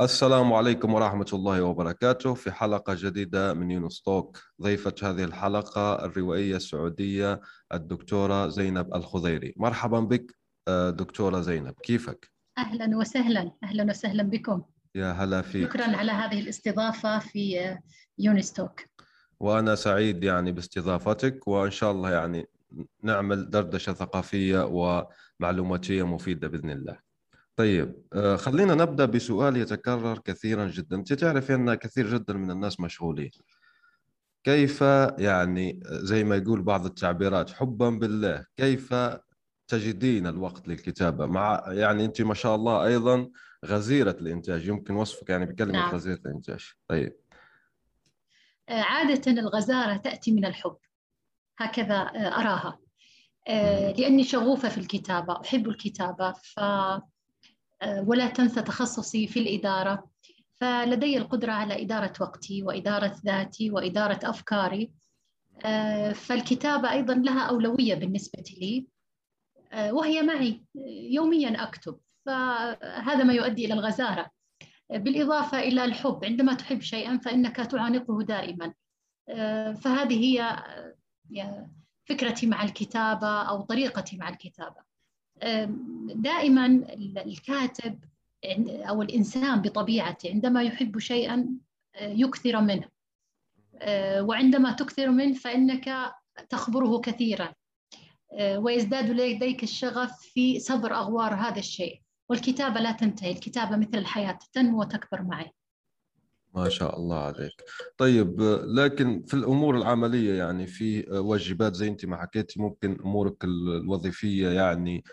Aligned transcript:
السلام 0.00 0.52
عليكم 0.52 0.94
ورحمة 0.94 1.26
الله 1.32 1.62
وبركاته 1.62 2.34
في 2.34 2.50
حلقة 2.50 2.94
جديدة 2.98 3.54
من 3.54 3.70
يونس 3.70 4.02
توك. 4.02 4.38
ضيفة 4.62 4.94
هذه 5.02 5.24
الحلقة 5.24 6.04
الروائية 6.04 6.56
السعودية 6.56 7.40
الدكتورة 7.74 8.48
زينب 8.48 8.94
الخضيري. 8.94 9.54
مرحبا 9.56 10.00
بك 10.00 10.36
آه، 10.68 10.90
دكتورة 10.90 11.40
زينب. 11.40 11.74
كيفك؟ 11.82 12.30
أهلا 12.58 12.96
وسهلا. 12.96 13.52
أهلا 13.64 13.84
وسهلا 13.90 14.22
بكم. 14.22 14.62
يا 14.94 15.12
هلا 15.12 15.42
فيك. 15.42 15.68
شكرا 15.70 15.96
على 15.96 16.12
هذه 16.12 16.40
الاستضافة 16.40 17.18
في 17.18 17.60
آه، 17.60 17.78
يونس 18.18 18.52
توك. 18.52 18.80
وأنا 19.40 19.74
سعيد 19.74 20.24
يعني 20.24 20.52
باستضافتك 20.52 21.48
وإن 21.48 21.70
شاء 21.70 21.90
الله 21.92 22.10
يعني 22.10 22.46
نعمل 23.02 23.50
دردشة 23.50 23.92
ثقافية 23.92 24.64
ومعلوماتية 25.40 26.06
مفيدة 26.06 26.48
بإذن 26.48 26.70
الله. 26.70 27.05
طيب 27.56 28.02
آه، 28.12 28.36
خلينا 28.36 28.74
نبدأ 28.74 29.04
بسؤال 29.04 29.56
يتكرر 29.56 30.18
كثيرا 30.18 30.66
جدا. 30.66 30.96
أنت 30.96 31.12
تعرفي 31.12 31.54
أن 31.54 31.74
كثير 31.74 32.18
جدا 32.18 32.34
من 32.34 32.50
الناس 32.50 32.80
مشغولين. 32.80 33.30
كيف 34.44 34.80
يعني 35.18 35.80
زي 35.84 36.24
ما 36.24 36.36
يقول 36.36 36.62
بعض 36.62 36.86
التعبيرات 36.86 37.50
حبا 37.50 37.90
بالله 37.90 38.46
كيف 38.56 38.94
تجدين 39.68 40.26
الوقت 40.26 40.68
للكتابة؟ 40.68 41.26
مع 41.26 41.64
يعني 41.68 42.04
أنت 42.04 42.22
ما 42.22 42.34
شاء 42.34 42.54
الله 42.54 42.84
أيضا 42.84 43.30
غزيرة 43.64 44.16
الإنتاج 44.20 44.66
يمكن 44.66 44.94
وصفك 44.94 45.30
يعني 45.30 45.46
بكلمة 45.46 45.72
نعم. 45.72 45.94
غزيرة 45.94 46.20
الإنتاج. 46.26 46.72
طيب. 46.88 47.16
آه، 48.68 48.82
عادة 48.82 49.32
الغزارة 49.32 49.96
تأتي 49.96 50.32
من 50.32 50.44
الحب. 50.44 50.76
هكذا 51.58 51.94
آه، 51.94 52.40
أراها. 52.40 52.78
لأني 53.98 54.24
شغوفة 54.24 54.68
في 54.68 54.78
الكتابة 54.78 55.40
أحب 55.40 55.68
الكتابة 55.68 56.32
ف 56.32 56.60
ولا 57.84 58.26
تنسى 58.26 58.62
تخصصي 58.62 59.26
في 59.26 59.40
الإدارة. 59.40 60.10
فلدي 60.60 61.18
القدرة 61.18 61.52
على 61.52 61.82
إدارة 61.82 62.12
وقتي 62.20 62.62
وإدارة 62.62 63.16
ذاتي 63.26 63.70
وإدارة 63.70 64.20
أفكاري. 64.24 64.92
آه، 65.64 66.12
فالكتابة 66.12 66.92
أيضا 66.92 67.14
لها 67.14 67.40
أولوية 67.40 67.94
بالنسبة 67.94 68.44
لي. 68.58 68.86
آه، 69.72 69.92
وهي 69.92 70.22
معي. 70.22 70.64
يوميا 71.10 71.62
أكتب. 71.62 71.98
فهذا 72.26 73.24
ما 73.24 73.32
يؤدي 73.32 73.64
إلى 73.64 73.74
الغزارة. 73.74 74.30
بالإضافة 74.90 75.58
إلى 75.58 75.84
الحب. 75.84 76.24
عندما 76.24 76.54
تحب 76.54 76.80
شيئا 76.80 77.18
فإنك 77.18 77.56
تعانقه 77.56 78.22
دائما. 78.22 78.74
فهذه 79.74 80.24
هي 80.24 81.66
فكرتي 82.04 82.46
مع 82.46 82.64
الكتابة 82.64 83.42
أو 83.42 83.60
طريقتي 83.60 84.16
مع 84.16 84.28
الكتابة. 84.28 84.85
دائما 86.14 86.66
الكاتب 87.26 88.04
أو 88.68 89.02
الإنسان 89.02 89.62
بطبيعته 89.62 90.30
عندما 90.30 90.62
يحب 90.62 90.98
شيئا 90.98 91.48
آه، 91.94 92.08
يكثر 92.08 92.60
منه. 92.60 92.88
آه، 93.78 94.22
وعندما 94.22 94.72
تكثر 94.72 95.10
منه 95.10 95.34
فإنك 95.34 96.12
تخبره 96.48 97.00
كثيرا. 97.00 97.54
آه، 98.32 98.58
ويزداد 98.58 99.10
لديك 99.10 99.62
الشغف 99.62 100.20
في 100.20 100.60
صبر 100.60 100.94
أغوار 100.94 101.34
هذا 101.34 101.58
الشيء. 101.58 102.00
والكتابة 102.28 102.80
لا 102.80 102.92
تنتهي. 102.92 103.30
الكتابة 103.30 103.76
مثل 103.76 103.98
الحياة 103.98 104.38
تنمو 104.52 104.80
وتكبر 104.80 105.22
معي. 105.22 105.50
ما 106.54 106.68
شاء 106.68 106.98
الله 106.98 107.18
عليك. 107.18 107.52
طيب 107.98 108.40
لكن 108.64 109.22
في 109.26 109.34
الأمور 109.34 109.76
العملية 109.76 110.34
يعني 110.34 110.66
في 110.66 111.10
واجبات 111.10 111.74
زي 111.74 111.88
أنت 111.88 112.06
ما 112.06 112.16
حكيتي 112.16 112.60
ممكن 112.60 113.00
أمورك 113.00 113.44
الوظيفية 113.44 114.48
يعني 114.48 115.04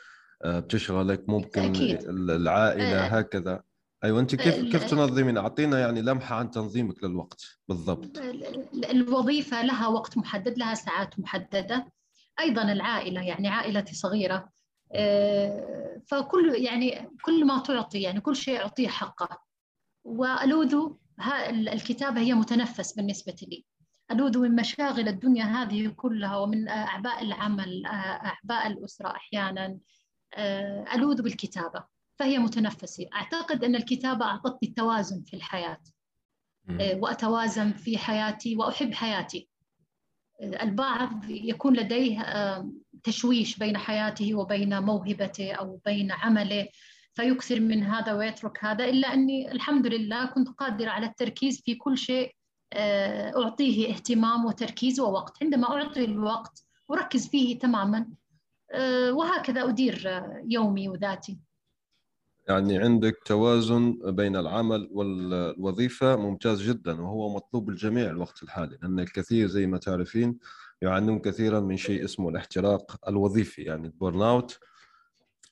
بتشغلك 0.45 1.29
ممكن 1.29 1.61
أكيد. 1.61 2.03
العائلة 2.09 3.05
أه 3.05 3.07
هكذا. 3.07 3.63
أيوه 4.03 4.19
أنت 4.19 4.35
كيف 4.35 4.55
كيف 4.55 4.83
تنظمين؟ 4.83 5.37
أعطينا 5.37 5.79
يعني 5.79 6.01
لمحة 6.01 6.35
عن 6.35 6.51
تنظيمك 6.51 7.03
للوقت 7.03 7.45
بالضبط. 7.67 8.17
الوظيفة 8.89 9.61
لها 9.61 9.87
وقت 9.87 10.17
محدد 10.17 10.57
لها 10.57 10.73
ساعات 10.73 11.19
محددة. 11.19 11.91
أيضا 12.39 12.71
العائلة 12.71 13.21
يعني 13.21 13.47
عائلتي 13.47 13.95
صغيرة. 13.95 14.49
آه، 14.91 16.01
فكل 16.07 16.55
يعني 16.55 17.09
كل 17.21 17.45
ما 17.45 17.59
تعطي 17.59 18.01
يعني 18.01 18.21
كل 18.21 18.35
شيء 18.35 18.59
أعطيه 18.59 18.87
حقه. 18.87 19.41
والوذ 20.03 20.75
الكتابة 21.49 22.21
هي 22.21 22.33
متنفس 22.33 22.93
بالنسبة 22.93 23.35
لي. 23.41 23.65
الوذ 24.11 24.39
من 24.39 24.55
مشاغل 24.55 25.07
الدنيا 25.07 25.43
هذه 25.43 25.87
كلها 25.87 26.37
ومن 26.37 26.67
أعباء 26.67 27.23
العمل 27.23 27.85
أعباء 27.85 28.67
الأسرة 28.67 29.07
أحيانا. 29.09 29.65
آه، 29.65 29.79
ألوذ 30.95 31.21
بالكتابة 31.21 31.83
فهي 32.19 32.37
متنفسي 32.37 33.09
أعتقد 33.13 33.63
أن 33.63 33.75
الكتابة 33.75 34.25
أعطتني 34.25 34.69
التوازن 34.69 35.21
في 35.23 35.35
الحياة. 35.35 35.81
آه، 36.69 36.95
وأتوازن 36.95 37.71
في 37.71 37.97
حياتي 37.97 38.55
وأحب 38.55 38.93
حياتي. 38.93 39.49
آه، 40.41 40.63
البعض 40.63 41.29
يكون 41.29 41.75
لديه 41.75 42.23
تشويش 43.03 43.57
بين 43.57 43.77
حياته 43.77 44.35
وبين 44.35 44.79
موهبته 44.79 45.53
أو 45.53 45.79
بين 45.85 46.11
عمله 46.11 46.67
فيكثر 47.13 47.59
من 47.59 47.83
هذا 47.83 48.13
ويترك 48.13 48.65
هذا 48.65 48.85
إلا 48.85 49.13
أني 49.13 49.51
الحمد 49.51 49.87
لله 49.87 50.25
كنت 50.25 50.49
قادرة 50.49 50.89
على 50.89 51.05
التركيز 51.05 51.61
في 51.65 51.75
كل 51.75 51.97
شيء 51.97 52.35
أعطيه 52.73 53.93
اهتمام 53.93 54.45
وتركيز 54.45 54.99
ووقت. 54.99 55.43
عندما 55.43 55.69
أعطي 55.69 56.05
الوقت 56.05 56.63
أركز 56.91 57.27
فيه 57.27 57.59
تماما 57.59 57.97
آه، 57.99 58.22
وهكذا 59.11 59.69
أدير 59.69 60.23
يومي 60.47 60.89
وذاتي. 60.89 61.39
يعني 62.47 62.77
عندك 62.77 63.15
توازن 63.25 63.99
بين 64.03 64.35
العمل 64.35 64.89
والوظيفة 64.91 66.15
ممتاز 66.15 66.61
جدا 66.61 67.01
وهو 67.01 67.35
مطلوب 67.35 67.69
الجميع 67.69 68.09
الوقت 68.09 68.43
الحالي 68.43 68.77
لأن 68.81 68.99
الكثير 68.99 69.47
زي 69.47 69.67
ما 69.67 69.77
تعرفين 69.77 70.37
يعانون 70.81 71.19
كثيرا 71.19 71.59
من 71.59 71.77
شيء 71.77 72.05
اسمه 72.05 72.29
الاحتراق 72.29 73.09
الوظيفي 73.09 73.61
يعني 73.61 73.87
ال 73.87 74.21
burnout 74.21 74.59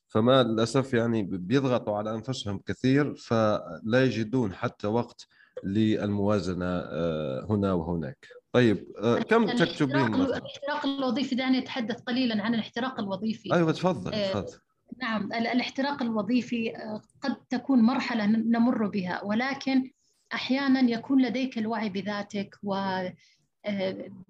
فما 0.08 0.44
للأسف 0.44 0.94
يعني 0.94 1.24
بيضغطوا 1.24 1.98
على 1.98 2.16
أنفسهم 2.16 2.59
كثير 2.66 3.16
فلا 3.16 4.03
يجدون 4.03 4.53
حتى 4.53 4.88
وقت 4.88 5.28
للموازنة 5.64 6.66
آه، 6.66 7.46
هنا 7.50 7.74
وهناك. 7.74 8.28
طيب 8.53 8.91
آه، 8.97 9.19
كم 9.19 9.45
تكتبين؟ 9.45 10.16
الاحتراق 10.16 10.85
الوظيفي 10.85 11.35
دعني 11.35 11.59
أتحدث 11.59 12.01
قليلا 12.01 12.44
عن 12.44 12.53
الاحتراق 12.53 13.00
الوظيفي. 13.00 13.53
أيوه 13.53 13.72
تفضل 13.72 14.13
آه، 14.13 14.31
تفضل. 14.31 14.57
نعم 15.01 15.34
الاحتراق 15.34 16.01
الوظيفي 16.01 16.75
آه، 16.78 17.01
قد 17.22 17.35
تكون 17.50 17.81
مرحلة 17.81 18.25
نمر 18.25 18.88
بها 18.88 19.23
ولكن 19.23 19.91
أحيانا 20.34 20.91
يكون 20.91 21.22
لديك 21.22 21.57
الوعي 21.57 21.90
بذاتك 21.90 22.56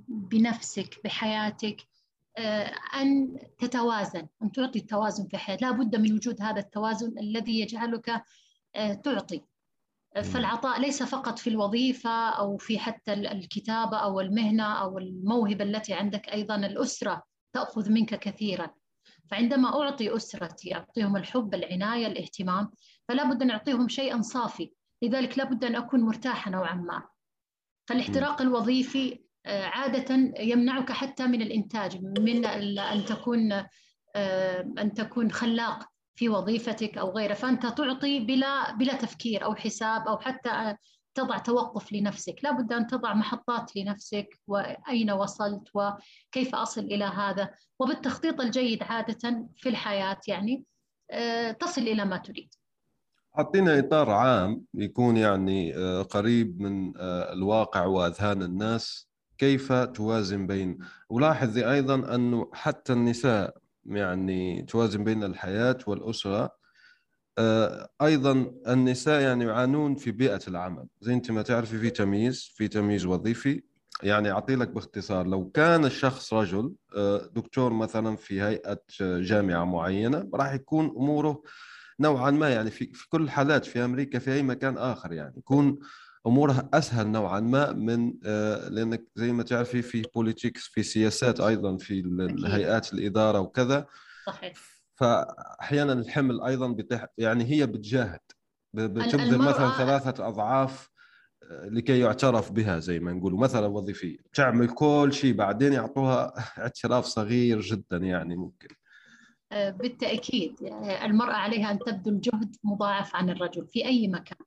وبنفسك 0.10 1.00
بحياتك 1.04 1.78
أن 2.96 3.38
تتوازن 3.60 4.28
أن 4.44 4.52
تعطي 4.52 4.80
التوازن 4.80 5.28
في 5.28 5.34
الحياة 5.34 5.58
لا 5.62 5.72
بد 5.72 5.96
من 5.96 6.14
وجود 6.14 6.42
هذا 6.42 6.60
التوازن 6.60 7.20
الذي 7.20 7.60
يجعلك 7.60 8.24
تعطي. 9.04 9.42
فالعطاء 10.16 10.82
ليس 10.82 11.04
فقط 11.04 11.40
في 11.40 11.50
الوظيفة 11.50 12.30
أو 12.30 12.58
في 12.58 12.80
حتى 12.80 13.14
الكتابة 13.14 13.98
أو 13.98 14.20
المهنة 14.20 14.64
أو 14.64 14.98
الموهبة 14.98 15.64
التي 15.64 15.94
عندك 15.94 16.30
أيضا 16.30 16.56
الأسرة 16.56 17.24
تأخذ 17.54 17.90
منك 17.90 18.20
كثيرا. 18.20 18.70
فعندما 19.32 19.82
أعطي 19.82 20.16
أسرتي 20.16 20.76
أعطيهم 20.76 21.18
الحب 21.18 21.54
العناية 21.54 22.08
الاهتمام 22.08 22.72
فلا 23.08 23.24
بد 23.24 23.42
أن 23.42 23.52
أعطيهم 23.52 23.88
شيئا 23.88 24.22
صافي. 24.22 24.72
لذلك 25.02 25.38
لا 25.38 25.44
بد 25.44 25.64
أن 25.66 25.76
أكون 25.76 26.02
مرتاحة 26.02 26.52
نوعا 26.52 26.76
ما. 26.76 27.04
فالاحتراق 27.88 28.42
الوظيفي 28.42 29.20
آه، 29.46 29.66
عادة 29.66 30.34
يمنعك 30.40 30.92
حتى 30.92 31.28
من 31.28 31.42
الإنتاج 31.42 32.04
من 32.04 32.46
أن 32.80 33.06
تكون 33.06 33.52
آه، 34.16 34.62
أن 34.80 34.94
تكون 34.94 35.32
خلاق. 35.32 35.92
في 36.22 36.30
وظيفتك 36.30 36.98
أو 36.98 37.12
غيره 37.12 37.34
فأنت 37.34 37.66
تعطي 37.66 38.20
بلا 38.20 38.76
بلا 38.76 38.96
تفكير 38.96 39.44
أو 39.44 39.56
حساب 39.56 40.08
أو 40.08 40.18
حتى 40.18 40.76
تضع 41.16 41.38
توقف 41.38 41.94
لنفسك. 41.94 42.36
لا 42.44 42.52
بد 42.52 42.74
أن 42.74 42.88
تضع 42.88 43.14
محطات 43.14 43.76
لنفسك 43.76 44.40
وأين 44.48 45.12
وصلت 45.12 45.64
وكيف 45.74 46.56
أصل 46.56 46.82
إلى 46.82 47.06
هذا. 47.06 47.50
وبالتخطيط 47.80 48.42
الجيد 48.42 48.84
عادة 48.84 49.48
في 49.56 49.70
الحياة 49.70 50.18
يعني 50.28 50.66
آه، 51.12 51.52
تصل 51.52 51.82
إلى 51.82 52.06
ما 52.06 52.18
تريد. 52.18 52.54
أعطينا 53.38 53.80
إطار 53.80 54.10
عام 54.10 54.66
يكون 54.74 55.18
يعني 55.18 55.76
آه، 55.76 56.02
قريب 56.02 56.62
من 56.62 56.98
آه، 56.98 57.34
الواقع 57.34 57.86
وأذهان 57.86 58.42
الناس 58.42 59.08
كيف 59.38 59.74
توازن 59.74 60.48
بين. 60.48 60.78
ولاحظي 61.10 61.72
أيضا 61.72 62.16
أنه 62.16 62.52
حتى 62.54 62.94
النساء 62.94 63.61
يعني 63.86 64.62
توازن 64.62 65.04
بين 65.04 65.24
الحياة 65.24 65.78
والأسرة. 65.88 66.50
آه، 67.38 67.90
أيضا 68.02 68.52
النساء 68.68 69.22
يعني 69.22 69.46
يعانون 69.46 69.96
في 69.96 70.12
بيئة 70.12 70.42
العمل. 70.48 70.88
زي 71.02 71.14
أنت 71.14 71.32
ما 71.32 71.42
تعرفي 71.42 71.80
في 71.80 71.90
تمييز 71.90 72.52
في 72.56 72.68
تمييز 72.68 73.06
وظيفي. 73.06 73.64
يعني 74.04 74.32
أعطي 74.32 74.56
لك 74.56 74.68
باختصار 74.70 75.28
لو 75.28 75.50
كان 75.50 75.86
الشخص 75.86 76.34
رجل 76.34 76.74
دكتور 77.36 77.74
مثلا 77.74 78.16
في 78.16 78.42
هيئة 78.42 78.82
جامعة 79.02 79.66
معينة 79.66 80.30
راح 80.34 80.54
يكون 80.54 80.86
أموره 80.86 81.44
نوعا 82.00 82.32
ما 82.32 82.50
يعني 82.50 82.72
في 82.72 82.94
في 82.94 83.10
كل 83.10 83.22
الحالات 83.22 83.66
في 83.66 83.86
أمريكا 83.86 84.20
في 84.20 84.34
أي 84.34 84.44
مكان 84.44 84.78
آخر 84.78 85.14
يعني 85.14 85.34
يكون 85.38 85.80
أمورها 86.28 86.70
أسهل 86.74 87.08
نوعا 87.08 87.40
ما 87.40 87.72
من 87.72 88.14
آه، 88.26 88.70
لأنك 88.70 89.08
زي 89.16 89.32
ما 89.32 89.44
تعرفي 89.44 89.82
في 89.82 90.02
بوليتيكس 90.16 90.68
في 90.68 90.84
سياسات 90.84 91.40
أيضا 91.40 91.78
في 91.78 92.00
الهيئات 92.00 92.94
الإدارة 92.94 93.40
وكذا. 93.40 93.88
صحيح. 94.28 94.54
فاحيانا 94.96 95.94
الحمل 95.94 96.42
أيضا 96.42 96.68
بتح 96.68 97.08
يعني 97.18 97.44
هي 97.44 97.68
بتجاهد. 97.68 98.20
بتبذل 98.74 99.38
مثلا 99.38 99.78
ثلاثة 99.78 100.28
أضعاف 100.28 100.90
آه، 101.44 101.66
لكي 101.66 102.00
يعترف 102.00 102.52
بها 102.52 102.80
زي 102.80 103.00
ما 103.00 103.14
نقول 103.14 103.34
مثلا 103.34 103.68
وظيفية. 103.68 104.18
تعمل 104.34 104.70
كل 104.70 105.10
شيء 105.14 105.34
بعدين 105.34 105.74
يعطوها 105.74 106.34
اعتراف 106.64 107.06
صغير 107.06 107.62
جدا 107.62 107.98
يعني 107.98 108.36
ممكن. 108.36 108.68
آه، 109.52 109.70
بالتأكيد. 109.70 110.62
يعني 110.62 111.06
المرأة 111.06 111.34
عليها 111.34 111.72
أن 111.72 111.80
تبذل 111.80 112.22
جهد 112.22 112.56
مضاعف 112.64 113.16
عن 113.16 113.30
الرجل 113.30 113.68
في 113.68 113.86
أي 113.86 114.08
مكان. 114.08 114.38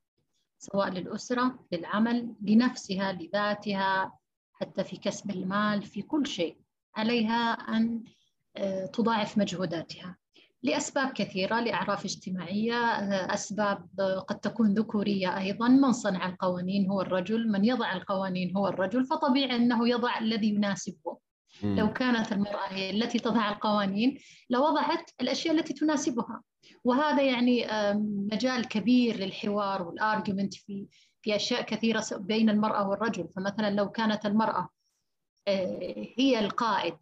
سواء 0.71 0.89
للأسرة 0.89 1.59
للعمل 1.71 2.35
لنفسها 2.41 3.11
لذاتها 3.11 4.11
حتى 4.53 4.83
في 4.83 4.97
كسب 4.97 5.31
المال 5.31 5.83
في 5.83 6.01
كل 6.01 6.27
شيء 6.27 6.57
عليها 6.95 7.51
أن 7.51 8.03
آه، 8.57 8.85
تضاعف 8.85 9.37
مجهوداتها. 9.37 10.17
لأسباب 10.63 11.11
كثيرة 11.11 11.59
لأعراف 11.59 12.05
اجتماعية 12.05 12.73
آه، 12.73 13.33
أسباب 13.33 13.87
قد 14.27 14.39
تكون 14.39 14.73
ذكورية 14.73 15.37
أيضا 15.37 15.67
من 15.67 15.91
صنع 15.91 16.29
القوانين 16.29 16.89
هو 16.89 17.01
الرجل 17.01 17.51
من 17.51 17.65
يضع 17.65 17.93
القوانين 17.93 18.57
هو 18.57 18.67
الرجل 18.67 19.05
فطبيعي 19.05 19.55
أنه 19.55 19.89
يضع 19.89 20.19
الذي 20.19 20.47
يناسبه. 20.47 21.17
لو 21.63 21.93
كانت 21.93 22.31
المرأة 22.31 22.67
هي 22.67 22.89
التي 22.89 23.19
تضع 23.19 23.51
القوانين 23.51 24.17
لوضعت 24.49 25.11
الأشياء 25.21 25.55
التي 25.55 25.73
تناسبها. 25.73 26.41
وهذا 26.85 27.23
يعني 27.23 27.67
مجال 28.31 28.67
كبير 28.67 29.17
للحوار 29.17 29.83
والارجيومنت 29.83 30.53
في 30.53 30.87
في 31.21 31.35
أشياء 31.35 31.61
كثيرة 31.61 32.05
بين 32.11 32.49
المرأة 32.49 32.89
والرجل. 32.89 33.27
فمثلا 33.35 33.69
لو 33.69 33.89
كانت 33.89 34.25
المرأة 34.25 34.69
آه، 35.47 36.07
هي 36.17 36.39
القائد 36.39 36.95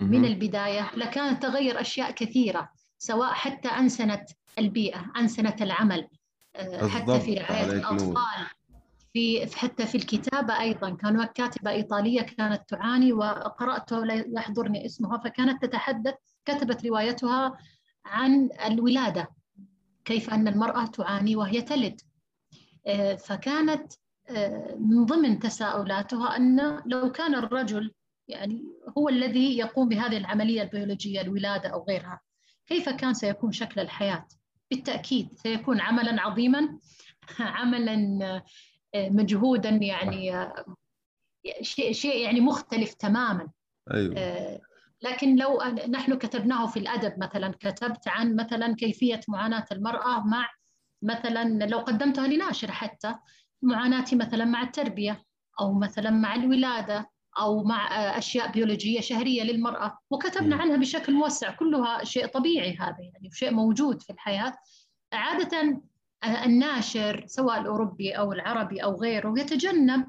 من 0.00 0.24
البداية 0.24 0.90
لكانت 0.96 1.42
تغير 1.42 1.80
أشياء 1.80 2.10
كثيرة 2.10 2.70
سواء 2.98 3.32
حتى 3.32 3.68
أنسنت 3.68 4.30
البيئة 4.58 5.12
أنسنت 5.16 5.62
العمل 5.62 6.08
آه، 6.56 6.88
حتى 6.88 7.20
في 7.20 7.34
رعاية 7.34 7.72
الأطفال 7.72 8.46
في 9.12 9.56
حتى 9.56 9.86
في 9.86 9.94
الكتابة 9.94 10.60
أيضا. 10.60 10.90
كان 10.90 11.24
كاتبة 11.24 11.70
إيطالية 11.70 12.22
كانت 12.22 12.62
تعاني 12.68 13.12
وقرأت 13.12 13.92
لا 13.92 14.24
يحضرني 14.28 14.86
اسمها 14.86 15.18
فكانت 15.18 15.64
تتحدث 15.64 16.14
كتبت 16.44 16.86
روايتها 16.86 17.58
عن 18.04 18.48
الولادة 18.66 19.28
كيف 20.04 20.30
أن 20.30 20.48
المرأة 20.48 20.86
تعاني 20.86 21.36
وهي 21.36 21.62
تلد. 21.62 22.00
آه، 22.86 23.14
فكانت 23.14 23.92
آه، 24.28 24.74
من 24.74 25.06
ضمن 25.06 25.38
تساؤلاتها 25.38 26.36
أن 26.36 26.82
لو 26.86 27.12
كان 27.12 27.34
الرجل 27.34 27.92
يعني 28.28 28.64
هو 28.98 29.08
الذي 29.08 29.58
يقوم 29.58 29.88
بهذه 29.88 30.16
العملية 30.16 30.62
البيولوجية 30.62 31.20
الولادة 31.20 31.68
أو 31.68 31.84
غيرها 31.88 32.20
كيف 32.66 32.88
كان 32.88 33.14
سيكون 33.14 33.52
شكل 33.52 33.80
الحياة؟ 33.80 34.26
بالتأكيد 34.70 35.32
سيكون 35.34 35.80
عملا 35.80 36.22
عظيما 36.22 36.78
عملا 37.38 38.42
مجهودا 38.94 39.68
يعني 39.68 40.50
شيء 41.62 41.92
شيء 41.92 42.16
يعني 42.24 42.40
مختلف 42.40 42.94
تماما. 42.94 43.48
أيوه. 43.94 44.14
آه، 44.18 44.60
لكن 45.02 45.36
لو 45.36 45.62
نحن 45.88 46.14
كتبناه 46.14 46.66
في 46.66 46.78
الأدب 46.78 47.14
مثلا 47.18 47.54
كتبت 47.60 48.08
عن 48.08 48.36
مثلا 48.36 48.74
كيفية 48.74 49.20
معاناة 49.28 49.64
المرأة 49.72 50.26
مع 50.26 50.48
مثلا 51.02 51.66
لو 51.66 51.78
قدمتها 51.78 52.28
لناشر 52.28 52.72
حتى 52.72 53.14
معاناتي 53.62 54.16
مثلا 54.16 54.44
مع 54.44 54.62
التربية 54.62 55.24
أو 55.60 55.72
مثلا 55.72 56.10
مع 56.10 56.34
الولادة 56.34 57.10
أو 57.38 57.64
مع 57.64 57.88
أشياء 58.18 58.52
بيولوجية 58.52 59.00
شهرية 59.00 59.42
للمرأة. 59.42 59.98
وكتبنا 60.10 60.56
عنها 60.56 60.76
بشكل 60.76 61.12
موسع. 61.12 61.50
كلها 61.50 62.04
شيء 62.04 62.26
طبيعي 62.26 62.76
هذا 62.76 62.96
يعني 63.00 63.30
شيء 63.32 63.50
موجود 63.50 64.02
في 64.02 64.10
الحياة. 64.10 64.52
عادة 65.12 65.80
الناشر 66.24 67.24
سواء 67.26 67.60
الأوروبي 67.60 68.12
أو 68.12 68.32
العربي 68.32 68.84
أو 68.84 69.00
غيره 69.00 69.34
يتجنب 69.38 70.06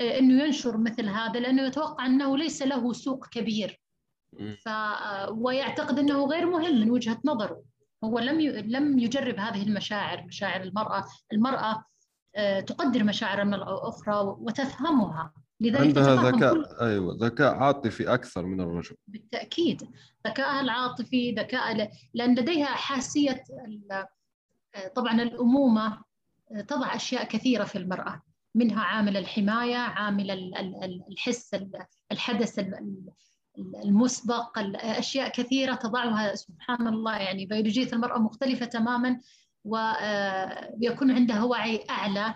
آه، 0.00 0.18
أنه 0.18 0.44
ينشر 0.44 0.78
مثل 0.78 1.08
هذا 1.08 1.40
لأنه 1.40 1.62
يتوقع 1.62 2.06
أنه 2.06 2.36
ليس 2.38 2.62
له 2.62 2.92
سوق 2.92 3.26
كبير. 3.28 3.79
ف 4.38 4.68
آه، 4.68 5.30
ويعتقد 5.30 5.98
أنه 5.98 6.26
غير 6.26 6.50
مهم 6.50 6.80
من 6.80 6.90
وجهة 6.90 7.18
نظره. 7.24 7.62
هو 8.04 8.18
لم 8.18 8.40
لم 8.50 8.98
يجرب 8.98 9.38
هذه 9.38 9.62
المشاعر 9.62 10.24
مشاعر 10.24 10.62
المرأة. 10.62 11.04
المرأة 11.32 11.84
آه، 12.36 12.60
تقدر 12.60 13.04
مشاعر 13.04 13.42
المرأة 13.42 13.74
الأخرى 13.74 14.36
وتفهمها. 14.38 15.32
لذلك 15.60 15.80
عندها 15.80 16.30
ذكاء. 16.30 16.54
كل... 16.54 16.66
أيوه 16.80 17.16
ذكاء 17.20 17.54
عاطفي 17.54 18.14
أكثر 18.14 18.46
من 18.46 18.60
الرجل. 18.60 18.96
بالتأكيد. 19.06 19.90
ذكائها 20.26 20.60
العاطفي 20.60 21.32
ذكاء 21.32 21.90
لأن 22.14 22.34
لديها 22.38 22.66
حاسية 22.66 23.44
طبعا 24.94 25.22
الأمومة 25.22 26.02
تضع 26.68 26.94
أشياء 26.94 27.24
كثيرة 27.24 27.64
في 27.64 27.78
المرأة. 27.78 28.22
منها 28.54 28.82
عامل 28.82 29.16
الحماية 29.16 29.76
عامل 29.76 30.30
الحس 31.08 31.56
الحدث 32.12 32.58
المسبق 33.58 34.58
أشياء 34.76 35.28
كثيرة 35.28 35.74
تضعها 35.74 36.34
سبحان 36.34 36.86
الله 36.86 37.16
يعني 37.16 37.46
بيولوجية 37.46 37.92
المرأة 37.92 38.18
مختلفة 38.18 38.66
تماما 38.66 39.20
ويكون 39.64 41.10
عندها 41.10 41.42
وعي 41.42 41.84
أعلى 41.90 42.34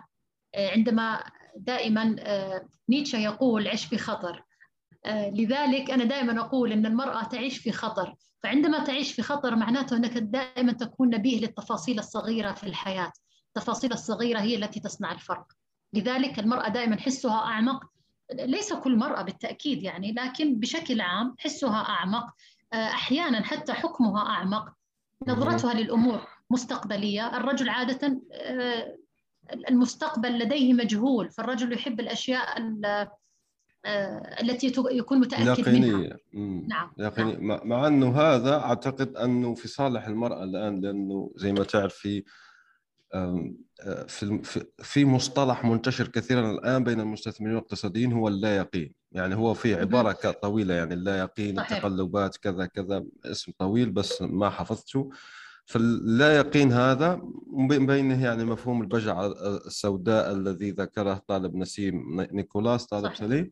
عندما 0.57 1.25
دائما 1.57 2.17
نيتشه 2.88 3.19
يقول 3.19 3.69
عش 3.69 3.85
في 3.85 3.99
خطر. 3.99 4.45
لذلك 5.07 5.91
أنا 5.91 6.05
دائما 6.05 6.41
أقول 6.41 6.73
أن 6.73 6.87
المرأة 6.87 7.25
تعيش 7.25 7.59
في 7.59 7.73
خطر. 7.73 8.15
فعندما 8.43 8.85
تعيش 8.85 9.12
في 9.12 9.23
خطر 9.23 9.57
معناته 9.57 9.97
أنك 9.97 10.19
دائما 10.19 10.73
تكون 10.73 11.11
نبيه 11.15 11.41
للتفاصيل 11.41 11.99
الصغيرة 11.99 12.53
في 12.53 12.65
الحياة. 12.65 13.12
التفاصيل 13.49 13.93
الصغيرة 13.93 14.41
هي 14.41 14.57
التي 14.57 14.81
تصنع 14.81 15.12
الفرق. 15.12 15.47
لذلك 15.93 16.38
المرأة 16.38 16.69
دائما 16.69 17.00
حسها 17.00 17.38
أعمق 17.38 17.85
ليس 18.33 18.73
كل 18.73 18.97
مرأة 18.97 19.23
بالتأكيد 19.23 19.83
يعني 19.83 20.12
لكن 20.12 20.61
بشكل 20.61 21.00
عام 21.00 21.35
حسها 21.38 21.88
أعمق 21.88 22.35
أحيانا 22.73 23.43
حتى 23.43 23.73
حكمها 23.73 24.26
أعمق 24.26 24.73
نظرتها 25.28 25.75
للأمور 25.75 26.26
مستقبلية 26.50 27.37
الرجل 27.37 27.69
عادة 27.69 28.21
آه، 28.33 28.97
المستقبل 29.69 30.38
لديه 30.38 30.75
مجهول 30.75 31.31
فالرجل 31.31 31.73
يحب 31.73 32.00
الأشياء 32.00 32.59
آه، 33.87 34.40
التي 34.43 34.73
يكون 34.90 35.21
متأكد 35.21 35.59
يقينية. 35.59 36.19
منها 36.33 36.66
نعم 36.69 36.90
يقينية. 36.99 37.37
نعم. 37.37 37.69
مع 37.69 37.87
أنه 37.87 38.21
هذا 38.21 38.54
أعتقد 38.54 39.16
أنه 39.16 39.54
في 39.54 39.69
صالح 39.69 40.07
المرأة 40.07 40.45
الآن 40.45 40.81
لأنه 40.81 41.33
زي 41.37 41.52
ما 41.52 41.64
تعرف 41.64 42.09
في 43.14 43.54
آه، 43.83 44.42
في 44.42 44.64
في 44.78 45.04
مصطلح 45.04 45.64
منتشر 45.64 46.09
كثيرا 46.09 46.50
الآن 46.50 46.85
بين 46.85 47.00
المستثمرين 47.00 47.54
والاقتصاديين 47.54 48.12
هو 48.12 48.28
اللا 48.28 48.56
يقين 48.56 48.94
يعني 49.12 49.35
هو 49.35 49.54
في 49.54 49.75
عبارة 49.75 50.12
طويلة 50.42 50.75
يعني 50.75 50.94
اللا 50.94 51.18
يقين. 51.18 51.59
التقلبات 51.61 52.37
كذا 52.37 52.66
كذا 52.66 53.04
اسم 53.25 53.52
طويل 53.59 53.90
بس 53.90 54.23
ما 54.23 54.50
حفظته. 54.50 55.11
فاللا 55.66 56.37
يقين 56.37 56.73
هذا 56.73 57.23
من 57.52 57.87
بينه 57.87 58.25
يعني 58.25 58.44
مفهوم 58.44 58.83
البجعة 58.83 59.26
السوداء 59.66 60.33
الذي 60.33 60.71
ذكره 60.71 61.23
طالب 61.26 61.54
نسيم 61.54 62.21
نيكولاس 62.21 62.87
طالب 62.87 63.04
صحيح. 63.04 63.18
سليم. 63.18 63.50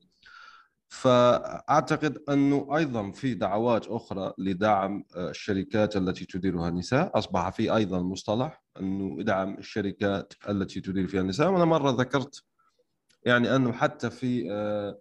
فأعتقد 0.89 2.19
أنه 2.29 2.77
أيضا 2.77 3.11
في 3.11 3.35
دعوات 3.35 3.87
أخرى 3.87 4.33
لدعم 4.39 5.05
آه، 5.17 5.31
الشركات 5.31 5.97
التي 5.97 6.25
تديرها 6.25 6.69
النساء 6.69 7.19
أصبح 7.19 7.51
في 7.51 7.77
أيضا 7.77 8.03
مصطلح. 8.03 8.62
إنه 8.81 9.21
إدعم 9.21 9.59
الشركات 9.59 10.33
التي 10.49 10.81
تدير 10.81 11.07
فيها 11.07 11.21
النساء. 11.21 11.51
وأنا 11.51 11.65
مرة 11.65 11.91
ذكرت 11.91 12.43
يعني 13.25 13.57
أنه 13.57 13.73
حتى 13.73 14.11
في 14.11 14.53
آه، 14.53 15.01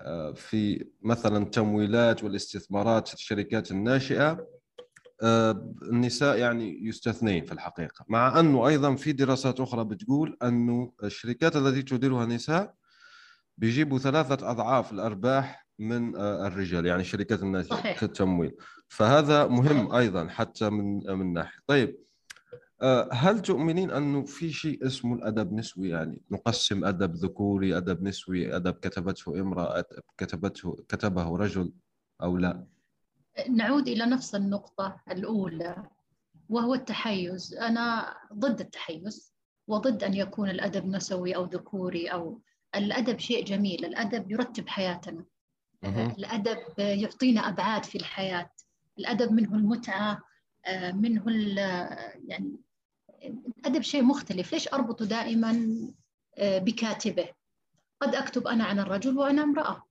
آه، 0.00 0.32
في 0.32 0.88
مثلا 1.02 1.44
تمويلات 1.44 2.24
والاستثمارات 2.24 3.14
الشركات 3.14 3.70
الناشئة 3.70 4.46
آه، 5.22 5.74
النساء 5.82 6.38
يعني 6.38 6.86
يستثنين 6.86 7.44
في 7.44 7.52
الحقيقة. 7.52 8.04
مع 8.08 8.40
أنه 8.40 8.68
أيضا 8.68 8.94
في 8.94 9.12
دراسات 9.12 9.60
أخرى 9.60 9.84
بتقول 9.84 10.36
أنه 10.42 10.92
الشركات 11.04 11.56
التي 11.56 11.82
تديرها 11.82 12.24
النساء 12.24 12.74
بيجيبوا 13.58 13.98
ثلاثة 13.98 14.50
أضعاف 14.50 14.92
الأرباح 14.92 15.66
من 15.78 16.16
الرجال 16.16 16.86
يعني 16.86 17.04
شركات 17.04 17.42
الناشئة 17.42 17.68
صحيح. 17.76 17.98
في 17.98 18.02
التمويل. 18.02 18.56
فهذا 18.88 19.46
مهم 19.46 19.92
أيضا 19.92 20.28
حتى 20.28 20.70
من 20.70 21.10
من 21.18 21.32
ناحية. 21.32 21.58
طيب 21.66 21.98
هل 23.12 23.40
تؤمنين 23.42 23.90
أنه 23.90 24.24
في 24.24 24.52
شيء 24.52 24.86
اسمه 24.86 25.14
الأدب 25.14 25.52
نسوي؟ 25.52 25.88
يعني 25.88 26.20
نقسم 26.30 26.84
أدب 26.84 27.14
ذكوري 27.14 27.76
أدب 27.76 28.02
نسوي 28.02 28.56
أدب 28.56 28.72
كتبته 28.74 29.40
امرأة 29.40 29.78
أدب 29.78 30.02
كتبته 30.18 30.76
كتبه 30.88 31.36
رجل 31.36 31.72
أو 32.22 32.36
لا؟ 32.36 32.66
نعود 33.50 33.88
إلى 33.88 34.06
نفس 34.06 34.34
النقطة 34.34 35.00
الأولى 35.10 35.82
وهو 36.48 36.74
التحيز. 36.74 37.54
أنا 37.54 38.14
ضد 38.32 38.60
التحيز 38.60 39.32
وضد 39.68 40.04
أن 40.04 40.14
يكون 40.14 40.50
الأدب 40.50 40.86
نسوي 40.86 41.36
أو 41.36 41.44
ذكوري 41.44 42.06
أو 42.08 42.40
الأدب 42.74 43.18
شيء 43.18 43.44
جميل. 43.44 43.84
الأدب 43.84 44.30
يرتب 44.30 44.68
حياتنا. 44.68 45.24
مهم. 45.82 46.10
الأدب 46.10 46.58
يعطينا 46.78 47.40
أبعاد 47.48 47.84
في 47.84 47.98
الحياة. 47.98 48.50
الأدب 48.98 49.32
منه 49.32 49.54
المتعة 49.54 50.20
آه، 50.66 50.92
منه 50.92 51.22
ال- 51.28 51.58
يعني 52.28 52.56
الأدب 53.26 53.80
شيء 53.82 54.02
مختلف. 54.02 54.52
ليش 54.52 54.68
أربطه 54.68 55.04
دائما 55.04 55.66
آه، 56.38 56.58
بكاتبة؟ 56.58 57.28
قد 58.00 58.14
أكتب 58.14 58.46
أنا 58.46 58.64
عن 58.64 58.78
الرجل 58.78 59.18
وأنا 59.18 59.42
امرأة. 59.42 59.82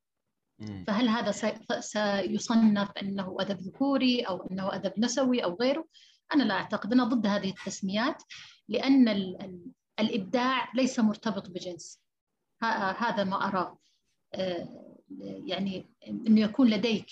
فهل 0.87 1.07
هذا 1.09 1.31
سي- 1.31 1.59
سيصنف 1.79 2.91
أنه 2.91 3.35
أدب 3.39 3.57
ذكوري 3.59 4.21
أو 4.21 4.47
أنه 4.51 4.75
أدب 4.75 4.93
نسوي 4.97 5.43
أو 5.43 5.55
غيره؟ 5.55 5.85
أنا 6.33 6.43
لا 6.43 6.53
أعتقد. 6.53 6.93
أنا 6.93 7.03
ضد 7.03 7.27
هذه 7.27 7.49
التسميات 7.49 8.23
لأن 8.67 9.07
ال- 9.09 9.41
ال- 9.41 9.71
الإبداع 9.99 10.71
ليس 10.75 10.99
مرتبط 10.99 11.49
بجنس. 11.49 12.01
هذا 12.97 13.23
ما 13.23 13.47
أراه 13.47 13.77
آه، 14.33 14.67
يعني 15.45 15.89
أنه 16.07 16.41
يكون 16.41 16.69
لديك 16.69 17.05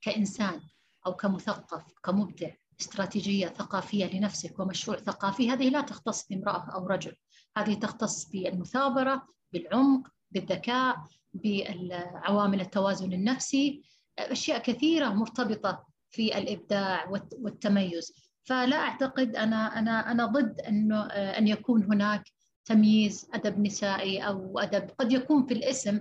كإنسان 0.00 0.60
أو 1.06 1.14
كمثقف 1.14 1.84
كمبدع. 2.04 2.50
استراتيجية 2.80 3.46
ثقافية 3.48 4.06
لنفسك 4.18 4.58
ومشروع 4.58 4.96
ثقافي 4.96 5.50
هذه 5.50 5.68
لا 5.70 5.80
تختص 5.80 6.28
بامرأة 6.28 6.70
أو 6.74 6.86
رجل. 6.86 7.16
هذه 7.56 7.74
تختص 7.74 8.28
بالمثابرة 8.30 9.26
بالعمق 9.52 10.08
بالذكاء 10.30 10.96
بعوامل 11.34 12.60
التوازن 12.60 13.12
النفسي. 13.12 13.82
أشياء 14.18 14.58
كثيرة 14.58 15.08
مرتبطة 15.08 15.86
في 16.10 16.38
الإبداع 16.38 17.08
والت- 17.10 17.36
والتميز. 17.40 18.12
فلا 18.44 18.76
أعتقد 18.76 19.36
أنا 19.36 19.78
أنا 19.78 20.10
أنا 20.12 20.26
ضد 20.26 20.60
أنه 20.60 21.02
أن 21.06 21.48
يكون 21.48 21.84
هناك 21.84 22.22
تمييز 22.64 23.28
أدب 23.34 23.58
نسائي 23.60 24.20
أو 24.26 24.58
أدب 24.58 24.90
قد 24.98 25.12
يكون 25.12 25.46
في 25.46 25.54
الاسم 25.54 26.00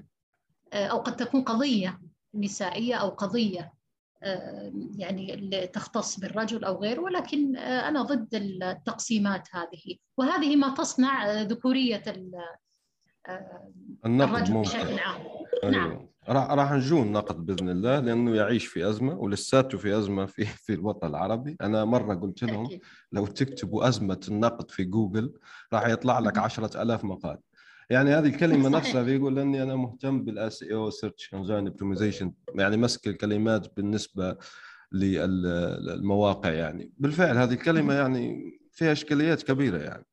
أو 0.74 0.98
قد 0.98 1.16
تكون 1.16 1.42
قضية 1.44 2.02
نسائية 2.36 2.96
أو 2.96 3.10
قضية 3.10 3.74
يعني 4.98 5.34
اللي 5.34 5.68
تختص 5.68 6.20
بالرجل 6.20 6.64
أو 6.64 6.82
غيره 6.82 7.02
ولكن 7.02 7.58
آه، 7.58 7.88
أنا 7.90 8.02
ضد 8.02 8.36
التقسيمات 8.36 9.48
هذه 9.52 9.96
وهذه 10.18 10.56
ما 10.56 10.74
تصنع 10.74 11.32
آه، 11.32 11.44
ذكورية 11.44 12.04
ال- 12.08 12.36
آه، 13.28 13.72
النقد 14.06 14.30
الرجل 14.30 14.54
ممكن 14.54 14.70
بشكل 14.70 15.00
عام 15.00 15.22
نعم. 15.64 15.92
أيوه 15.92 16.10
راح 16.30 16.52
راح 16.52 16.72
نجون 16.72 17.08
النقد 17.08 17.46
بإذن 17.46 17.70
الله 17.70 18.00
لأنه 18.00 18.36
يعيش 18.36 18.66
في 18.66 18.90
أزمة 18.90 19.14
ولساته 19.20 19.78
في 19.78 19.98
أزمة 19.98 20.26
في 20.26 20.46
في 20.66 20.74
الوطن 20.74 21.08
العربي 21.08 21.58
أنا 21.62 21.86
مرة 21.86 22.16
قلت 22.16 22.44
لهم. 22.44 22.80
لو 23.12 23.26
تكتبوا 23.28 23.88
أزمة 23.88 24.20
النقد 24.28 24.72
في 24.72 24.84
جوجل 24.84 25.34
راح 25.74 25.88
يطلع 25.88 26.20
لك 26.20 26.36
مهم. 26.38 26.46
عشرة 26.46 26.82
ألاف 26.82 27.04
مقال 27.04 27.38
يعني 27.90 28.10
هذه 28.10 28.26
الكلمة 28.26 28.70
صحيح. 28.70 28.86
نفسها 28.86 29.04
بيقول 29.04 29.40
أني 29.40 29.64
أنا 29.64 29.76
مهتم 29.76 30.24
بال 30.26 30.41
SEO 30.41 30.64
search 30.64 31.34
engine 31.34 31.68
optimization 31.68 32.34
يعني 32.56 32.78
مسك 32.78 33.08
الكلمات 33.08 33.76
بالنسبة 33.78 34.38
للمواقع 34.92 36.50
يعني. 36.50 36.92
بالفعل 36.98 37.38
هذه 37.38 37.54
الكلمة 37.54 37.94
يعني 37.94 38.52
فيها 38.72 38.92
إشكاليات 38.92 39.44
كبيرة 39.44 39.78
يعني. 39.78 40.06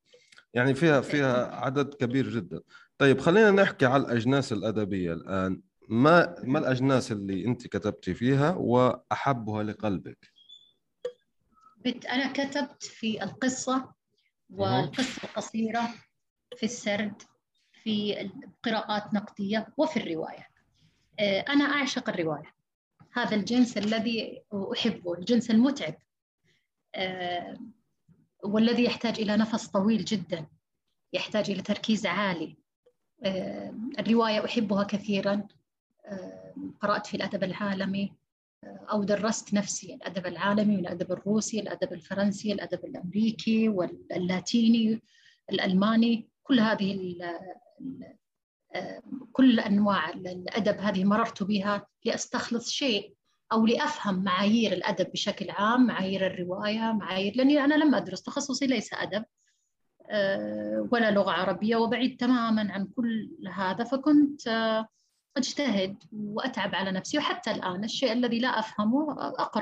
يعني 0.55 0.75
فيها 0.75 1.01
فيها 1.01 1.55
عدد 1.57 1.95
كبير 1.95 2.29
جدا. 2.29 2.61
طيب 2.99 3.21
خلينا 3.21 3.51
نحكي 3.51 3.87
على 3.87 4.03
الأجناس 4.03 4.53
الأدبية 4.53 5.13
الآن. 5.13 5.61
ما 5.89 6.35
ما 6.45 6.59
الأجناس 6.59 7.13
اللي 7.13 7.47
أنت 7.47 7.67
كتبتي 7.67 8.15
فيها 8.15 8.51
وأحبها 8.51 9.63
لقلبك؟ 9.63 10.33
أنا 11.87 12.33
كتبت 12.33 12.83
في 12.83 13.23
القصة 13.25 13.93
والقصة 14.51 15.23
القصيرة 15.25 15.89
في 16.57 16.63
السرد. 16.63 17.23
في 17.85 18.31
قراءات 18.63 19.15
نقدية 19.15 19.67
وفي 19.77 19.97
الرواية. 19.97 20.49
آه، 21.21 21.41
أنا 21.41 21.65
أعشق 21.65 22.09
الرواية. 22.09 22.55
هذا 23.13 23.37
الجنس 23.37 23.79
الذي 23.79 24.43
أحبه 24.73 25.15
الجنس 25.15 25.51
المتعب. 25.51 25.95
آه، 26.95 27.57
والذي 28.45 28.85
يحتاج 28.85 29.21
إلى 29.21 29.37
نفس 29.37 29.67
طويل 29.67 30.05
جدا 30.05 30.47
يحتاج 31.13 31.51
إلى 31.51 31.63
تركيز 31.63 32.07
عالي. 32.07 32.57
آه، 33.25 33.75
الرواية 33.99 34.45
أحبها 34.45 34.85
كثيرا. 34.85 35.49
قرأت 36.81 37.07
في 37.07 37.17
الأدب 37.17 37.45
العالمي. 37.45 38.13
أو 38.65 39.05
درست 39.05 39.55
نفسي 39.55 39.95
الأدب 39.95 40.27
العالمي 40.27 40.77
والأدب 40.77 41.13
الروسي 41.13 41.61
الأدب 41.61 41.93
الفرنسي 41.93 42.53
الأدب 42.53 42.85
الأمريكي 42.85 43.69
واللاتيني 43.69 45.03
الألماني. 45.51 46.29
كل 46.43 46.61
هذه 46.61 47.17
آه، 48.75 49.03
كل 49.33 49.61
أنواع 49.61 50.11
الأدب 50.11 50.79
هذه 50.79 51.05
مررت 51.05 51.43
بها 51.43 51.87
لأستخلص 52.05 52.71
شيء 52.71 53.15
أو 53.53 53.67
لأفهم 53.67 54.25
معايير 54.25 54.73
الأدب 54.73 55.13
بشكل 55.13 55.51
عام 55.51 55.87
معايير 55.87 56.27
الرواية 56.27 56.93
معايير 56.93 57.37
لأني 57.37 57.65
أنا 57.65 57.75
لم 57.75 57.95
أدرس 57.95 58.23
تخصصي 58.23 58.67
ليس 58.67 58.95
أدب 58.95 59.25
آه، 60.11 60.89
ولا 60.93 61.11
لغة 61.11 61.31
عربية 61.31 61.77
وبعيد 61.77 62.17
تماما 62.17 62.73
عن 62.73 62.87
كل 62.87 63.31
هذا 63.53 63.85
فكنت 63.85 64.49
آه، 64.49 64.89
أجتهد 65.37 65.97
وأتعب 66.13 66.75
على 66.75 66.93
نفسي 66.93 67.19
وحتى 67.19 67.51
الآن 67.51 67.85
الشيء 67.85 68.13
الذي 68.13 68.39
لا 68.39 68.49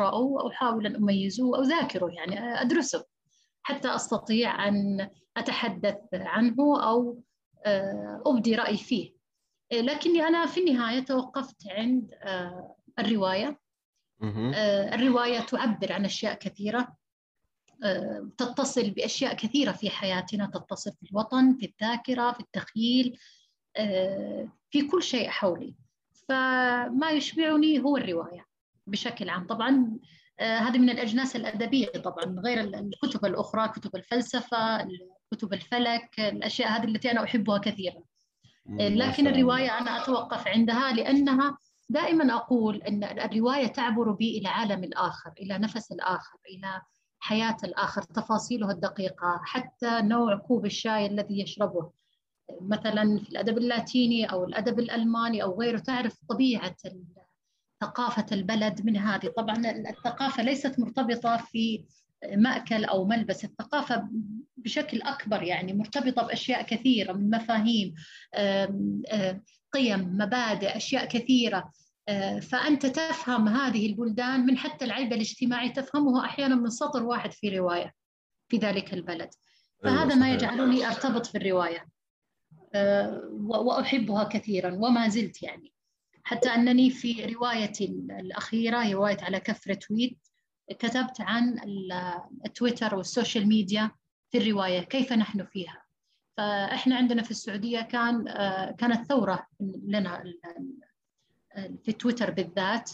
أو 0.08 0.48
أحاول 0.48 0.86
أن 0.86 0.96
أميزه 0.96 1.56
أو 1.56 1.62
أذاكره 1.62 2.10
يعني 2.10 2.60
أدرسه. 2.60 3.04
حتى 3.62 3.94
أستطيع 3.94 4.68
أن 4.68 5.10
أتحدث 5.36 5.98
عنه 6.12 6.82
أو 6.82 7.22
آه، 7.64 8.22
أبدي 8.26 8.54
رأيي 8.54 8.76
فيه. 8.76 9.14
آه، 9.72 9.80
لكني 9.80 10.22
أنا 10.22 10.46
في 10.46 10.60
النهاية 10.60 11.00
توقفت 11.00 11.68
عند 11.68 12.14
آه، 12.14 12.76
الرواية. 12.98 13.60
الرواية 14.94 15.40
تعبر 15.40 15.92
عن 15.92 16.04
أشياء 16.04 16.34
كثيرة. 16.34 17.00
تتصل 18.38 18.90
بأشياء 18.90 19.34
كثيرة 19.34 19.72
في 19.72 19.90
حياتنا 19.90 20.46
تتصل 20.46 20.92
في 20.92 21.10
الوطن 21.10 21.54
في 21.54 21.66
الذاكرة 21.66 22.32
في 22.32 22.40
التخيل 22.40 23.18
في 24.70 24.88
كل 24.90 25.02
شيء 25.02 25.28
حولي. 25.28 25.74
فما 26.28 27.10
يشبعني 27.10 27.80
هو 27.80 27.96
الرواية 27.96 28.46
بشكل 28.86 29.28
عام. 29.28 29.46
طبعا 29.46 29.98
هذه 30.40 30.78
من 30.78 30.90
الأجناس 30.90 31.36
الأدبية 31.36 31.86
طبعا 31.86 32.40
غير 32.44 32.60
ال- 32.60 32.74
الكتب 32.74 33.24
الأخرى 33.26 33.68
كتب 33.68 33.96
الفلسفة 33.96 34.88
كتب 35.32 35.52
الفلك 35.52 36.20
الأشياء 36.20 36.68
هذه 36.68 36.84
التي 36.84 37.10
أنا 37.10 37.24
أحبها 37.24 37.58
كثيرا 37.58 38.02
ما 38.66 38.82
لكن. 38.88 39.26
الرواية 39.26 39.78
أنا 39.78 40.02
أتوقف 40.02 40.48
عندها 40.48 40.92
لأنها 40.92 41.58
دائما 41.88 42.34
أقول 42.34 42.82
أن 42.82 43.04
الرواية 43.04 43.66
تعبر 43.66 44.10
بي 44.12 44.38
إلى 44.38 44.48
عالم 44.48 44.84
الآخر 44.84 45.32
إلى 45.40 45.58
نفس 45.58 45.92
الآخر 45.92 46.38
إلى 46.50 46.80
حياة 47.18 47.56
الآخر 47.64 48.02
تفاصيله 48.02 48.70
الدقيقة 48.70 49.40
حتى 49.44 50.00
نوع 50.02 50.36
كوب 50.36 50.66
الشاي 50.66 51.06
الذي 51.06 51.40
يشربه 51.40 51.90
مثلا 52.60 53.18
في 53.18 53.28
الأدب 53.30 53.58
اللاتيني 53.58 54.24
أو 54.26 54.44
الأدب 54.44 54.78
الألماني 54.78 55.42
أو 55.42 55.60
غيره 55.60 55.78
تعرف 55.78 56.16
طبيعة 56.28 56.76
ثقافة 57.80 58.26
البلد 58.32 58.86
من 58.86 58.96
هذه. 58.96 59.28
طبعا 59.36 59.56
الثقافة 59.70 60.42
ليست 60.42 60.80
مرتبطة 60.80 61.36
في 61.36 61.84
مأكل 62.32 62.84
أو 62.84 63.04
ملبس. 63.04 63.44
الثقافة 63.44 64.08
بشكل 64.56 65.02
أكبر 65.02 65.42
يعني 65.42 65.72
مرتبطة 65.72 66.22
بأشياء 66.22 66.62
كثيرة 66.62 67.12
من 67.12 67.30
مفاهيم 67.30 67.94
قيم 69.72 70.16
مبادئ 70.16 70.76
أشياء 70.76 71.04
كثيرة. 71.04 71.72
آه، 72.08 72.38
فأنت 72.38 72.86
تفهم 72.86 73.48
هذه 73.48 73.86
البلدان 73.86 74.46
من 74.46 74.58
حتى 74.58 74.84
العيب 74.84 75.12
الاجتماعي 75.12 75.68
تفهمه 75.68 76.24
أحيانا 76.24 76.54
من 76.54 76.70
سطر 76.70 77.02
واحد 77.02 77.32
في 77.32 77.58
رواية 77.58 77.94
في 78.48 78.56
ذلك 78.56 78.94
البلد. 78.94 79.30
أيوة، 79.84 79.96
فهذا 79.96 80.14
ما. 80.14 80.32
يجعلني 80.32 80.86
أرتبط 80.86 81.26
في 81.26 81.38
الرواية 81.38 81.86
آه، 82.74 83.22
وأحبها 83.40 84.24
كثيرا 84.24 84.74
وما 84.74 85.08
زلت 85.08 85.42
يعني. 85.42 85.72
حتى 86.24 86.48
أنني 86.48 86.90
في 86.90 87.24
روايتي 87.24 87.84
الأخيرة 88.20 88.92
رواية 88.92 89.16
على 89.20 89.40
كف 89.40 89.68
retweet 89.68 90.18
كتبت 90.70 91.20
عن 91.20 91.56
التويتر 92.46 92.94
وال 92.94 93.08
social 93.08 93.48
media 93.48 93.90
في 94.30 94.38
الرواية 94.38 94.80
كيف 94.80 95.12
نحن 95.12 95.44
فيها؟ 95.44 95.82
فإحنا 96.36 96.96
عندنا 96.96 97.22
في 97.22 97.30
السعودية 97.30 97.80
كان 97.80 98.24
كانت 98.78 99.06
ثورة 99.06 99.46
لنا 99.86 100.24
في 101.84 101.92
تويتر 101.92 102.30
بالذات. 102.30 102.90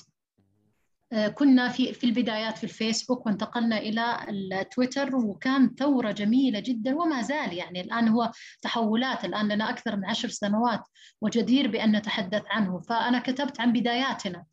كنا 1.35 1.69
في 1.69 1.93
في 1.93 2.05
البدايات 2.05 2.59
في 2.59 2.65
الفيسبوك 2.65 3.27
وانتقلنا 3.27 3.79
إلى 3.79 4.27
التويتر 4.29 5.17
وكان 5.17 5.75
ثورة 5.79 6.11
جميلة 6.11 6.61
جدا 6.61 6.97
وما 6.97 7.23
زال 7.23 7.53
يعني. 7.53 7.81
الآن 7.81 8.09
هو 8.09 8.31
تحولات 8.63 9.25
الآن 9.25 9.49
لنا 9.49 9.71
أكثر 9.71 9.97
من 9.97 10.05
عشر 10.05 10.29
سنوات 10.29 10.81
وجدير 11.21 11.69
بأن 11.69 11.97
نتحدث 11.97 12.43
عنه. 12.51 12.81
فأنا 12.81 13.19
كتبت 13.19 13.61
عن 13.61 13.73
بداياتنا. 13.73 14.45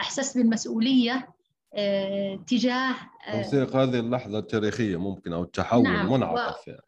أحسست 0.00 0.38
بالمسؤولية 0.38 1.28
آه 1.74 2.44
تجاه 2.46 2.94
آه 3.26 3.42
توثيق 3.42 3.76
هذه 3.76 4.00
اللحظة 4.00 4.38
التاريخية 4.38 4.96
ممكن 4.96 5.32
أو 5.32 5.42
التحول 5.42 5.82
نعم 5.82 6.06
المنعطف 6.06 6.68
و... 6.68 6.70
يعني. 6.70 6.82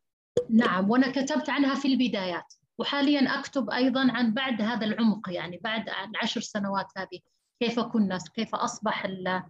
نعم 0.50 0.90
وأنا 0.90 1.10
كتبت 1.10 1.50
عنها 1.50 1.74
في 1.74 1.88
البدايات. 1.88 2.54
وحاليا 2.78 3.38
أكتب 3.38 3.70
أيضا 3.70 4.12
عن 4.12 4.34
بعد 4.34 4.62
هذا 4.62 4.86
العمق 4.86 5.28
يعني 5.28 5.60
بعد 5.64 5.84
العشر 6.10 6.40
سنوات 6.40 6.86
هذه. 6.96 7.20
كيف 7.60 7.80
كنا 7.80 8.18
كيف 8.34 8.54
أصبح 8.54 9.04
ال 9.04 9.42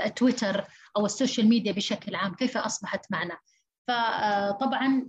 التويتر 0.00 0.64
أو 0.96 1.06
ال 1.06 1.12
social 1.12 1.48
media 1.48 1.72
بشكل 1.72 2.14
عام 2.14 2.34
كيف 2.34 2.56
أصبحت 2.56 3.06
معنا. 3.10 3.38
فطبعا 3.88 5.06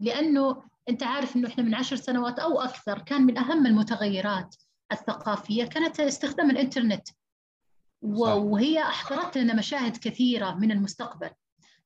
لأنه 0.00 0.62
أنت 0.88 1.02
عارف 1.02 1.36
إنه 1.36 1.48
إحنا 1.48 1.64
من 1.64 1.74
عشر 1.74 1.96
سنوات 1.96 2.38
أو 2.38 2.60
أكثر 2.60 2.98
كان 2.98 3.22
من 3.22 3.38
أهم 3.38 3.66
المتغيرات 3.66 4.56
الثقافية 4.92 5.64
كانت 5.64 6.00
استخدام 6.00 6.50
الإنترنت. 6.50 7.08
وهي 8.02 8.82
أحضرت 8.82 9.38
لنا 9.38 9.54
مشاهد 9.54 9.96
كثيرة 9.96 10.54
من 10.54 10.72
المستقبل. 10.72 11.30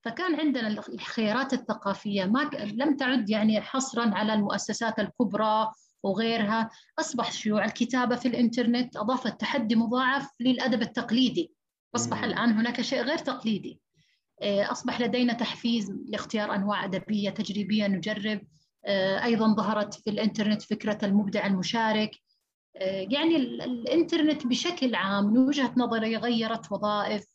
فكان 0.02 0.40
عندنا 0.40 0.68
الخيارات 0.68 1.52
الثقافية 1.52 2.24
ما 2.24 2.50
لم 2.54 2.96
تعد 2.96 3.30
يعني 3.30 3.60
حصرا 3.60 4.14
على 4.14 4.34
المؤسسات 4.34 4.98
الكبرى 4.98 5.70
وغيرها 6.02 6.70
أصبح 6.98 7.32
شيوع 7.32 7.64
الكتابة 7.64 8.16
في 8.16 8.28
الإنترنت 8.28 8.96
أضافت 8.96 9.40
تحدي 9.40 9.76
مضاعف 9.76 10.28
للأدب 10.40 10.82
التقليدي. 10.82 11.52
أصبح 11.94 12.24
الآن 12.24 12.52
هناك 12.52 12.80
شيء 12.80 13.02
غير 13.02 13.18
تقليدي. 13.18 13.80
آه، 14.42 14.72
أصبح 14.72 15.00
لدينا 15.00 15.32
تحفيز 15.32 15.90
لاختيار 16.08 16.54
أنواع 16.54 16.84
أدبية 16.84 17.30
تجريبية 17.30 17.86
نجرب. 17.86 18.40
آه، 18.84 19.24
أيضا 19.24 19.54
ظهرت 19.54 19.94
في 19.94 20.10
الإنترنت 20.10 20.62
فكرة 20.62 20.98
المبدع 21.02 21.46
المشارك. 21.46 22.10
آه، 22.76 23.06
يعني 23.10 23.36
الإنترنت 23.36 24.46
بشكل 24.46 24.94
عام 24.94 25.24
من 25.24 25.38
وجهة 25.38 25.74
نظري 25.76 26.16
غيرت 26.16 26.72
وظائف 26.72 27.26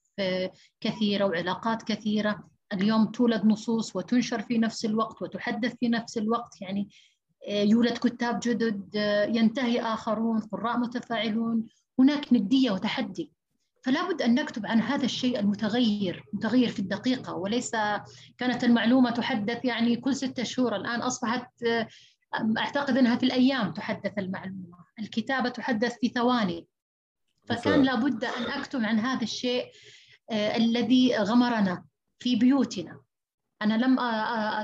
كثيرة 0.81 1.25
وعلاقات 1.25 1.83
كثيرة. 1.83 2.49
اليوم 2.73 3.05
تولد 3.05 3.45
نصوص 3.45 3.95
وتنشر 3.95 4.41
في 4.41 4.57
نفس 4.57 4.85
الوقت 4.85 5.21
وتحدث 5.21 5.75
في 5.79 5.89
نفس 5.89 6.17
الوقت. 6.17 6.61
يعني 6.61 6.89
يولد 7.47 7.97
كتاب 7.97 8.39
جدد 8.43 8.89
ينتهي 9.35 9.81
آخرون 9.81 10.39
قراء 10.39 10.77
متفاعلون 10.77 11.67
هناك 11.99 12.33
ندية 12.33 12.71
وتحدي. 12.71 13.31
فلا 13.83 14.09
بد 14.09 14.21
أن 14.21 14.35
نكتب 14.35 14.65
عن 14.65 14.81
هذا 14.81 15.05
الشيء 15.05 15.39
المتغير 15.39 16.25
متغير 16.33 16.69
في 16.69 16.79
الدقيقة 16.79 17.35
وليس 17.35 17.71
كانت 18.37 18.63
المعلومة 18.63 19.11
تحدث 19.11 19.65
يعني 19.65 19.95
كل 19.95 20.15
ستة 20.15 20.43
شهور. 20.43 20.75
الآن 20.75 21.01
أصبحت 21.01 21.49
أعتقد 22.57 22.97
أنها 22.97 23.15
في 23.15 23.25
الأيام 23.25 23.73
تحدث 23.73 24.17
المعلومة. 24.17 24.85
الكتابة 24.99 25.49
تحدث 25.49 25.97
في 26.01 26.07
ثواني. 26.07 26.67
فكان 27.45 27.83
لابد 27.83 28.23
أن 28.23 28.43
أكتب 28.43 28.83
عن 28.83 28.99
هذا 28.99 29.23
الشيء 29.23 29.65
آه، 30.31 30.57
الذي 30.57 31.17
غمرنا 31.17 31.85
في 32.19 32.35
بيوتنا. 32.35 33.04
أنا 33.61 33.73
لم 33.73 33.97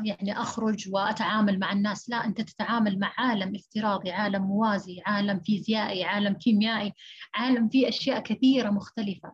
يعني 0.05 0.41
أخرج 0.41 0.89
وأتعامل 0.93 1.59
مع 1.59 1.71
الناس 1.71 2.09
لا 2.09 2.25
أنت 2.25 2.41
تتعامل 2.41 2.99
مع 2.99 3.13
عالم 3.17 3.55
افتراضي 3.55 4.11
عالم 4.11 4.41
موازي 4.43 5.01
عالم 5.05 5.39
فيزيائي 5.39 6.03
عالم 6.03 6.33
كيميائي 6.33 6.93
عالم 7.33 7.69
فيه 7.69 7.89
أشياء 7.89 8.19
كثيرة 8.19 8.69
مختلفة. 8.69 9.33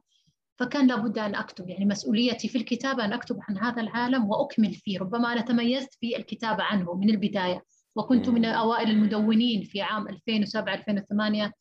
فكان 0.60 0.88
لابد 0.88 1.18
أن 1.18 1.36
أكتب 1.36 1.70
يعني 1.70 1.86
مسؤوليتي 1.86 2.48
في 2.48 2.58
الكتابة 2.58 3.06
أن 3.06 3.14
أكتب 3.14 3.40
عن 3.50 3.58
هذا 3.58 3.82
العالم 3.82 4.26
وأكمل 4.30 4.74
فيه. 4.74 5.00
ربما 5.00 5.34
أنا 5.34 5.42
تميزت 5.42 5.94
في 5.94 6.18
الكتابة 6.18 6.64
عنه 6.64 6.94
من 6.94 7.10
البداية 7.10 7.64
وكنت 7.96 8.30
من 8.30 8.46
أوائل 8.46 8.90
المدونين 8.90 9.64
في 9.64 9.82
عام 9.82 10.08
2007 10.08 10.74
2008 10.74 11.54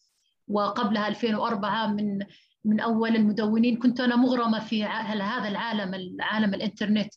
وقبلها 0.48 1.08
2004 1.08 1.86
من 1.86 2.18
من 2.64 2.80
أول 2.80 3.16
المدونين. 3.16 3.78
كنت 3.78 4.00
أنا 4.00 4.16
مغرمة 4.16 4.58
في 4.58 4.84
هذا 4.84 5.48
العالم 5.48 5.94
العالم 5.94 6.54
الإنترنت. 6.54 7.14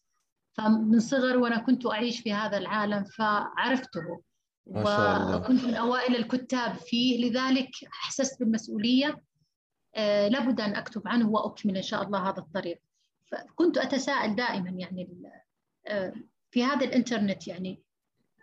فمن 0.59 0.99
صغر 0.99 1.37
وأنا 1.37 1.57
كنت 1.57 1.85
أعيش 1.85 2.19
في 2.19 2.33
هذا 2.33 2.57
العالم 2.57 3.03
فعرفته. 3.03 4.21
ما 4.67 4.83
شاء 4.83 5.17
الله. 5.17 5.37
وكنت 5.37 5.65
من 5.65 5.75
أوائل 5.75 6.15
الكتاب 6.15 6.75
فيه. 6.75 7.29
لذلك 7.29 7.69
أحسست 8.03 8.39
بالمسؤولية. 8.39 9.21
آه 9.95 10.27
لابد 10.27 10.61
أن 10.61 10.75
أكتب 10.75 11.07
عنه 11.07 11.29
وأكمل 11.29 11.77
إن 11.77 11.83
شاء 11.83 12.03
الله 12.03 12.29
هذا 12.29 12.39
الطريق. 12.39 12.81
فكنت 13.31 13.77
أتساءل 13.77 14.35
دائما 14.35 14.69
يعني 14.69 15.09
آه 15.87 16.13
في 16.51 16.63
هذا 16.63 16.85
الإنترنت 16.85 17.47
يعني 17.47 17.81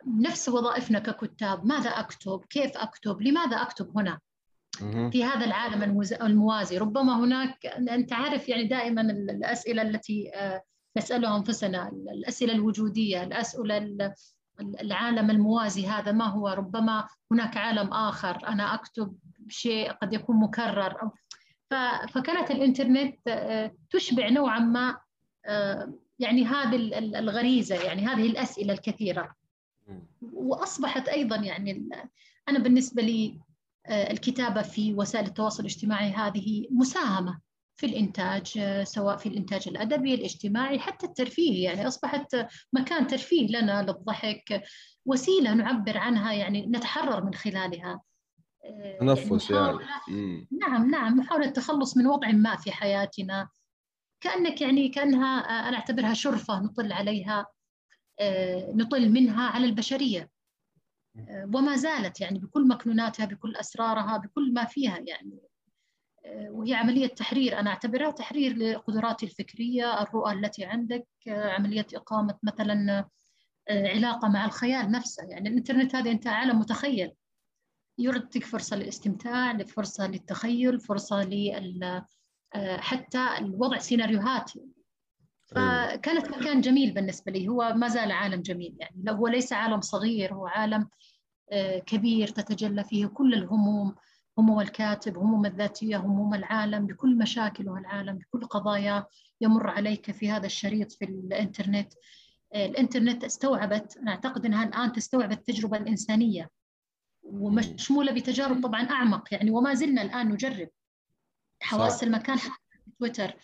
نفس 0.07 0.49
وظائفنا 0.49 0.99
ككتاب 0.99 1.67
ماذا 1.67 1.91
أكتب؟ 1.91 2.45
كيف 2.51 2.77
أكتب؟ 2.77 3.23
لماذا 3.23 3.57
أكتب 3.63 3.99
هنا؟ 3.99 4.19
في 5.11 5.25
هذا 5.25 5.45
العالم 5.45 6.03
الموازي. 6.23 6.79
ربما 6.79 7.25
هناك 7.25 7.67
أنت 7.67 8.13
عارف 8.13 8.49
يعني 8.49 8.65
دائما 8.65 9.01
الأسئلة 9.03 9.83
التي 9.83 10.31
نسأله 10.97 11.37
أنفسنا 11.37 11.89
الأسئلة 11.89 12.53
الوجودية 12.53 13.23
الأسئلة 13.23 14.15
العالم 14.61 15.31
الموازي 15.31 15.87
هذا 15.87 16.13
ما 16.13 16.25
هو؟ 16.25 16.49
ربما 16.49 17.09
هناك 17.33 17.57
عالم 17.57 17.93
آخر 17.93 18.49
أنا 18.49 18.75
أكتب 18.75 19.17
شيء 19.49 19.93
قد 19.93 20.13
يكون 20.13 20.37
مكرر. 20.37 21.11
فكانت 22.09 22.51
الإنترنت 22.51 23.19
آه، 23.29 23.73
تشبع 23.91 24.29
نوعا 24.29 24.59
ما 24.59 24.99
آه، 25.47 25.93
يعني 26.19 26.45
هذه 26.45 26.99
الغريزة 26.99 27.75
يعني 27.85 28.07
هذه 28.07 28.27
الأسئلة 28.27 28.73
الكثيرة. 28.73 29.35
وأصبحت 30.33 31.09
أيضا 31.09 31.37
يعني 31.37 31.89
أنا 32.49 32.59
بالنسبة 32.59 33.03
لي 33.03 33.41
آه، 33.87 34.11
الكتابة 34.11 34.63
في 34.63 34.95
وسائل 34.95 35.27
التواصل 35.27 35.61
الاجتماعي 35.61 36.11
هذه 36.11 36.67
مساهمة. 36.71 37.41
في 37.77 37.87
الإنتاج 37.87 38.61
سواء 38.83 39.17
في 39.17 39.29
الإنتاج 39.29 39.69
الأدبي 39.69 40.15
الاجتماعي 40.15 40.79
حتى 40.79 41.07
الترفيهي. 41.07 41.63
يعني 41.63 41.87
أصبحت 41.87 42.37
مكان 42.73 43.07
ترفيه 43.07 43.47
لنا 43.49 43.83
للضحك 43.83 44.63
وسيلة 45.05 45.55
نعبر 45.55 45.99
عنها 45.99 46.33
يعني 46.33 46.67
نتحرر 46.67 47.25
من 47.25 47.35
خلالها. 47.35 48.01
تنفس 49.01 49.51
يعني. 49.51 50.49
نعم 50.61 50.91
نعم 50.91 51.17
محاولة 51.17 51.47
التخلص 51.47 51.97
من 51.97 52.07
وضع 52.07 52.31
ما 52.31 52.57
في 52.57 52.73
حياتنا. 52.73 53.49
كأنك 54.21 54.61
يعني 54.61 54.89
كأنها 54.89 55.39
أنا 55.39 55.77
أعتبرها 55.77 56.15
شرفة 56.15 56.61
نطل 56.61 56.93
عليها 56.93 57.47
نطل 58.75 59.09
منها 59.09 59.49
على 59.49 59.67
البشرية. 59.67 60.31
وما 61.55 61.77
زالت 61.77 62.21
يعني 62.21 62.39
بكل 62.39 62.69
مكنوناتها 62.69 63.27
بكل 63.27 63.57
أسرارها 63.57 64.17
بكل 64.17 64.53
ما 64.53 64.65
فيها 64.65 64.99
يعني. 65.07 65.39
وهي 66.35 66.75
عملية 66.75 67.07
تحرير. 67.07 67.59
أنا 67.59 67.71
أعتبرها 67.71 68.11
تحرير 68.11 68.57
لقدراتي 68.57 69.27
الفكرية 69.27 70.03
الرؤى 70.03 70.33
التي 70.33 70.65
عندك 70.65 71.07
عملية 71.29 71.87
إقامة 71.95 72.39
مثلا 72.43 73.09
علاقة 73.71 74.29
مع 74.29 74.45
الخيال 74.45 74.91
نفسه. 74.91 75.25
يعني 75.25 75.49
الإنترنت 75.49 75.95
هذا 75.95 76.11
أنت 76.11 76.27
عالم 76.27 76.59
متخيل. 76.59 77.13
يعطيك 77.99 78.45
فرصة 78.45 78.77
للاستمتاع 78.77 79.59
فرصة 79.59 80.07
للتخيل 80.07 80.81
فرصة 80.81 81.23
لل 81.23 82.03
حتى 82.79 83.29
الوضع 83.39 83.79
سيناريوهات. 83.79 84.53
أيوة. 85.57 85.89
فكانت 85.97 86.29
مكان 86.29 86.61
جميل 86.61 86.91
بالنسبة 86.91 87.33
لي. 87.33 87.49
هو 87.49 87.75
ما 87.77 87.89
زال 87.89 88.13
عالم 88.13 88.43
جميل. 88.43 88.77
يعني 88.81 89.11
هو 89.11 89.29
ليس 89.29 89.53
عالم 89.53 89.81
صغير 89.81 90.35
هو 90.35 90.47
عالم 90.47 90.89
كبير 91.87 92.29
تتجلى 92.29 92.85
فيه 92.85 93.07
كل 93.07 93.35
الهموم. 93.35 93.95
هموم 94.39 94.61
الكاتب 94.61 95.19
هموم 95.19 95.47
الذاتية 95.47 95.97
هموم 95.97 96.35
العالم 96.35 96.87
بكل 96.87 97.19
مشاكله 97.19 97.79
العالم 97.79 98.19
بكل 98.19 98.47
قضايا 98.47 99.07
يمر 99.41 99.71
عليك 99.71 100.11
في 100.11 100.31
هذا 100.31 100.47
الشريط 100.47 100.93
في 100.93 101.05
الإنترنت. 101.05 101.93
الإنترنت 102.55 103.25
استوعبت 103.25 103.97
أنا 103.97 104.11
أعتقد 104.11 104.47
أنها 104.47 104.65
الآن 104.65 104.93
تستوعب 104.93 105.33
التجربة 105.33 105.77
الإنسانية 105.77 106.51
ومشمولة 107.23 108.13
بتجارب 108.13 108.63
طبعا 108.63 108.83
أعمق 108.83 109.35
يعني 109.35 109.51
وما 109.51 109.75
زلنا 109.75 110.03
الآن 110.03 110.29
نجرب 110.29 110.69
حواس 111.63 112.03
المكان 112.03 112.37
في 112.37 112.51
تويتر. 112.99 113.37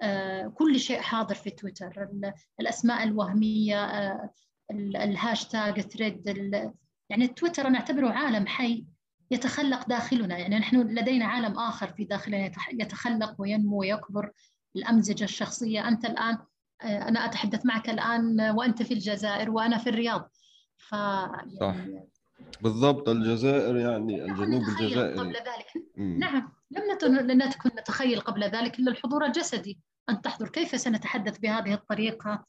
آه، 0.00 0.46
كل 0.46 0.80
شيء 0.80 1.00
حاضر 1.00 1.34
في 1.34 1.50
تويتر. 1.50 2.08
الأسماء 2.60 3.02
الوهمية 3.02 3.84
آه، 3.84 4.30
ال 4.70 4.84
hashtag 4.84 5.80
thread 5.80 6.26
يعني 7.10 7.26
تويتر 7.28 7.66
أنا 7.66 7.78
أعتبره 7.78 8.10
عالم 8.10 8.46
حي. 8.46 8.86
يتخلق 9.30 9.88
داخلنا. 9.88 10.38
يعني 10.38 10.58
نحن 10.58 10.76
لدينا 10.80 11.24
عالم 11.26 11.58
آخر 11.58 11.92
في 11.92 12.04
داخلنا 12.04 12.50
يتخلق 12.72 13.34
وينمو 13.38 13.80
ويكبر. 13.80 14.30
الأمزجة 14.76 15.24
الشخصية 15.24 15.88
أنت 15.88 16.04
الآن 16.04 16.38
آه، 16.82 17.08
أنا 17.08 17.24
أتحدث 17.24 17.66
معك 17.66 17.90
الآن 17.90 18.40
وأنت 18.40 18.82
في 18.82 18.94
الجزائر 18.94 19.50
وأنا 19.50 19.78
في 19.78 19.90
الرياض. 19.90 20.30
ف 20.76 20.92
يعني 20.92 21.56
صح. 21.60 21.74
بالضبط 22.60 23.08
الجزائر 23.08 23.76
يعني 23.76 24.24
الجنوب 24.24 24.62
الجزائري 24.62 25.14
قبل 25.18 25.32
ذلك. 25.36 25.86
مم. 25.96 26.18
نعم. 26.18 26.52
لم 26.70 27.38
نكن 27.42 27.70
نتخيل 27.78 28.20
قبل 28.20 28.44
ذلك 28.44 28.78
إلا 28.78 28.90
الحضور 28.90 29.24
الجسدي. 29.24 29.78
أن 30.10 30.20
تحضر. 30.22 30.48
كيف 30.48 30.80
سنتحدث 30.80 31.38
بهذه 31.38 31.74
الطريقة؟ 31.74 32.44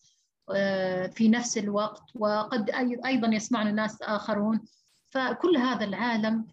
آه، 0.55 1.07
في 1.07 1.29
نفس 1.29 1.57
الوقت 1.57 2.03
وقد 2.15 2.71
أي- 2.71 3.05
أيضا 3.05 3.27
يسمعنا 3.27 3.71
ناس 3.71 4.01
آخرون. 4.01 4.61
فكل 5.09 5.57
هذا 5.57 5.85
العالم 5.85 6.35
آه، 6.35 6.45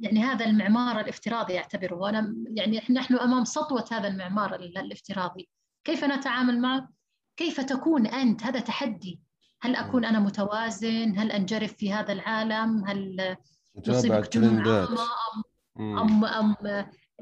يعني 0.00 0.22
هذا 0.22 0.44
المعمار 0.46 1.00
الافتراضي 1.00 1.58
أعتبره 1.58 2.08
أنا 2.08 2.34
يعني 2.54 2.82
نحن 2.90 3.14
أمام 3.18 3.44
سطوة 3.44 3.84
هذا 3.92 4.08
المعمار 4.08 4.54
ال- 4.54 4.78
الافتراضي 4.78 5.48
كيف 5.84 6.04
نتعامل 6.04 6.60
معه؟ 6.60 6.88
كيف 7.36 7.60
تكون 7.60 8.06
أنت؟ 8.06 8.42
هذا 8.42 8.60
تحدي 8.60 9.20
هل 9.60 9.76
أكون 9.76 10.04
أنا 10.04 10.18
متوازن؟ 10.20 11.18
هل 11.18 11.32
أنجرف 11.32 11.72
في 11.72 11.92
هذا 11.92 12.12
العالم؟ 12.12 12.84
هل 12.86 13.36
يصيبك. 13.96 14.14
أم 15.80 16.24
أم 16.24 16.54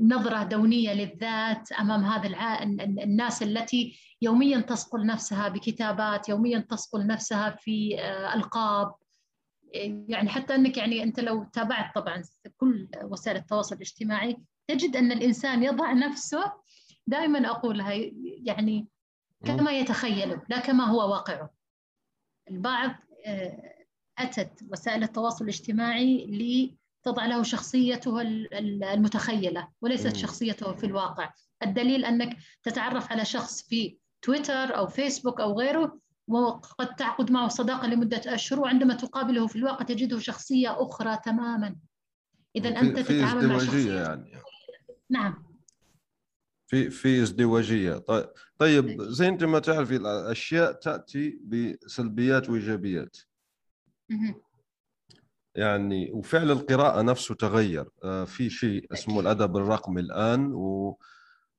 نظرة 0.01 0.42
دونية 0.42 0.92
للذات 0.94 1.73
أمام 1.73 2.05
هذا 2.05 2.27
الع... 2.27 2.62
الناس 2.62 3.42
التي 3.42 3.97
يوميا 4.23 4.61
تصقل 4.61 5.07
نفسها 5.07 5.49
بكتابات 5.49 6.29
يوميا 6.29 6.59
تصقل 6.59 7.07
نفسها 7.07 7.51
في 7.51 8.01
آه، 8.01 8.35
ألقاب 8.35 8.94
يعني 10.09 10.29
حتى 10.29 10.55
أنك 10.55 10.77
يعني 10.77 11.03
أنت 11.03 11.21
لو 11.21 11.45
تابعت 11.45 11.95
طبعا 11.95 12.23
كل 12.57 12.89
وسائل 13.03 13.37
التواصل 13.37 13.75
الاجتماعي 13.77 14.37
تجد 14.69 14.97
أن 14.97 15.13
الإنسان 15.13 15.63
يضع 15.63 15.93
نفسه 15.93 16.53
دائما 17.07 17.51
أقولها 17.51 17.93
يعني 18.25 18.89
كما 19.45 19.73
يتخيله 19.73 20.43
لا 20.49 20.59
كما 20.59 20.85
هو 20.85 21.11
واقعه 21.13 21.51
البعض 22.51 22.91
آه، 23.27 23.75
أتت 24.19 24.63
وسائل 24.73 25.03
التواصل 25.03 25.45
الاجتماعي 25.45 26.27
لتضع 27.07 27.27
له 27.27 27.43
شخصيته 27.43 28.21
ال- 28.21 28.55
ال- 28.55 28.85
المتخيلة 28.85 29.69
وليست. 29.83 30.17
شخصيته 30.17 30.73
في 30.73 30.87
الواقع 30.87 31.33
الدليل 31.63 32.05
أنك 32.05 32.37
تتعرف 32.63 33.13
على 33.13 33.25
شخص 33.25 33.63
في 33.69 33.99
تويتر 34.23 34.77
أو 34.77 34.87
فيسبوك 34.87 35.41
أو 35.41 35.59
غيره 35.59 35.99
وقد 36.29 36.95
تعقد 36.97 37.31
معه 37.31 37.49
صداقة 37.49 37.87
لمدة 37.89 38.21
أشهر 38.35 38.61
وعندما 38.61 38.95
تقابله 38.95 39.47
في 39.47 39.57
الواقع 39.57 39.85
تجده 39.85 40.19
شخصية 40.19 40.83
أخرى 40.83 41.19
تماما. 41.25 41.77
إذا 42.57 42.69
أنت 42.69 42.99
تتعامل 42.99 43.49
مع 43.49 43.59
شخصية 43.59 43.93
يعني. 44.01 44.39
نعم. 45.11 45.45
في 46.67 46.91
في 46.91 47.23
ازدواجية. 47.23 47.99
طيب, 47.99 48.29
طيب 48.59 49.03
زي 49.03 49.29
أنت 49.29 49.45
ما 49.45 49.59
تعرفي 49.59 49.97
الأشياء 49.97 50.73
تأتي 50.73 51.39
بسلبيات 51.45 52.51
وإيجابيات. 52.51 53.17
يعني 55.55 56.13
وفعل 56.13 56.51
القراءة 56.51 57.03
نفسه 57.03 57.35
تغير. 57.35 57.89
آه، 58.05 58.25
في 58.25 58.51
شيء 58.51 58.93
اسمه. 58.93 59.21
الأدب 59.21 59.57
الرقمي 59.57 60.01
الآن 60.01 60.53
و- 60.53 60.99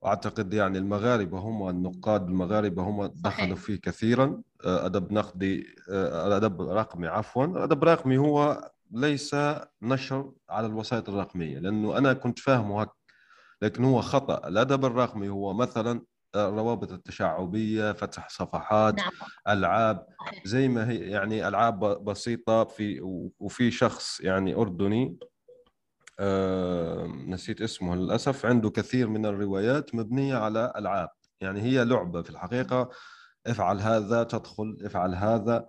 وأعتقد 0.05 0.53
يعني 0.53 0.77
المغاربة 0.77 1.39
هم 1.39 1.69
النقاد 1.69 2.27
المغاربة 2.27 2.83
هم 2.83 3.05
دخلوا 3.05 3.55
فيه 3.55 3.75
كثيرا. 3.75 4.41
آه، 4.65 4.85
أدب 4.85 5.13
نقدي 5.13 5.75
آه، 5.89 6.37
أدب 6.37 6.61
رقمي 6.61 7.07
عفوا. 7.07 7.45
الأدب 7.45 7.83
الرقمي 7.83 8.17
هو 8.17 8.71
ليس 8.91 9.35
نشر 9.81 10.31
على 10.49 10.67
الوسائط 10.67 11.09
الرقمية 11.09 11.59
لأنه 11.59 11.97
أنا 11.97 12.13
كنت 12.13 12.39
فاهمه 12.39 12.81
هك 12.81 12.89
لكن 13.61 13.83
هو 13.83 14.01
خطأ. 14.01 14.47
الأدب 14.47 14.85
الرقمي 14.85 15.29
هو 15.29 15.53
مثلا 15.53 16.01
آه، 16.35 16.49
الروابط 16.49 16.91
التشعبية 16.91 17.91
فتح 17.91 18.29
صفحات 18.29 18.95
نعم. 18.97 19.11
صحيح. 20.19 20.43
زي 20.45 20.67
ما 20.67 20.89
هي 20.89 20.97
يعني 20.97 21.47
ألعاب 21.47 21.79
بسيطة 22.05 22.63
في 22.63 23.01
وفي 23.39 23.71
شخص 23.71 24.19
يعني 24.19 24.55
أردني 24.55 25.17
آه 26.19 27.05
نسيت 27.27 27.61
اسمه. 27.61 27.95
للأسف 27.95 28.45
عنده 28.45 28.69
كثير 28.69 29.07
من 29.07 29.25
الروايات 29.25 29.95
مبنية 29.95 30.35
على 30.35 30.73
ألعاب. 30.77 31.09
يعني 31.41 31.61
هي 31.61 31.85
لعبة 31.85 32.21
في 32.21 32.29
الحقيقة. 32.29 32.89
افعل 33.47 33.79
هذا 33.79 34.23
تدخل 34.23 34.77
افعل 34.85 35.15
هذا 35.15 35.67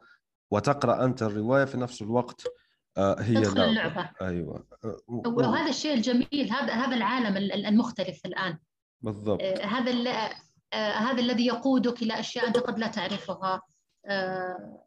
وتقرأ 0.50 1.04
أنت 1.04 1.22
الرواية 1.22 1.64
في 1.64 1.76
نفس 1.78 2.02
الوقت. 2.02 2.44
آه 2.96 3.16
هي 3.20 3.34
تدخل 3.34 3.56
لعبة. 3.56 3.70
اللعبة. 3.70 4.10
أيوه. 4.22 4.66
آه، 4.84 4.96
وهذا 5.26 5.68
الشيء 5.70 5.94
الجميل 5.94 6.50
هذا 6.52 6.72
هذا 6.72 6.96
العالم 6.96 7.36
ال- 7.36 7.52
ال- 7.52 7.66
المختلف 7.66 8.26
الآن. 8.26 8.58
بالضبط. 9.00 9.42
هذا 9.42 9.92
هذا 10.74 11.20
الذي 11.20 11.46
يقودك 11.46 12.02
إلى 12.02 12.20
أشياء 12.20 12.46
أنت 12.48 12.56
قد 12.58 12.78
لا 12.78 12.86
تعرفها. 12.86 13.62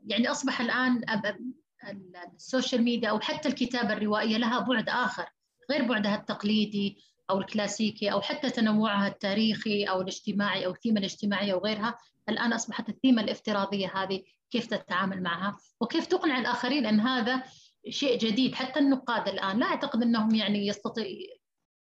يعني 0.08 0.32
أصبح 0.32 0.62
الآن 0.62 1.02
أب- 1.02 1.26
أب- 1.28 1.90
ال- 1.90 2.16
ال 2.36 2.42
social 2.42 2.82
media 2.84 3.10
أو 3.10 3.20
حتى 3.20 3.50
الكتابة 3.50 3.94
الروائية 3.94 4.38
لها 4.38 4.60
بعد 4.60 4.90
آخر. 4.90 5.26
غير 5.72 5.84
بعدها 5.84 6.16
التقليدي 6.16 6.98
أو 7.30 7.40
الكلاسيكي 7.40 8.12
أو 8.12 8.22
حتى 8.22 8.50
تنوعها 8.50 9.08
التاريخي 9.08 9.84
أو 9.84 10.02
الاجتماعي 10.02 10.66
أو 10.66 10.72
الثيمة 10.72 11.00
الاجتماعية 11.00 11.54
وغيرها 11.54 11.98
الآن 12.30 12.54
أصبحت 12.54 12.90
الثيمة 12.90 13.22
الافتراضية 13.22 13.92
هذه 13.96 14.24
كيف 14.52 14.66
تتعامل 14.66 15.24
معها 15.24 15.58
وكيف 15.82 16.06
تقنع 16.08 16.40
الآخرين 16.40 16.86
أن 16.86 17.00
هذا 17.00 17.44
شيء 17.90 18.20
جديد. 18.20 18.56
حتى 18.56 18.80
النقاد 18.80 19.28
الآن 19.28 19.60
لا 19.60 19.66
أعتقد 19.66 20.02
أنهم 20.02 20.36
يعني 20.36 20.68
يستطيع 20.68 21.06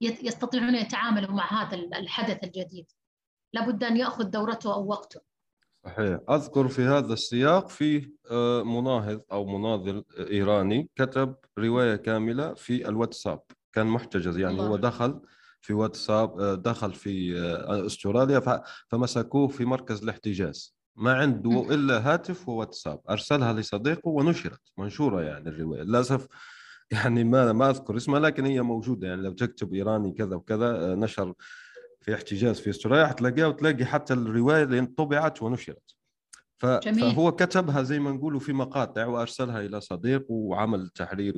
يستطيعون 0.02 0.76
يتعاملوا 0.76 1.32
مع 1.32 1.63
هذا 1.63 1.76
الحدث 1.76 2.44
الجديد. 2.44 2.86
لابد 3.54 3.84
أن 3.84 3.98
يأخذ 3.98 4.24
دورته 4.24 4.74
أو 4.74 4.88
وقته. 4.88 5.22
صحيح. 5.86 6.20
أذكر 6.30 6.67
في 6.67 6.82
هذا 6.82 7.13
السياق 7.13 7.70
في 7.70 8.12
آه، 8.32 8.63
مناهض 8.63 9.22
أو 9.32 9.46
مناضل 9.46 10.04
إيراني 10.20 10.89
كتب 10.96 11.36
رواية 11.60 11.96
كاملة 11.96 12.54
في 12.54 12.89
الواتساب. 12.89 13.41
كان 13.74 13.88
محتجز 13.88 14.38
يعني 14.38 14.54
الله. 14.54 14.68
هو 14.68 14.76
دخل 14.78 15.22
في 15.62 15.74
واتساب 15.74 16.40
آه، 16.40 16.56
دخل 16.56 16.94
في 16.94 17.40
آه، 17.40 17.86
أستراليا 17.86 18.40
ف- 18.40 18.62
فمسكوه 18.88 19.48
في 19.48 19.66
مركز 19.66 20.04
الاحتجاز. 20.04 20.76
ما 20.96 21.14
عنده. 21.14 21.68
إلا 21.74 22.14
هاتف 22.14 22.50
وواتساب. 22.50 23.00
أرسلها 23.10 23.54
لصديقه 23.54 24.10
ونشرت. 24.10 24.62
منشورة 24.78 25.22
يعني 25.22 25.50
الرواية. 25.50 25.82
للأسف 25.84 26.28
يعني 26.92 27.24
ما 27.24 27.54
ما 27.54 27.70
أذكر 27.70 27.98
اسمها 27.98 28.20
لكن 28.20 28.46
هي 28.46 28.62
موجودة. 28.62 29.08
يعني 29.08 29.22
لو 29.22 29.32
تكتب 29.32 29.74
إيراني 29.74 30.12
كذا 30.12 30.36
وكذا 30.36 30.66
آه، 30.92 30.96
نشر 30.96 31.34
في 32.02 32.14
احتجاز 32.16 32.60
في 32.60 32.70
أستراليا 32.70 33.08
حتلاقيها 33.08 33.48
وتلاقي 33.48 33.86
حتى 33.86 34.14
الرواية 34.14 34.64
اللي 34.64 34.86
طبعت 34.86 35.42
ونشرت. 35.44 35.96
ف... 36.62 36.65
فهو 36.65 37.32
كتبها 37.32 37.84
زي 37.84 38.00
ما 38.00 38.12
نقولوا 38.12 38.39
في 38.39 38.54
مقاطع 38.54 39.06
وأرسلها 39.06 39.62
إلى 39.62 39.82
صديق 39.82 40.26
وعمل 40.30 40.89
تحرير 40.89 41.34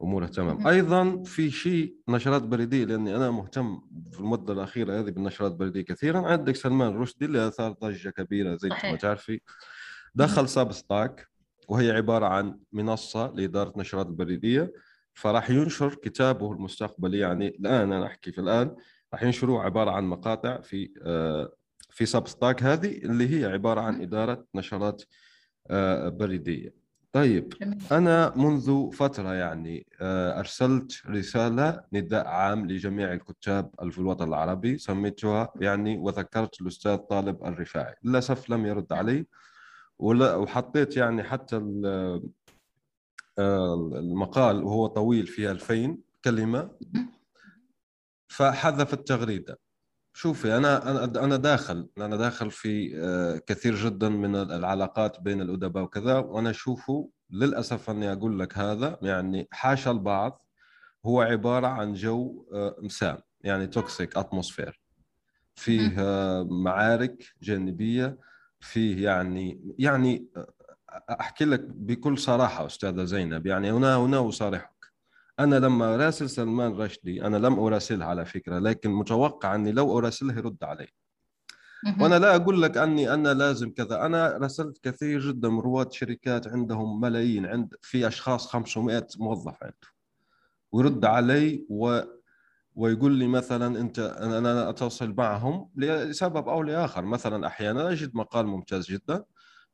وأموره 0.00 0.26
تمام. 0.26 0.66
أيضا 0.66 1.22
في 1.22 1.50
شيء 1.50 1.94
نشرات 2.08 2.42
بريدية 2.42 2.84
لأني 2.84 3.16
أنا 3.16 3.30
مهتم 3.30 3.80
في 4.12 4.20
المدة 4.20 4.52
الأخيرة 4.52 5.00
هذه 5.00 5.10
بالنشرات 5.10 5.52
البريديه 5.52 5.82
كثيرا. 5.82 6.20
عندك 6.20 6.56
سلمان 6.56 6.96
رشدي 6.96 7.24
اللي 7.24 7.48
أثار 7.48 7.72
ضجة 7.72 8.10
كبيرة 8.10 8.56
زي 8.56 8.68
ما. 8.68 8.96
تعرفي. 8.96 9.40
دخل 10.14 10.48
Substack 10.48 11.28
وهي 11.68 11.90
عبارة 11.90 12.26
عن 12.26 12.58
منصة 12.72 13.32
لإدارة 13.34 13.72
نشرات 13.76 14.06
البريديه 14.06 14.72
فراح 15.14 15.50
ينشر 15.50 15.94
كتابه 15.94 16.52
المستقبلي 16.52 17.18
يعني 17.18 17.48
الآن 17.48 17.92
أنا 17.92 18.06
أحكي 18.06 18.32
في 18.32 18.40
الآن 18.40 18.76
راح 19.12 19.22
ينشروه 19.22 19.62
عبارة 19.62 19.90
عن 19.90 20.04
مقاطع 20.04 20.60
في 20.60 20.90
آه، 21.02 21.52
في 21.98 22.06
Substack 22.06 22.62
هذه 22.62 22.98
اللي 22.98 23.40
هي 23.40 23.52
عبارة 23.52 23.80
عن 23.80 24.02
إدارة 24.02 24.44
نشرات 24.54 25.02
آه، 25.70 26.08
بريدية. 26.08 26.74
طيب. 27.12 27.52
أنا 27.92 28.32
منذ 28.36 28.90
فترة 28.92 29.34
يعني 29.34 29.86
آه، 30.00 30.38
أرسلت 30.38 31.06
رسالة 31.06 31.84
نداء 31.92 32.26
عام 32.26 32.66
لجميع 32.66 33.12
الكتاب 33.12 33.70
في 33.90 33.98
الوطن 33.98 34.28
العربي 34.28 34.78
سميتها 34.78 35.52
يعني 35.60 35.98
وذكرت 35.98 36.60
الأستاذ 36.60 36.96
طالب 36.96 37.44
الرفاعي. 37.44 37.94
للأسف 38.04 38.50
لم 38.50 38.66
يرد 38.66 38.92
علي 38.92 39.26
ولا 39.98 40.34
وحطيت 40.34 40.96
يعني 40.96 41.22
حتى 41.22 41.56
آه، 43.38 43.74
المقال 43.98 44.64
وهو 44.64 44.86
طويل 44.86 45.26
فيه 45.26 45.50
2000 45.50 45.98
كلمة 46.24 46.70
فحذف 48.28 48.94
التغريده 48.94 49.58
شوفي 50.18 50.56
أنا 50.56 50.90
أنا 50.90 51.24
أنا 51.24 51.36
داخل 51.36 51.88
أنا 51.98 52.16
داخل 52.16 52.50
في 52.50 52.92
آه، 52.96 53.36
كثير 53.46 53.74
جدا 53.74 54.08
من 54.08 54.36
العلاقات 54.36 55.20
بين 55.20 55.40
الأدباء 55.40 55.82
وكذا 55.82 56.18
وأنا 56.18 56.50
أشوفه 56.50 57.10
للأسف 57.30 57.90
أني 57.90 58.12
أقول 58.12 58.38
لك 58.38 58.58
هذا 58.58 58.98
يعني 59.02 59.48
حاشا 59.50 59.90
البعض 59.90 60.46
هو 61.06 61.20
عبارة 61.20 61.66
عن 61.66 61.94
جو 61.94 62.46
آه، 62.52 62.76
مسام 62.82 63.18
يعني 63.40 63.66
toxic 63.66 64.16
atmosphere 64.16 64.80
فيه 65.54 65.94
آه، 65.98 66.42
معارك 66.50 67.24
جانبية 67.42 68.18
فيه 68.60 69.04
يعني 69.04 69.74
يعني 69.78 70.28
أحكي 71.10 71.44
لك 71.44 71.60
بكل 71.60 72.18
صراحة 72.18 72.66
أستاذة 72.66 73.04
زينب 73.04 73.46
يعني 73.46 73.72
هنا 73.72 73.96
هنا 73.96 74.28
أصارحك. 74.28 74.77
أنا 75.38 75.56
لما 75.56 75.94
أراسل 75.94 76.30
سلمان 76.30 76.72
رشدي 76.72 77.26
أنا 77.26 77.36
لم 77.36 77.58
أراسله 77.58 78.04
على 78.04 78.24
فكرة 78.24 78.58
لكن 78.58 78.90
متوقع 78.90 79.54
أني 79.54 79.72
لو 79.72 79.98
أراسله 79.98 80.34
يرد 80.34 80.64
علي. 80.64 80.88
وأنا 82.00 82.18
لا 82.18 82.36
أقول 82.36 82.62
لك 82.62 82.76
أني 82.76 83.14
أنا 83.14 83.34
لازم 83.34 83.70
كذا 83.70 84.06
أنا 84.06 84.36
رسلت 84.36 84.78
كثير 84.82 85.20
جدا 85.20 85.48
من 85.48 85.60
رواد 85.60 85.92
شركات 85.92 86.48
عندهم 86.48 87.00
ملايين 87.00 87.46
عند 87.46 87.74
في 87.82 88.06
أشخاص 88.08 88.46
500 88.46 89.06
موظف 89.18 89.54
عنده. 89.62 89.88
ويرد 90.72 91.04
علي 91.04 91.66
و 91.68 92.00
ويقول 92.74 93.12
لي 93.12 93.26
مثلا 93.26 93.80
أنت 93.80 93.98
أنا 93.98 94.38
أنا 94.38 94.70
اتواصل 94.70 95.14
معهم 95.18 95.70
لسبب 95.76 96.48
أو 96.48 96.62
لآخر. 96.62 97.04
مثلا 97.04 97.46
أحيانا 97.46 97.90
أجد 97.92 98.14
مقال 98.14 98.46
ممتاز 98.46 98.86
جدا 98.86 99.24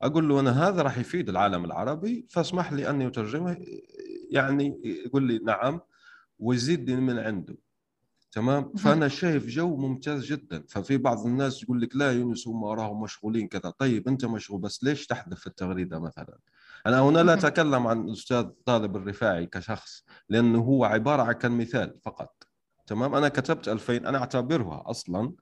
أقول 0.03 0.29
له 0.29 0.41
أنا 0.41 0.69
هذا 0.69 0.83
راح 0.83 0.99
يفيد 0.99 1.29
العالم 1.29 1.65
العربي 1.65 2.27
فاسمح 2.31 2.73
لي 2.73 2.91
أني 2.91 3.07
أترجمه. 3.07 3.57
يعني 4.31 4.81
يقول 5.07 5.23
لي 5.23 5.39
نعم 5.39 5.81
ويزيدني 6.39 7.01
من 7.01 7.19
عنده. 7.19 7.57
تمام؟ 8.33 8.75
فأنا 8.75 9.09
شايف 9.09 9.47
جو 9.47 9.77
ممتاز 9.77 10.25
جدا. 10.25 10.65
ففي 10.69 10.97
بعض 10.97 11.27
الناس 11.27 11.63
يقول 11.63 11.81
لك 11.81 11.97
لا 11.97 12.13
يونس 12.13 12.49
هم 12.49 12.63
وراهم 12.63 13.01
مشغولين 13.01 13.49
كذا. 13.49 13.71
طيب 13.71 14.09
أنت 14.09 14.25
مشغول 14.25 14.61
بس 14.61 14.85
ليش 14.85 15.07
تحذف 15.07 15.47
التغريدة 15.47 15.99
مثلا؟ 15.99 16.39
أنا 16.87 17.01
هنا 17.01 17.23
لا. 17.23 17.35
أتكلم 17.35 17.87
عن 17.87 18.09
الأستاذ 18.09 18.47
طالب 18.65 18.97
الرفاعي 18.97 19.47
كشخص 19.47 20.05
لأنه 20.29 20.59
هو 20.59 20.85
عبارة 20.85 21.23
عن 21.23 21.33
كان 21.33 21.53
مثال 21.53 21.99
فقط. 22.03 22.47
تمام؟ 22.87 23.15
أنا 23.15 23.29
كتبت 23.29 23.69
2000 23.69 23.97
أنا 23.97 24.19
أعتبرها 24.19 24.83
أصلا 24.87 25.33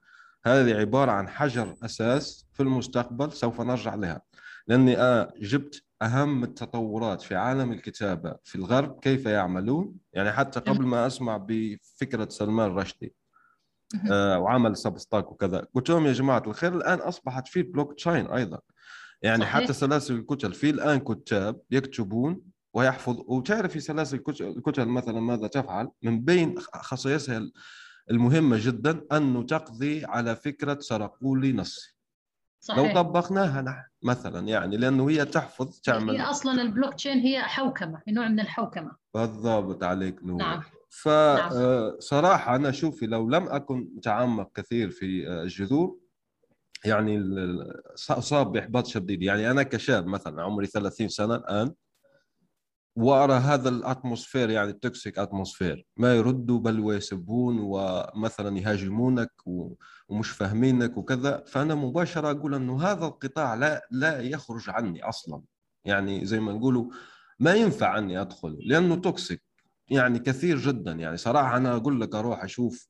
هذه 0.45 0.73
عبارة 0.73 1.11
عن 1.11 1.29
حجر 1.29 1.75
أساس 1.83 2.45
في 2.53 2.63
المستقبل 2.63 3.31
سوف 3.31 3.61
نرجع 3.61 3.95
لها. 3.95 4.21
لأني 4.67 4.97
أنا 5.01 5.33
جبت 5.37 5.83
أهم 6.01 6.43
التطورات 6.43 7.21
في 7.21 7.35
عالم 7.35 7.71
الكتابة 7.71 8.35
في 8.43 8.55
الغرب 8.55 8.99
كيف 8.99 9.25
يعملون. 9.25 9.95
يعني 10.13 10.31
حتى 10.31 10.59
قبل 10.59 10.85
ما 10.85 11.07
أسمع 11.07 11.37
بفكرة 11.47 12.29
سلمان 12.29 12.71
رشدي. 12.71 13.13
آه، 14.11 14.39
وعمل 14.39 14.77
Substack 14.77 15.31
وكذا 15.31 15.67
قلت 15.73 15.89
لهم 15.89 16.05
يا 16.05 16.13
جماعة 16.13 16.43
الخير 16.47 16.75
الآن 16.75 16.99
أصبحت 16.99 17.47
في 17.47 17.63
بلوك 17.63 17.93
تشين 17.93 18.27
أيضا. 18.27 18.59
يعني 19.21 19.41
صحيح. 19.43 19.63
حتى 19.63 19.73
سلاسل 19.73 20.15
الكتل 20.15 20.53
في 20.53 20.69
الآن 20.69 20.99
كتاب 20.99 21.61
يكتبون 21.71 22.41
ويحفظ 22.73 23.17
وتعرف 23.27 23.71
في 23.71 23.79
سلاسل 23.79 24.17
الكت- 24.17 24.41
الكتل 24.41 24.85
مثلا 24.85 25.19
ماذا 25.19 25.47
تفعل؟ 25.47 25.89
من 26.01 26.21
بين 26.21 26.55
خصائصها 26.59 27.41
المهمة 28.11 28.57
جدا 28.65 29.01
أنه 29.11 29.43
تقضي 29.43 30.05
على 30.05 30.35
فكرة 30.35 30.79
سرقوا 30.79 31.37
لي 31.37 31.53
نصي. 31.53 31.95
لو 32.69 32.75
صحيح. 32.75 32.95
طبقناها 32.95 33.61
نحن 33.61 33.83
مثلا 34.03 34.47
يعني 34.47 34.77
لأنه 34.77 35.09
هي 35.09 35.25
تحفظ 35.25 35.79
تعمل 35.79 36.15
هي 36.15 36.21
أصلا 36.21 36.61
البلوك 36.61 36.93
تشين 36.93 37.19
هي 37.19 37.41
حوكمة 37.41 38.01
هي 38.07 38.13
نوع 38.13 38.27
من 38.27 38.39
الحوكمة. 38.39 38.91
بالضبط 39.13 39.83
عليك 39.83 40.23
نور. 40.23 40.37
نعم. 40.37 40.61
فصراحة 40.89 42.55
أنا 42.55 42.71
شوفي 42.71 43.05
لو 43.05 43.29
لم 43.29 43.47
أكن 43.47 43.89
متعمق 43.95 44.51
كثير 44.55 44.89
في 44.89 45.27
آه، 45.27 45.43
الجذور 45.43 45.97
يعني 46.85 47.23
أصاب 48.09 48.51
بإحباط 48.51 48.87
شديد. 48.87 49.21
يعني 49.21 49.51
أنا 49.51 49.63
كشاب 49.63 50.05
مثلا 50.07 50.41
عمري 50.41 50.67
30 50.67 51.07
سنة 51.07 51.35
الآن 51.35 51.73
وأرى 52.95 53.33
هذا 53.33 53.69
ال 53.69 53.76
atmosphere 53.76 54.49
يعني 54.49 54.69
ال 54.69 54.77
toxic 54.77 55.19
atmosphere. 55.19 55.85
ما 55.97 56.15
يردوا 56.15 56.59
بل 56.59 56.79
ويسبون 56.79 57.59
ومثلا 57.59 58.57
يهاجمونك 58.57 59.31
ومش 60.09 60.29
فاهمينك 60.29 60.97
وكذا. 60.97 61.43
فأنا 61.47 61.75
مباشرة 61.75 62.31
أقول 62.31 62.55
أنه 62.55 62.83
هذا 62.83 63.05
القطاع 63.05 63.53
لا 63.53 63.87
لا 63.91 64.21
يخرج 64.21 64.69
عني 64.69 65.03
أصلا. 65.03 65.41
يعني 65.85 66.25
زي 66.25 66.39
ما 66.39 66.53
نقولوا 66.53 66.91
ما 67.39 67.53
ينفع 67.53 67.97
أني 67.97 68.21
أدخل 68.21 68.57
لأنه 68.65 68.95
toxic 68.95 69.43
يعني 69.89 70.19
كثير 70.19 70.57
جدا. 70.57 70.91
يعني 70.91 71.17
صراحة 71.17 71.57
أنا 71.57 71.75
أقول 71.75 72.01
لك 72.01 72.15
أروح 72.15 72.43
أشوف 72.43 72.87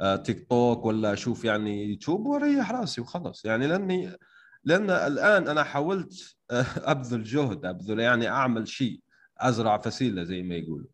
آه، 0.00 0.16
تيك 0.16 0.46
توك 0.48 0.84
ولا 0.84 1.12
أشوف 1.12 1.44
يعني 1.44 1.84
يوتيوب 1.84 2.26
وأريح 2.26 2.72
رأسي 2.72 3.00
وخلص 3.00 3.44
يعني 3.44 3.66
لأني 3.66 4.16
لأن 4.64 4.90
الآن 4.90 5.48
أنا 5.48 5.62
حاولت 5.62 6.36
آه، 6.50 6.66
أبذل 6.92 7.22
جهد 7.24 7.64
أبذل 7.64 8.00
يعني 8.00 8.28
أعمل 8.28 8.68
شيء. 8.68 9.01
أزرع 9.48 9.78
فسيلة 9.78 10.24
زي 10.24 10.42
ما 10.42 10.54
يقولوا. 10.54 10.88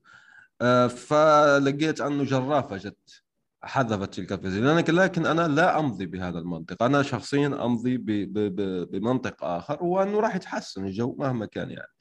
آه، 0.60 0.86
فلقيت 0.86 2.00
أنه 2.00 2.24
جرافة 2.24 2.76
جت 2.76 3.22
حذفت 3.62 4.14
تلك 4.14 4.32
الفسيلة. 4.32 4.80
لكن 4.80 5.26
أنا 5.26 5.48
لا 5.48 5.78
أمضي 5.78 6.06
بهذا 6.06 6.38
المنطق. 6.38 6.82
أنا 6.82 7.02
شخصيا 7.02 7.46
أمضي 7.46 7.96
ب- 7.96 8.04
ب- 8.06 8.56
ب- 8.56 8.90
بمنطق 8.90 9.44
آخر 9.44 9.84
وأنه 9.84 10.20
راح 10.20 10.36
يتحسن 10.36 10.84
الجو 10.86 11.16
مهما 11.18 11.46
كان 11.46 11.70
يعني. 11.70 11.92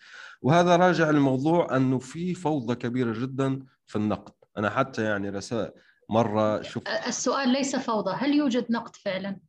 وهذا 0.42 0.76
راجع 0.76 1.10
للموضوع 1.10 1.76
أنه 1.76 2.00
في 2.00 2.34
فوضى 2.34 2.76
كبيرة 2.76 3.20
جدا 3.22 3.60
في 3.88 3.96
النقد. 3.96 4.34
أنا 4.58 4.70
حتى 4.70 5.04
يعني 5.04 5.30
رسائل 5.30 5.72
مرة 6.10 6.62
شفت 6.62 6.88
السؤال 7.08 7.50
ليس 7.50 7.76
فوضى. 7.76 8.12
هل 8.16 8.34
يوجد 8.34 8.66
نقد 8.70 8.96
فعلا؟ 8.96 9.40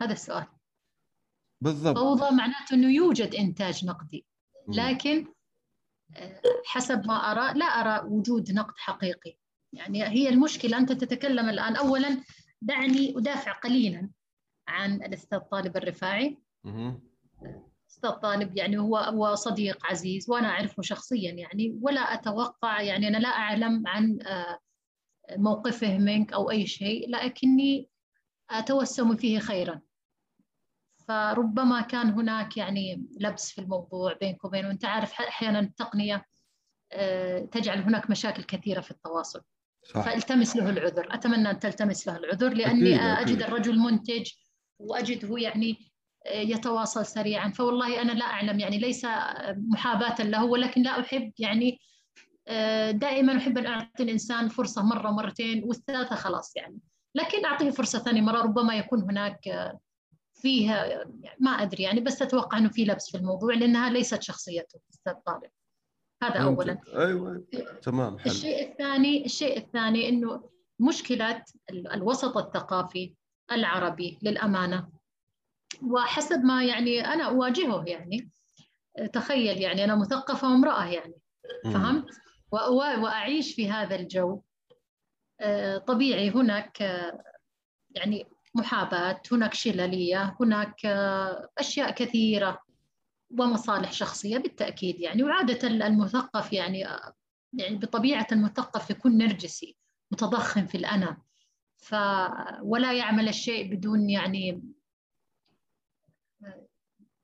هذا 0.00 0.12
السؤال. 0.12 0.46
بالضبط. 1.60 1.98
فوضى 1.98 2.34
معناته 2.36 2.74
أنه 2.74 2.94
يوجد 2.94 3.34
إنتاج 3.34 3.84
نقدي. 3.84 4.26
لكن 4.68 5.26
حسب 6.66 7.06
ما 7.06 7.14
أرى 7.14 7.58
لا 7.58 7.64
أرى 7.64 8.08
وجود 8.08 8.52
نقد 8.52 8.74
حقيقي. 8.76 9.36
يعني 9.72 10.04
هي 10.04 10.28
المشكلة 10.28 10.78
أنت 10.78 10.92
تتكلم 10.92 11.48
الآن 11.48 11.76
اولا 11.76 12.22
دعني 12.62 13.18
أدافع 13.18 13.52
قليلا 13.52 14.10
عن 14.68 14.94
الأستاذ 14.94 15.38
طالب 15.38 15.76
الرفاعي. 15.76 16.38
مهم. 16.64 17.00
أستاذ 17.90 18.10
طالب 18.10 18.56
يعني 18.56 18.78
هو 18.78 18.96
هو 18.96 19.34
صديق 19.34 19.86
عزيز 19.86 20.30
وأنا 20.30 20.48
أعرفه 20.48 20.82
شخصيا 20.82 21.32
يعني 21.32 21.78
ولا 21.82 22.00
أتوقع 22.00 22.80
يعني 22.80 23.08
أنا 23.08 23.16
لا 23.16 23.28
أعلم 23.28 23.86
عن 23.86 24.18
آه، 24.22 24.58
موقفه 25.30 25.98
منك 25.98 26.32
أو 26.32 26.50
أي 26.50 26.66
شيء 26.66 27.10
لكني 27.10 27.88
أتوسم 28.50 29.16
فيه 29.16 29.38
خيرا. 29.38 29.80
فربما 31.08 31.80
كان 31.80 32.10
هناك 32.10 32.56
يعني 32.56 33.06
لبس 33.20 33.50
في 33.50 33.60
الموضوع 33.60 34.12
بينك 34.12 34.44
وبينه. 34.44 34.68
وانت 34.68 34.84
عارف 34.84 35.12
أحيانا 35.12 35.60
التقنية 35.60 36.24
آه، 36.92 37.38
تجعل 37.38 37.78
هناك 37.78 38.10
مشاكل 38.10 38.42
كثيرة 38.42 38.80
في 38.80 38.90
التواصل. 38.90 39.42
صح. 39.82 40.00
فالتمس 40.04 40.56
له 40.56 40.70
العذر. 40.70 41.14
أتمنى 41.14 41.50
أن 41.50 41.58
تلتمس 41.58 42.08
له 42.08 42.16
العذر 42.16 42.54
لأني 42.54 42.94
أكيد، 42.94 43.06
أكيد. 43.06 43.28
أجد 43.28 43.42
الرجل 43.42 43.78
منتج 43.78 44.30
واجده 44.78 45.38
يعني 45.38 45.92
يتواصل 46.34 47.06
سريعا. 47.06 47.50
فوالله 47.50 48.02
أنا 48.02 48.12
لا 48.12 48.24
أعلم 48.24 48.60
يعني 48.60 48.78
ليس 48.78 49.06
محاباة 49.56 50.22
له 50.22 50.44
ولكن 50.44 50.82
لا 50.82 51.00
أحب 51.00 51.32
يعني 51.38 51.78
دائما 52.92 53.36
أحب 53.36 53.58
أن 53.58 53.66
أعطي 53.66 54.02
الإنسان 54.02 54.48
فرصة 54.48 54.82
مرة 54.82 55.10
مرتين 55.10 55.64
والثالثه 55.64 56.16
خلاص 56.16 56.56
يعني. 56.56 56.78
لكن 57.14 57.44
أعطيه 57.44 57.70
فرصة 57.70 57.98
ثانية 57.98 58.20
مرة 58.20 58.42
ربما 58.42 58.74
يكون 58.74 59.02
هناك 59.02 59.72
فيها 60.36 61.04
ما 61.38 61.50
أدري 61.50 61.82
يعني 61.82 62.00
بس 62.00 62.22
أتوقع 62.22 62.58
إنه 62.58 62.68
في 62.68 62.84
لبس 62.84 63.10
في 63.10 63.16
الموضوع 63.16 63.54
لأنها 63.54 63.90
ليست 63.90 64.22
شخصيته 64.22 64.80
أستاذ 64.90 65.12
طالب 65.12 65.50
هذا 66.22 66.42
اولا. 66.42 66.78
أيوه. 66.94 67.44
تمام 67.82 68.18
حلو. 68.18 68.32
الشيء 68.32 68.70
الثاني 68.70 69.24
الشيء 69.24 69.58
الثاني 69.58 70.08
إنه 70.08 70.50
مشكلة 70.80 71.44
الوسط 71.70 72.36
الثقافي 72.36 73.14
العربي 73.52 74.18
للأمانة. 74.22 74.88
وحسب 75.82 76.44
ما 76.44 76.64
يعني 76.64 77.00
أنا 77.00 77.24
أواجهه 77.24 77.84
يعني 77.86 78.30
تخيل 79.12 79.60
يعني 79.60 79.84
أنا 79.84 79.96
مثقفة 79.96 80.48
وامرأة 80.48 80.84
يعني 80.84 81.14
فهمت؟ 81.64 82.06
وأعيش 82.52 83.54
في 83.54 83.70
هذا 83.70 83.96
الجو. 83.96 84.40
طبيعي 85.86 86.30
هناك 86.30 86.80
يعني 87.90 88.26
محاباة 88.56 89.22
هناك 89.32 89.54
شللية 89.54 90.36
هناك 90.40 90.86
أشياء 91.58 91.90
كثيرة 91.90 92.60
ومصالح 93.38 93.92
شخصية 93.92 94.38
بالتأكيد 94.38 95.00
يعني. 95.00 95.22
وعادة 95.22 95.68
المثقف 95.68 96.52
يعني 96.52 96.78
يعني 97.52 97.76
بطبيعة 97.76 98.26
المثقف 98.32 98.90
يكون 98.90 99.18
نرجسي 99.18 99.76
متضخم 100.10 100.66
في 100.66 100.76
الأنا. 100.76 101.22
ف 101.78 101.94
ولا 102.62 102.92
يعمل 102.92 103.28
الشيء 103.28 103.74
بدون 103.74 104.10
يعني 104.10 104.62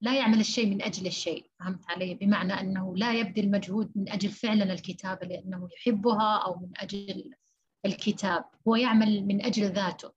لا 0.01 0.18
يعمل 0.18 0.40
الشيء 0.40 0.66
من 0.66 0.83
أجل 0.83 1.07
الشيء 1.07 1.51
فهمت 1.59 1.90
علي؟ 1.90 2.14
بمعنى 2.14 2.61
أنه 2.61 2.97
لا 2.97 3.12
يبذل 3.12 3.51
مجهود 3.51 3.92
من 3.95 4.12
أجل 4.12 4.29
فعلا 4.29 4.73
الكتابة 4.73 5.27
لأنه 5.27 5.68
يحبها 5.77 6.37
أو 6.37 6.61
من 6.61 6.71
أجل 6.77 7.35
الكتاب. 7.87 8.45
هو 8.68 8.77
يعمل 8.77 9.27
من 9.27 9.45
أجل 9.45 9.64
ذاته. 9.64 10.12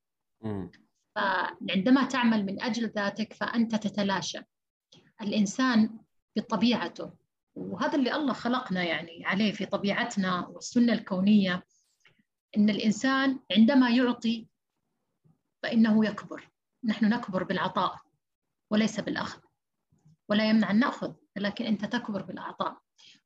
فعندما 1.16 2.04
تعمل 2.04 2.46
من 2.46 2.62
أجل 2.62 2.90
ذاتك 2.90 3.34
فأنت 3.34 3.76
تتلاشى. 3.76 4.40
الإنسان 5.22 6.00
بطبيعته 6.36 7.14
وهذا 7.56 7.96
اللي 7.96 8.16
الله 8.16 8.34
خلقنا 8.34 8.84
يعني 8.84 9.26
عليه 9.26 9.52
في 9.52 9.66
طبيعتنا 9.66 10.48
والسنة 10.48 10.94
الكونية 10.94 11.64
إن 12.58 12.70
الإنسان 12.70 13.40
عندما 13.52 13.90
يعطي 13.90 14.48
فإنه 15.64 16.06
يكبر. 16.06 16.50
نحن 16.84 17.06
نكبر 17.06 17.44
بالعطاء 17.44 17.98
وليس 18.72 19.00
بالأخذ 19.00 19.40
ولا 20.30 20.50
يمنع 20.50 20.72
أن 20.72 20.80
نأخذ 20.80 21.14
لكن 21.36 21.66
أنت 21.66 21.86
تكبر 21.86 22.22
بالعطاء. 22.22 22.78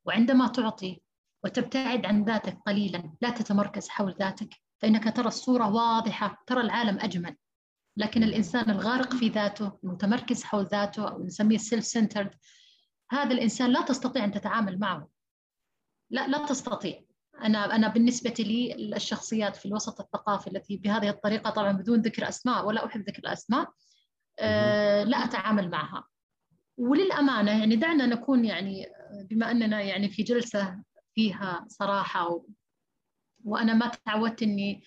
وعندما 0.06 0.48
تعطي 0.48 1.02
وتبتعد 1.44 2.06
عن 2.06 2.24
ذاتك 2.24 2.58
قليلا 2.66 3.14
لا 3.22 3.30
تتمركز 3.30 3.90
حول 3.90 4.16
ذاتك 4.20 4.50
فإنك 4.82 5.16
ترى 5.16 5.28
الصورة 5.28 5.70
واضحة 5.70 6.44
ترى 6.48 6.62
العالم 6.62 7.00
أجمل. 7.00 7.36
لكن 8.00 8.24
الإنسان 8.24 8.70
الغارق 8.70 9.16
في 9.16 9.30
ذاته 9.30 9.80
المتمركز 9.84 10.44
حول 10.44 10.66
ذاته 10.66 11.10
أو 11.10 11.26
نسميه 11.26 11.58
سيلف 11.58 11.86
سنترد 11.86 12.32
هذا 13.12 13.32
الإنسان 13.32 13.72
لا 13.72 13.82
تستطيع 13.82 14.24
أن 14.24 14.32
تتعامل 14.32 14.80
معه. 14.80 15.10
لا 16.10 16.28
لا 16.28 16.46
تستطيع. 16.46 17.02
أنا 17.44 17.76
أنا 17.76 17.88
بالنسبة 17.88 18.34
لي 18.40 18.76
الشخصيات 18.96 19.56
في 19.56 19.66
الوسط 19.66 20.02
الثقافي 20.02 20.48
التي 20.48 20.78
بهذه 20.78 21.10
الطريقة 21.10 21.50
طبعا 21.50 21.72
بدون 21.72 22.02
ذكر 22.02 22.30
أسماء 22.30 22.66
ولا 22.66 22.86
أحب 22.86 23.02
ذكر 23.02 23.20
الأسماء 23.20 23.70
آه 24.40 25.04
لا 25.04 25.18
أتعامل 25.18 25.70
معها. 25.70 26.08
وللأمانة 26.78 27.60
يعني 27.60 27.76
دعنا 27.76 28.06
نكون 28.06 28.46
يعني 28.46 28.86
بما 29.30 29.52
أننا 29.52 29.82
يعني 29.82 30.10
في 30.10 30.24
جلسة 30.24 30.84
فيها 31.16 31.66
صراحة 31.68 32.30
و... 32.30 32.46
وأنا 33.44 33.74
ما 33.74 33.92
تعودت 34.06 34.44
آه، 34.44 34.80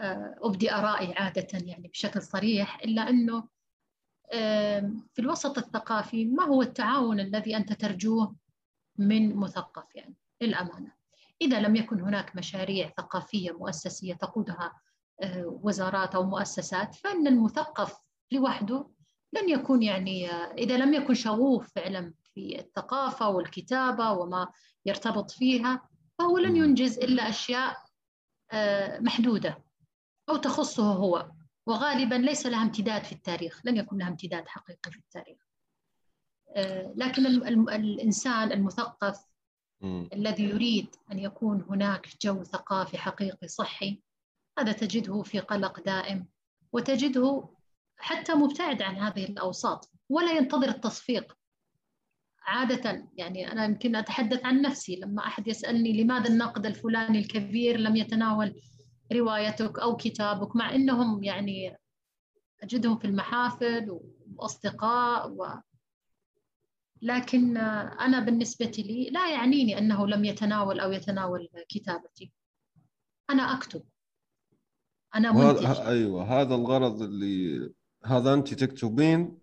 أبدي 0.00 0.72
آرائي 0.72 1.14
عادة 1.14 1.48
يعني 1.52 1.88
بشكل 1.88 2.22
صريح 2.22 2.80
إلا 2.80 3.08
أنه 3.08 3.48
في 5.12 5.18
الوسط 5.18 5.58
الثقافي 5.58 6.24
ما 6.24 6.44
هو 6.44 6.62
التعاون 6.62 7.20
الذي 7.20 7.56
أنت 7.56 7.72
ترجوه 7.72 8.34
من 8.98 9.36
مثقف 9.36 9.94
يعني؟ 9.94 10.14
للأمانة. 10.40 10.92
إذا 11.42 11.60
لم 11.60 11.76
يكن 11.76 12.00
هناك 12.00 12.36
مشاريع 12.36 12.92
ثقافية 12.96 13.52
مؤسسية 13.52 14.14
تقودها 14.14 14.72
آه، 15.20 15.58
وزارات 15.62 16.14
أو 16.14 16.22
مؤسسات 16.22 16.94
فإن 16.94 17.26
المثقف 17.26 17.98
لوحده 18.32 18.88
لن 19.32 19.48
يكون 19.48 19.82
يعني 19.82 20.30
آه، 20.30 20.52
إذا 20.52 20.76
لم 20.76 20.94
يكن 20.94 21.14
شغوف 21.14 21.74
فعلا 21.74 22.14
في 22.34 22.60
الثقافة 22.60 23.28
والكتابة 23.28 24.12
وما 24.12 24.48
يرتبط 24.86 25.30
فيها 25.30 25.88
فهو 26.18 26.38
لن 26.38 26.56
ينجز 26.56 26.98
إلا 26.98 27.28
أشياء 27.28 27.76
آه، 28.52 29.00
محدودة. 29.00 29.67
أو 30.28 30.36
تخصه 30.36 30.92
هو. 30.92 31.30
وغالبا 31.66 32.14
ليس 32.14 32.46
لها 32.46 32.62
امتداد 32.62 33.04
في 33.04 33.12
التاريخ 33.12 33.60
لن 33.64 33.76
يكون 33.76 33.98
لها 33.98 34.08
امتداد 34.08 34.48
حقيقي 34.48 34.90
في 34.90 34.98
التاريخ. 34.98 35.38
لكن 36.96 37.26
الإنسان 37.26 38.52
المثقف 38.52 39.24
الذي 40.12 40.44
يريد 40.44 40.96
أن 41.12 41.18
يكون 41.18 41.62
هناك 41.70 42.08
جو 42.22 42.42
ثقافي 42.44 42.98
حقيقي 42.98 43.48
صحي 43.48 44.02
هذا 44.58 44.72
تجده 44.72 45.22
في 45.22 45.40
قلق 45.40 45.80
دائم 45.84 46.26
وتجده 46.72 47.48
حتى 47.96 48.34
مبتعد 48.34 48.82
عن 48.82 48.96
هذه 48.96 49.24
الأوساط 49.24 49.90
ولا 50.08 50.32
ينتظر 50.32 50.68
التصفيق. 50.68 51.36
عادة 52.42 53.08
يعني 53.16 53.52
أنا 53.52 53.64
يمكن 53.64 53.96
أتحدث 53.96 54.44
عن 54.44 54.62
نفسي 54.62 54.96
لما 54.96 55.26
أحد 55.26 55.48
يسألني 55.48 56.02
لماذا 56.02 56.28
الناقد 56.28 56.66
الفلاني 56.66 57.18
الكبير 57.18 57.76
لم 57.76 57.96
يتناول 57.96 58.60
روايتك 59.12 59.78
أو 59.78 59.96
كتابك 59.96 60.56
مع 60.56 60.74
أنهم 60.74 61.24
يعني 61.24 61.76
أجدهم 62.62 62.98
في 62.98 63.04
المحافل 63.04 64.00
وأصدقاء 64.36 65.30
و... 65.30 65.46
لكن 67.02 67.56
أنا 67.56 68.20
بالنسبة 68.20 68.72
لي 68.78 69.10
لا 69.10 69.32
يعنيني 69.32 69.78
أنه 69.78 70.06
لم 70.06 70.24
يتناول 70.24 70.80
أو 70.80 70.92
يتناول 70.92 71.48
كتابتي. 71.68 72.32
أنا 73.30 73.42
أكتب. 73.42 73.82
أنا 75.14 75.32
منتج. 75.32 75.80
أيوة 75.80 76.40
هذا 76.40 76.54
الغرض 76.54 77.02
اللي 77.02 77.70
هذا 78.04 78.34
أنت 78.34 78.54
تكتبين 78.54 79.38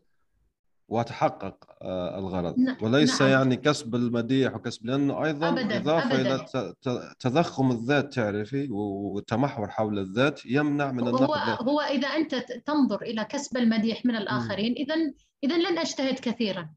وتحقق 0.87 1.55
آه، 1.81 2.19
الغرض 2.19 2.59
نعم. 2.59 2.77
وليس 2.81 3.21
نعم. 3.21 3.31
يعني 3.31 3.55
كسب 3.55 3.95
المديح 3.95 4.55
وكسب 4.55 4.85
لأنه 4.85 5.25
أيضا 5.25 5.49
أبداً. 5.49 5.77
إضافة 5.77 6.15
أبداً. 6.15 6.35
إلى 6.35 7.13
تضخم 7.19 7.71
الذات 7.71 8.13
تعرفي 8.13 8.67
والتمحور 8.71 9.69
حول 9.69 9.99
الذات 9.99 10.45
يمنع 10.45 10.91
من 10.91 11.07
النقد 11.07 11.23
هو 11.23 11.33
هو 11.71 11.81
إذا 11.81 12.07
أنت 12.07 12.35
تنظر 12.65 13.01
إلى 13.01 13.25
كسب 13.25 13.57
المديح 13.57 14.05
من 14.05 14.15
الآخرين 14.15 14.73
اذا 14.73 14.95
اذا 15.43 15.57
لن 15.57 15.77
أجتهد 15.77 16.19
كثيرا 16.19 16.69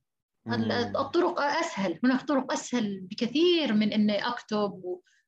الطرق 0.96 1.40
أسهل 1.40 1.98
هناك 2.04 2.22
طرق 2.22 2.52
أسهل 2.52 3.00
بكثير 3.00 3.74
من 3.74 3.92
إني 3.92 4.28
أكتب 4.28 4.82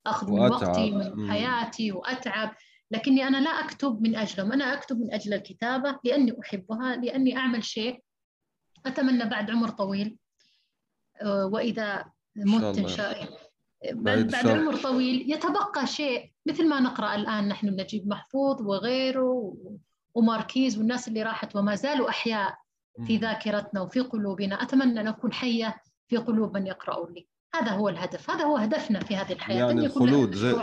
وأخذ 0.06 0.30
من 0.30 0.40
وقتي 0.40 0.90
من 0.90 1.30
حياتي 1.30 1.92
وأتعب 1.92 2.54
لكني 2.90 3.28
أنا 3.28 3.40
لا 3.40 3.50
أكتب 3.50 4.02
من 4.02 4.16
أجلهم 4.16 4.52
أنا 4.52 4.74
أكتب 4.74 5.00
من 5.00 5.14
أجل 5.14 5.34
الكتابة 5.34 5.98
لأني 6.04 6.36
أحبها 6.40 6.96
لأني 6.96 7.36
أعمل 7.36 7.64
شيء 7.64 8.02
أتمنى 8.86 9.24
بعد 9.24 9.50
عمر 9.50 9.68
طويل. 9.68 10.16
آه، 11.22 11.46
وإذا 11.46 12.04
مت 12.36 12.78
إن 12.78 12.88
شاء 12.88 13.22
الله. 13.22 13.36
بعد, 13.92 14.26
بعد 14.26 14.46
عمر 14.46 14.76
طويل 14.76 15.32
يتبقى 15.32 15.86
شيء 15.86 16.32
مثل 16.46 16.68
ما 16.68 16.80
نقرأ 16.80 17.14
الآن. 17.14 17.48
نحن 17.48 17.66
نجيب 17.66 18.08
محفوظ 18.08 18.62
وغيره 18.62 19.56
وماركيز 20.14 20.78
والناس 20.78 21.08
اللي 21.08 21.22
راحت 21.22 21.56
وما 21.56 21.74
زالوا 21.74 22.08
أحياء 22.08 22.58
في 23.06 23.16
ذاكرتنا 23.16 23.80
وفي 23.80 24.00
قلوبنا. 24.00 24.62
أتمنى 24.62 25.00
أن 25.00 25.08
أكون 25.08 25.32
حية 25.32 25.82
في 26.08 26.16
قلوب 26.16 26.56
من 26.56 26.66
يقرؤون 26.66 27.12
لي. 27.12 27.26
هذا 27.54 27.70
هو 27.70 27.88
الهدف. 27.88 28.30
هذا 28.30 28.44
هو 28.44 28.56
هدفنا 28.56 29.00
في 29.00 29.16
هذه 29.16 29.32
الحياة. 29.32 29.58
يعني 29.58 29.86
الخلود 29.86 30.34
زي, 30.34 30.56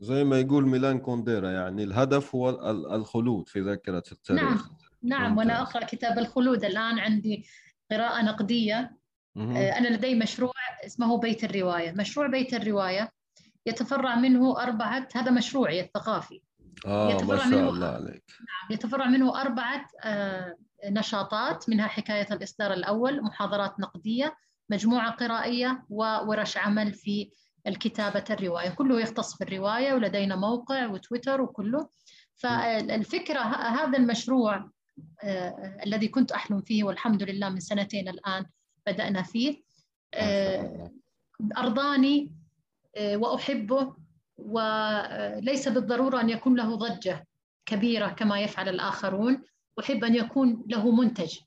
زي 0.00 0.24
ما 0.24 0.40
يقول 0.40 0.68
ميلان 0.68 0.98
كونديرا 0.98 1.50
يعني 1.50 1.84
الهدف 1.84 2.34
هو 2.34 2.50
الخلود 2.94 3.48
في 3.48 3.60
ذاكرة 3.60 4.02
التاريخ. 4.12 4.42
نعم. 4.42 4.79
نعم 5.02 5.38
وأنا 5.38 5.62
أقرأ 5.62 5.84
كتاب 5.84 6.18
الخلود 6.18 6.64
الآن 6.64 6.98
عندي 6.98 7.46
قراءة 7.90 8.22
نقدية. 8.22 8.96
آه، 9.36 9.78
أنا 9.78 9.88
لدي 9.88 10.14
مشروع 10.14 10.52
اسمه 10.86 11.18
بيت 11.18 11.44
الرواية. 11.44 11.92
مشروع 11.92 12.26
بيت 12.26 12.54
الرواية 12.54 13.12
يتفرع 13.66 14.14
منه 14.14 14.62
أربعة 14.62 15.08
هذا 15.14 15.30
مشروعي 15.30 15.80
الثقافي. 15.80 16.42
آه 16.86 17.10
يتفرع 17.10 17.36
ما 17.36 17.50
شاء 17.50 17.60
منه 17.60 17.68
الله 17.68 17.86
عليك. 17.86 18.24
نعم 18.38 18.72
يتفرع 18.72 19.06
منه 19.06 19.40
أربعة 19.40 19.86
آه 20.04 20.56
نشاطات 20.90 21.68
منها 21.68 21.86
حكاية 21.86 22.26
الإصدار 22.32 22.72
الأول 22.72 23.22
محاضرات 23.22 23.80
نقدية 23.80 24.36
مجموعة 24.70 25.10
قرائية 25.10 25.84
وورش 25.90 26.56
عمل 26.56 26.92
في 26.92 27.30
الكتابة 27.66 28.24
الرواية. 28.30 28.70
كله 28.70 29.00
يختص 29.00 29.36
في 29.36 29.44
الرواية 29.44 29.94
ولدينا 29.94 30.36
موقع 30.36 30.86
وتويتر 30.86 31.40
وكله. 31.40 31.88
فالفكرة 32.36 33.40
هذا 33.40 33.98
المشروع 33.98 34.70
الذي 35.86 36.08
كنت 36.08 36.32
أحلم 36.32 36.60
فيه 36.60 36.84
والحمد 36.84 37.22
لله 37.22 37.48
من 37.48 37.60
سنتين 37.60 38.08
الآن 38.08 38.46
بدأنا 38.86 39.22
فيه. 39.22 39.62
آه، 40.14 40.90
أرضاني 41.58 42.32
آه، 42.96 43.16
وأحبه 43.16 43.94
وليس 44.38 45.68
بالضرورة 45.68 46.20
أن 46.20 46.30
يكون 46.30 46.56
له 46.56 46.74
ضجة 46.74 47.26
كبيرة 47.66 48.08
كما 48.08 48.40
يفعل 48.40 48.68
الآخرون. 48.68 49.42
أحب 49.80 50.04
أن 50.04 50.14
يكون 50.14 50.64
له 50.66 50.90
منتج 50.90 51.38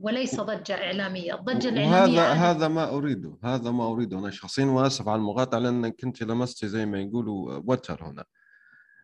وليس 0.00 0.40
ضجة 0.40 0.74
إعلامية. 0.74 1.34
الضجة 1.34 1.68
الإعلامية 1.68 2.32
هذا 2.32 2.32
هذا 2.32 2.68
ما 2.68 2.88
أريده 2.90 3.38
هذا 3.44 3.70
ما 3.70 3.92
أريده. 3.92 4.18
أنا 4.18 4.30
شخصيا 4.30 4.64
وآسف 4.64 5.08
على 5.08 5.18
المقاطعة 5.18 5.58
لأنك 5.58 6.00
كنت 6.00 6.22
لمستي 6.22 6.68
زي 6.68 6.86
ما 6.86 7.00
يقولوا 7.00 7.60
وتر 7.66 8.04
هنا. 8.04 8.24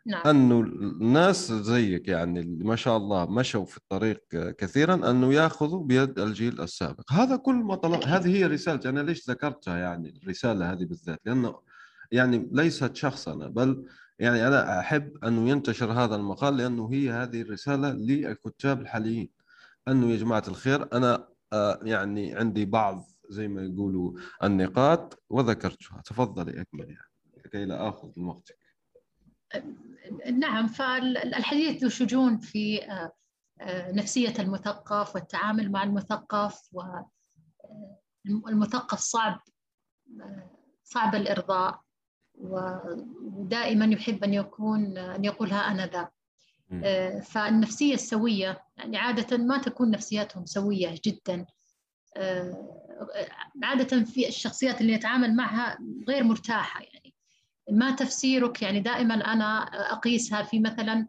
نعم. 0.09 0.27
أنه 0.27 0.61
الناس 0.61 1.53
زيك 1.53 2.09
يعني 2.09 2.41
اللي 2.41 2.65
ما 2.65 2.77
شاء 2.77 2.97
الله 2.97 3.31
مشوا 3.31 3.65
في 3.65 3.77
الطريق 3.77 4.21
كثيرا 4.33 5.11
أنه 5.11 5.35
يأخذوا 5.35 5.85
بيد 5.85 6.19
الجيل 6.19 6.61
السابق. 6.61 7.13
هذا 7.13 7.37
كل 7.37 7.55
ما 7.55 7.75
طلب 7.75 8.05
هذه 8.05 8.37
هي 8.37 8.47
رسالتي. 8.47 8.89
أنا 8.89 9.01
ليش 9.01 9.31
ذكرتها 9.31 9.79
يعني 9.79 10.21
الرسالة 10.23 10.73
هذه 10.73 10.85
بالذات؟ 10.85 11.21
لأنه 11.25 11.61
يعني 12.13 12.49
ليست 12.53 12.97
شخصنا 12.97 13.49
بل 13.49 13.85
يعني 14.19 14.49
أنا 14.49 14.81
أحب 14.81 15.25
انه 15.25 15.49
ينتشر 15.49 15.93
هذا 15.93 16.17
المقال 16.17 16.57
لأنه 16.57 16.93
هي 16.93 17.11
هذه 17.11 17.43
الرسالة 17.43 17.93
للكتاب 17.93 18.81
الحاليين. 18.81 19.31
أنه 19.89 20.11
يا 20.11 20.17
جماعة 20.17 20.45
الخير 20.49 20.89
أنا 20.93 21.29
آه، 21.53 21.81
يعني 21.83 22.37
عندي 22.37 22.65
بعض 22.65 23.05
زي 23.29 23.49
ما 23.49 23.63
يقولوا 23.63 24.13
النقاط 24.43 25.23
وذكرتها. 25.31 26.03
تفضلي 26.05 26.61
أكمل 26.61 26.91
يعني 26.91 27.11
لكي 27.45 27.65
لا 27.65 27.89
آخذ 27.89 28.09
من 28.17 28.25
وقتك. 28.25 28.59
نعم 30.33 30.67
فالحديث 30.67 31.83
ذو 31.83 31.89
شجون 31.89 32.39
في 32.39 32.85
آه، 32.85 33.13
آه، 33.61 33.93
نفسية 33.93 34.35
المثقف 34.39 35.15
والتعامل 35.15 35.73
مع 35.73 35.83
المثقف 35.83 36.61
والمثقف 38.45 38.99
صعب 38.99 39.41
صعب 40.85 41.15
الإرضاء 41.15 41.81
ودائما 42.35 43.85
يحب 43.85 44.25
أن 44.25 44.35
يكون 44.35 44.99
أن 44.99 45.25
يقول 45.25 45.51
ها 45.51 45.71
أنا 45.71 45.87
ذا. 45.87 46.09
آه، 46.85 47.21
فالنفسية 47.21 47.95
السوية 47.95 48.63
يعني 48.77 48.97
عادة 48.97 49.37
ما 49.37 49.59
تكون 49.59 49.91
نفسياتهم 49.91 50.47
سوية 50.47 51.01
جدا. 51.05 51.47
آه، 52.17 52.79
عادة 53.63 54.05
في 54.05 54.29
الشخصيات 54.29 54.81
اللي 54.81 54.97
نتعامل 54.97 55.37
معها 55.37 55.79
غير 56.09 56.25
مرتاحة 56.25 56.81
يعني 56.81 57.15
ما 57.71 57.91
تفسيرك؟ 57.91 58.63
يعني 58.63 58.81
دائما 58.81 59.15
أنا 59.15 59.63
أقيسها 59.93 60.43
في 60.43 60.61
مثلا 60.61 61.07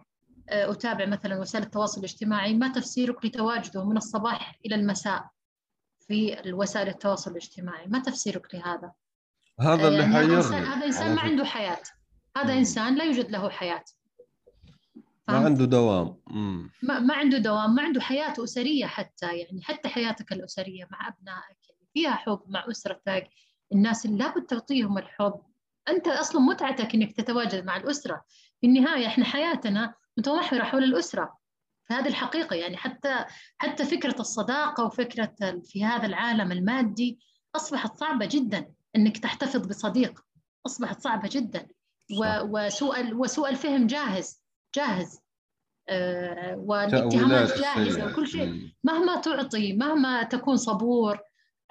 آه، 0.50 0.72
أتابع 0.72 1.06
مثلا 1.06 1.40
وسائل 1.40 1.64
التواصل 1.64 2.00
الاجتماعي 2.00 2.54
ما 2.54 2.68
تفسيرك 2.68 3.26
لتواجده 3.26 3.86
من 3.86 3.98
الصباح 3.98 4.60
إلى 4.66 4.76
المساء 4.76 5.30
في 6.08 6.38
وسائل 6.54 6.88
التواصل 6.88 7.32
الاجتماعي؟ 7.32 7.88
ما 7.88 8.00
تفسيرك 8.00 8.56
لهذا؟ 8.56 8.92
هذا 9.60 9.88
اللي 9.88 10.00
يعني 10.00 10.16
حيرني 10.16 10.58
هذا 10.58 10.86
إنسان 10.86 11.16
ما 11.16 11.22
عنده 11.22 11.46
حياة. 11.46 11.82
هذا 12.38 12.54
إنسان 12.54 12.96
لا 12.96 13.04
يوجد 13.04 13.32
له 13.32 13.50
حياة. 13.50 13.84
ما 15.28 15.38
عنده 15.38 15.66
دوام. 15.66 16.16
مم. 16.28 16.72
ما, 16.84 17.00
ما 17.00 17.14
عنده 17.14 17.38
دوام 17.38 17.76
ما 17.76 17.82
عنده 17.82 18.02
حياة 18.02 18.34
أسرية 18.44 18.86
حتى 18.86 19.38
يعني 19.38 19.62
حتى 19.62 19.90
حياتك 19.90 20.32
الأسرية 20.32 20.88
مع 20.92 21.08
أبنائك 21.08 21.70
يعني 21.70 21.88
فيها 21.94 22.12
حب 22.12 22.42
مع 22.48 22.66
أسرتك. 22.72 23.30
الناس 23.74 24.06
اللي 24.06 24.18
لابد 24.18 24.46
تعطيهم 24.46 24.98
الحب 24.98 25.42
أنت 25.90 26.08
أصلا 26.08 26.42
متعتك 26.42 26.96
إنك 26.96 27.12
تتواجد 27.12 27.66
مع 27.66 27.78
الأسرة. 27.78 28.24
في 28.62 28.68
النهاية 28.68 29.08
إحنا 29.08 29.26
حياتنا 29.26 29.94
متمحورة 30.18 30.64
حول 30.64 30.84
الأسرة. 30.84 31.38
فهذه 31.90 32.08
الحقيقة 32.08 32.56
يعني 32.56 32.78
حتى 32.78 33.26
حتى 33.58 33.86
فكرة 33.86 34.16
الصداقة 34.20 34.86
وفكرة 34.86 35.62
في 35.66 35.86
هذا 35.86 36.06
العالم 36.06 36.52
المادي 36.52 37.20
أصبحت 37.56 37.96
صعبة 37.96 38.26
جدا 38.32 38.72
إنك 38.96 39.18
تحتفظ 39.18 39.68
بصديق. 39.68 40.20
أصبحت 40.66 41.02
صعبة 41.02 41.30
جدا. 41.32 41.68
وسوء 42.20 43.14
وسوء 43.14 43.50
الفهم 43.50 43.88
جاهز 43.88 44.42
جاهز. 44.76 45.20
آه، 45.90 46.56
والاتهامات 46.58 47.58
جاهزة 47.58 48.12
وكل 48.12 48.28
شيء. 48.28 48.72
مهما 48.84 49.16
تعطي 49.16 49.74
مهما 49.74 50.24
تكون 50.24 50.58
صبور 50.58 51.20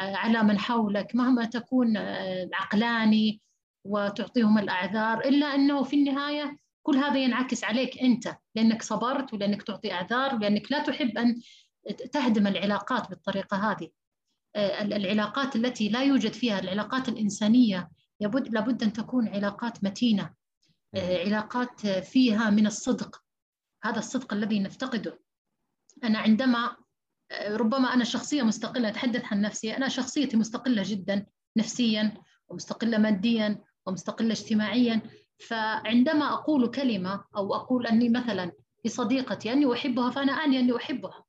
آه، 0.01 0.17
على 0.17 0.43
من 0.43 0.59
حولك 0.59 1.15
مهما 1.15 1.45
تكون 1.45 1.97
آه، 1.97 2.49
عقلاني 2.55 3.41
وتعطيهم 3.85 4.59
الأعذار 4.59 5.21
إلا 5.21 5.47
أنه 5.55 5.83
في 5.83 5.97
النهاية 5.97 6.57
كل 6.83 6.97
هذا 6.97 7.19
ينعكس 7.19 7.65
عليك 7.65 7.99
أنت 7.99 8.37
لأنك 8.55 8.83
صبرت 8.83 9.35
ولأنك 9.35 9.63
تعطي 9.63 9.93
أعذار 9.93 10.35
ولأنك 10.35 10.73
لا 10.73 10.83
تحب 10.83 11.19
أن 11.19 11.41
تهدم 12.13 12.47
العلاقات 12.47 13.11
بالطريقة 13.11 13.71
هذه. 13.71 13.91
العلاقات 14.81 15.57
التي 15.57 15.89
لا 15.89 16.03
يوجد 16.03 16.33
فيها 16.33 16.59
العلاقات 16.59 17.09
الإنسانية 17.09 17.91
لابد 18.21 18.83
أن 18.83 18.93
تكون 18.93 19.29
علاقات 19.29 19.85
متينة 19.85 20.35
علاقات 20.97 21.87
فيها 21.87 22.51
من 22.51 22.67
الصدق. 22.67 23.23
هذا 23.85 23.99
الصدق 23.99 24.33
الذي 24.33 24.61
نفتقده. 24.61 25.21
أنا 26.05 26.19
عندما 26.19 26.77
ربما 27.49 27.95
أنا 27.95 28.05
شخصية 28.05 28.43
مستقلة 28.43 28.89
أتحدث 28.89 29.33
عن 29.33 29.41
نفسي 29.41 29.77
أنا 29.77 29.89
شخصيتي 29.89 30.37
مستقلة 30.37 30.83
جدا 30.87 31.27
نفسيا 31.57 32.15
ومستقلة 32.49 32.99
ماديا 32.99 33.63
ومستقلة 33.89 34.33
اجتماعيا. 34.33 35.01
فعندما 35.49 36.33
أقول 36.33 36.71
كلمة 36.71 37.25
أو 37.37 37.55
أقول 37.55 37.87
أني 37.87 38.09
مثلا 38.09 38.53
لصديقتي 38.85 39.53
أني 39.53 39.73
أحبها 39.73 40.11
فأنا 40.11 40.33
أعني 40.33 40.59
أني 40.59 40.77
أحبها. 40.77 41.25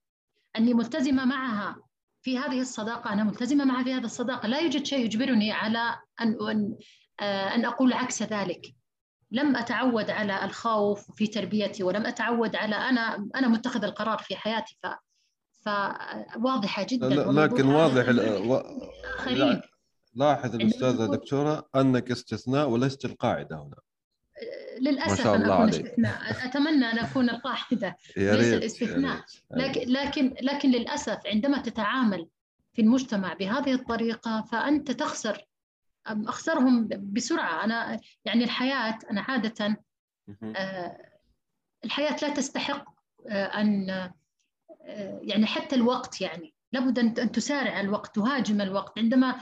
أني 0.58 0.74
ملتزمة 0.74 1.26
معها 1.26 1.76
في 2.22 2.38
هذه 2.38 2.62
الصداقة 2.62 3.14
أنا 3.14 3.24
ملتزمة 3.24 3.66
معها 3.66 3.84
في 3.84 3.94
هذه 3.94 4.04
الصداقة. 4.04 4.48
لا 4.48 4.60
يوجد 4.60 4.86
شيء 4.86 5.06
يجبرني 5.06 5.52
على 5.52 5.96
أن 6.22 6.38
أن 7.22 7.66
أقول 7.66 7.94
عكس 7.94 8.24
ذلك. 8.24 8.62
لم 9.32 9.56
أتعود 9.56 10.10
على 10.10 10.46
الخوف 10.46 11.12
في 11.12 11.28
تربيتي 11.28 11.84
ولم 11.84 12.06
أتعود 12.06 12.56
على 12.56 12.76
أنا 12.76 13.30
أنا 13.36 13.48
متخذ 13.48 13.84
القرار 13.84 14.18
في 14.18 14.36
حياتي. 14.36 14.78
ف 14.82 14.88
فواضحة 15.66 16.86
جدا. 16.90 17.32
لكن 17.32 17.68
واضح 17.68 18.06
آخرين. 19.18 19.62
لاحظ 20.14 20.56
الأستاذة 20.56 21.06
دكتورة 21.06 21.70
أنك 21.76 22.12
استثناء 22.12 22.70
ولست 22.70 23.06
القاعدة 23.06 23.56
هنا. 23.56 23.76
للأسف 24.80 25.10
ما 25.10 25.16
شاء 25.16 25.36
الله 25.36 25.46
أنا 25.46 25.56
أكون 25.56 25.70
استثناء. 25.70 26.46
أتمنى 26.46 26.86
أن 26.86 27.00
أكون 27.00 27.30
القاعده 27.30 27.96
ليس 28.18 28.54
الاستثناء. 28.54 29.24
لكن 29.52 29.82
لكن 29.90 30.36
لكن 30.42 30.72
للأسف 30.72 31.20
عندما 31.26 31.58
تتعامل 31.62 32.28
في 32.74 32.82
المجتمع 32.82 33.34
بهذه 33.34 33.74
الطريقة 33.74 34.42
فأنت 34.42 34.92
تخسر 34.92 35.46
أخسرهم 36.08 36.88
بسرعة. 36.88 37.64
أنا 37.64 38.00
يعني 38.26 38.44
الحياة 38.44 39.00
أنا 39.12 39.22
عادة 39.22 39.84
آه، 40.44 40.98
الحياة 41.86 42.16
لا 42.22 42.30
تستحق 42.30 42.86
آه، 43.28 43.46
أن 43.46 44.10
يعني 45.22 45.46
حتى 45.46 45.76
الوقت 45.76 46.22
يعني. 46.22 46.54
لابد 46.72 47.00
أن 47.00 47.32
تسارع 47.32 47.80
الوقت 47.80 48.16
تهاجم 48.16 48.62
الوقت. 48.62 49.00
عندما 49.00 49.36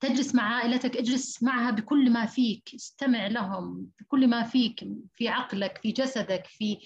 تجلس 0.00 0.34
مع 0.34 0.54
عائلتك 0.56 0.96
اجلس 0.96 1.42
معها 1.42 1.70
بكل 1.70 2.10
ما 2.10 2.26
فيك 2.26 2.70
استمع 2.74 3.26
لهم 3.26 3.86
بكل 4.00 4.28
ما 4.28 4.42
فيك 4.42 4.88
في 5.14 5.28
عقلك 5.28 5.78
في 5.78 5.92
جسدك 5.92 6.46
في 6.46 6.78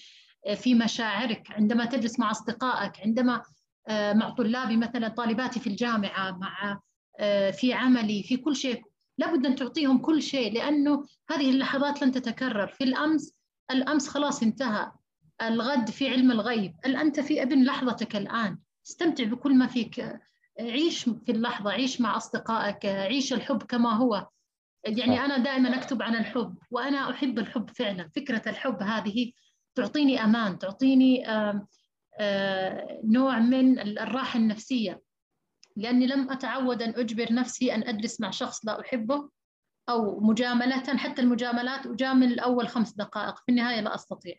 في 0.57 0.75
مشاعرك. 0.75 1.51
عندما 1.51 1.85
تجلس 1.85 2.19
مع 2.19 2.31
أصدقائك 2.31 3.01
عندما 3.01 3.43
مع 3.91 4.31
طلابي 4.31 4.77
مثلا 4.77 5.09
طالباتي 5.09 5.61
في 5.61 5.67
الجامعة 5.67 6.31
مع 6.31 6.81
آه، 7.21 7.51
في 7.51 7.73
عملي 7.73 8.23
في 8.23 8.37
كل 8.37 8.57
شيء. 8.57 8.83
لابد 9.19 9.47
أن 9.47 9.55
تعطيهم 9.55 9.99
كل 9.99 10.23
شيء 10.23 10.53
لأنه 10.55 11.05
هذه 11.31 11.51
اللحظات 11.51 12.03
لن 12.03 12.13
تتكرر. 12.13 12.67
في 12.67 12.85
الأمس 12.85 13.35
الأمس 13.71 14.09
خلاص 14.09 14.43
انتهى. 14.43 14.93
الغد 15.43 15.91
في 15.91 16.09
علم 16.09 16.31
الغيب. 16.31 16.75
أنت 16.87 17.21
في 17.21 17.43
ابن 17.43 17.65
لحظتك 17.65 18.17
الآن؟ 18.17 18.59
استمتع 18.87 19.25
بكل 19.25 19.55
ما 19.55 19.67
فيك. 19.67 20.19
عيش 20.61 21.05
في 21.05 21.33
اللحظة 21.33 21.71
عيش 21.71 22.01
مع 22.01 22.17
أصدقائك 22.17 22.87
عيش 22.87 23.33
الحب 23.33 23.63
كما 23.63 23.93
هو. 23.93 24.29
يعني 24.85 25.21
أنا 25.21 25.39
دائما 25.39 25.77
أكتب 25.77 26.03
عن 26.03 26.15
الحب 26.17 26.59
وأنا 26.71 27.11
أحب 27.11 27.39
الحب 27.39 27.71
فعلا. 27.71 28.09
فكرة 28.17 28.49
الحب 28.49 28.83
هذه 28.83 29.33
تعطيني 29.75 30.25
أمان 30.25 30.59
تعطيني 30.59 31.25
نوع 33.05 33.39
من 33.39 33.79
الراحة 33.79 34.39
النفسية. 34.39 35.03
لأني 35.77 36.07
لم 36.07 36.31
أتعود 36.31 36.83
أن 36.83 36.91
أجبر 36.91 37.33
نفسي 37.33 37.75
أن 37.75 37.83
أجلس 37.83 38.21
مع 38.21 38.31
شخص 38.31 38.67
لا 38.67 38.81
أحبه 38.81 39.31
أو 39.89 40.21
مجاملة 40.21 40.97
حتى 40.97 41.23
المجاملات 41.23 41.87
أجامل 41.87 42.41
أول 42.41 42.69
خمس 42.69 42.93
دقائق 42.93 43.37
في 43.37 43.49
النهاية 43.49 43.81
لا 43.81 43.95
أستطيع. 43.95 44.35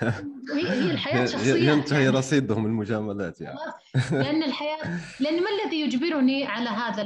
هي 0.00 0.70
هي 0.70 0.90
الحياة 0.90 1.26
شخصية 1.26 1.70
ينتهي 1.70 2.04
يعني. 2.04 2.16
رصيدهم 2.16 2.66
المجاملات 2.66 3.40
يعني. 3.40 3.58
لأن 4.12 4.42
الحياة 4.42 5.00
لأن 5.20 5.42
ما 5.42 5.48
الذي 5.64 5.80
يجبرني 5.80 6.46
على 6.46 6.68
هذا 6.68 7.02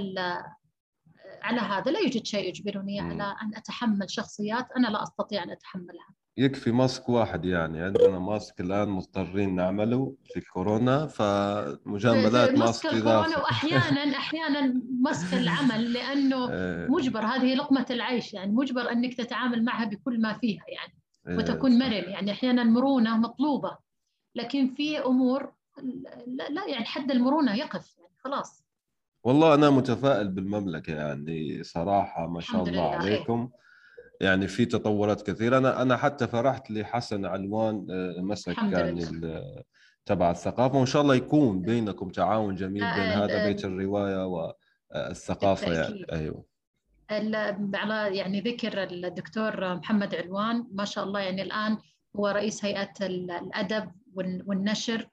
على 1.43 1.61
هذا؟ 1.61 1.91
لا 1.91 1.99
يوجد 2.01 2.27
شيء 2.27 2.49
يجبرني 2.49 3.01
على 3.01 3.22
أن 3.43 3.57
أتحمل 3.57 4.11
شخصيات 4.11 4.66
أنا 4.77 4.87
لا 4.87 5.03
أستطيع 5.03 5.43
أن 5.43 5.51
أتحملها. 5.51 6.14
يكفي 6.37 6.72
ماسك 6.72 7.09
واحد 7.09 7.45
يعني. 7.45 7.83
عندنا 7.83 8.18
ماسك 8.18 8.61
الآن 8.61 8.89
مضطرين 8.89 9.55
نعمله 9.55 10.16
في 10.25 10.37
الكورونا 10.37 11.07
فمجاملات 11.07 12.51
ماسك 12.59 12.87
الكورونا 12.87 13.39
واحيانا 13.39 14.16
أحيانا 14.18 14.83
ماسك 15.01 15.35
العمل 15.35 15.93
لأنه 15.93 16.53
إيه. 16.53 16.87
مجبر. 16.91 17.27
هذه 17.27 17.55
لقمة 17.55 17.87
العيش 17.91 18.35
يعني. 18.35 18.53
مجبر 18.53 18.93
أنك 18.93 19.14
تتعامل 19.14 19.64
معها 19.64 19.85
بكل 19.85 20.20
ما 20.20 20.33
فيها 20.33 20.64
يعني. 20.68 21.04
وتكون 21.29 21.79
مرن. 21.79 22.11
يعني 22.11 22.31
أحيانا 22.31 22.64
مرونة 22.64 23.16
مطلوبة. 23.16 23.79
لكن 24.35 24.75
في 24.75 24.99
أمور 24.99 25.53
لا, 26.27 26.49
لا 26.49 26.66
يعني 26.68 26.85
حد 26.85 27.11
المرونة 27.11 27.55
يقف 27.55 27.99
يعني 27.99 28.14
خلاص. 28.18 28.64
والله 29.25 29.55
أنا 29.55 29.70
متفائل 29.70 30.29
بالمملكة 30.29 30.95
يعني 30.95 31.62
صراحة 31.62 32.27
ما 32.27 32.41
شاء 32.41 32.62
الله 32.62 32.91
عليكم. 32.95 33.51
يعني 34.20 34.49
في 34.49 34.66
تطورات 34.66 35.31
كثيرة. 35.31 35.59
أنا 35.59 35.83
أنا 35.83 35.97
حتى 35.97 36.27
فرحت 36.27 36.70
لحسن 36.70 37.25
علوان 37.25 37.87
آه، 37.91 38.20
مسك 38.20 38.59
يعني 38.59 39.05
تبع 40.07 40.31
الثقافة. 40.31 40.79
وإن 40.79 40.87
شاء 40.87 41.03
الله 41.03 41.14
يكون 41.14 41.62
بينكم 41.62 42.09
تعاون 42.09 42.55
جميل 42.55 42.95
بين 42.95 43.03
هذا 43.03 43.47
بيت 43.47 43.64
الرواية 43.64 44.27
والثقافة 44.27 45.72
يعني. 45.72 46.07
أيوه. 46.12 46.54
على 47.11 48.17
يعني 48.17 48.41
ذكر 48.41 48.83
الدكتور 48.83 49.75
محمد 49.75 50.15
علوان 50.15 50.67
ما 50.73 50.85
شاء 50.85 51.05
الله 51.05 51.21
يعني 51.21 51.43
الآن 51.43 51.79
هو 52.17 52.29
رئيس 52.29 52.65
هيئة 52.65 52.93
الأدب 53.01 53.93
والنشر 54.47 55.09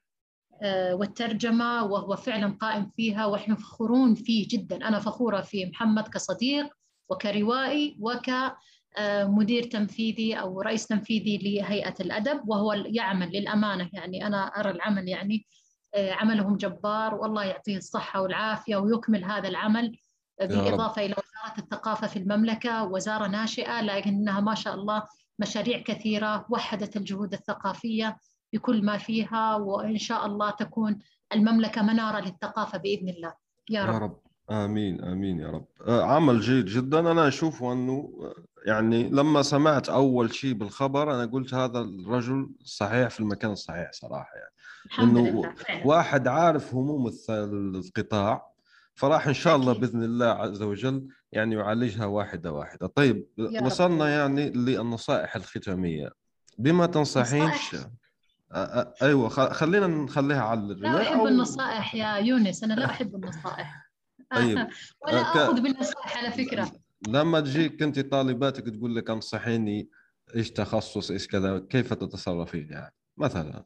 آه، 0.64 0.96
والترجمة 0.96 1.84
وهو 1.84 2.16
فعلا 2.16 2.58
قائم 2.62 2.92
فيها 2.96 3.26
ونحن 3.26 3.56
فخورون 3.56 4.16
فيه 4.16 4.48
جدا. 4.50 4.88
أنا 4.88 5.00
فخورة 5.00 5.42
في 5.42 5.66
محمد 5.66 6.08
كصديق 6.08 6.70
وكروائي 7.10 7.98
وك 8.00 8.30
آه، 8.98 9.24
مدير 9.24 9.64
تنفيذي 9.64 10.40
أو 10.40 10.62
رئيس 10.62 10.88
تنفيذي 10.88 11.38
لهيئة 11.38 11.96
الأدب 12.00 12.50
وهو 12.50 12.74
يعمل 12.74 13.30
للأمانة 13.30 13.90
يعني. 13.94 14.28
أنا 14.28 14.46
أرى 14.48 14.70
العمل 14.70 15.08
يعني 15.08 15.46
آه، 15.96 16.12
عملهم 16.12 16.58
جبار 16.58 17.16
والله 17.16 17.44
يعطيه 17.44 17.78
الصحة 17.78 18.22
والعافية 18.22 18.76
ويكمل 18.76 19.24
هذا 19.24 19.48
العمل 19.48 19.98
بالإضافة 20.40 21.06
إلى 21.06 21.16
وزارة 21.42 21.60
الثقافة 21.60 22.08
في 22.08 22.20
المملكة 22.20 22.84
وزارة 22.84 23.28
ناشئة 23.28 23.82
لكنها 23.82 24.40
ما 24.40 24.56
شاء 24.56 24.74
الله 24.74 25.04
مشاريع 25.40 25.82
كثيرة 25.82 26.46
وحدت 26.50 26.98
الجهود 26.98 27.34
الثقافية 27.34 28.18
بكل 28.54 28.86
ما 28.86 28.98
فيها 28.98 29.56
وإن 29.56 29.98
شاء 29.98 30.26
الله 30.26 30.50
تكون 30.52 31.00
المملكة 31.34 31.82
منارة 31.82 32.20
للثقافة 32.20 32.78
بإذن 32.78 33.10
الله. 33.10 33.34
يا 33.70 33.86
رب, 33.86 33.94
يا 33.94 33.98
رب. 34.00 34.20
آمين 34.52 35.04
آمين 35.04 35.40
يا 35.40 35.48
رب. 35.52 35.66
آه، 35.88 36.04
عمل 36.04 36.40
جيد 36.40 36.66
جدا. 36.66 37.00
أنا 37.00 37.28
أشوف 37.28 37.64
أنه 37.64 38.10
يعني 38.66 39.10
لما 39.10 39.42
سمعت 39.42 39.90
أول 39.90 40.34
شيء 40.34 40.54
بالخبر 40.54 41.16
أنا 41.16 41.26
قلت 41.26 41.54
هذا 41.54 41.80
الرجل 41.80 42.50
صحيح 42.64 43.10
في 43.10 43.20
المكان 43.20 43.52
الصحيح 43.52 43.92
صراحة 43.92 44.36
يعني. 44.36 44.52
الحمد 44.86 45.18
إنه 45.18 45.30
لله. 45.30 45.54
واحد 45.88 46.28
عارف 46.28 46.74
هموم 46.76 47.12
القطاع 47.30 48.51
فراح 48.96 49.28
إن 49.28 49.34
شاء 49.34 49.56
الله 49.56 49.74
بإذن 49.74 50.04
الله 50.04 50.26
عز 50.26 50.62
وجل 50.62 51.08
يعني 51.32 51.56
يعالجها 51.56 52.06
واحدة 52.06 52.52
واحدة. 52.52 52.88
طيب 52.88 53.28
وصلنا 53.62 54.10
يعني 54.10 54.50
للنصائح 54.50 55.36
الختامية. 55.36 56.10
بما 56.58 56.88
أ- 58.54 59.04
أيوه 59.04 59.30
خلينا 59.30 59.88
نخليها 59.88 60.42
على 60.42 60.62
لا 60.62 60.72
الرواية 60.74 61.08
أحب 61.10 61.20
أو 61.20 61.28
النصائح 61.28 61.96
يا 61.96 62.16
يونس 62.18 62.64
أنا 62.64 62.74
لا 62.74 62.86
أحب 62.86 63.16
النصائح. 63.16 63.92
طيب 64.36 64.58
ولا 65.02 65.22
ك- 65.22 65.38
آخذ 65.38 65.62
بالنصائح 65.62 66.18
على 66.18 66.32
فكرة. 66.32 66.72
لما 67.08 67.40
تجيك 67.40 67.84
أنت 67.84 68.00
طالباتك 68.00 68.70
تقول 68.70 68.96
لك 68.96 69.10
أنصحيني 69.10 69.90
إيش 70.36 70.52
تخصص 70.52 71.12
إيش 71.12 71.28
كذا 71.28 71.60
كيف 71.60 71.94
تتصرفين 71.94 72.68
يعني؟ 72.72 72.94
مثلا. 73.18 73.66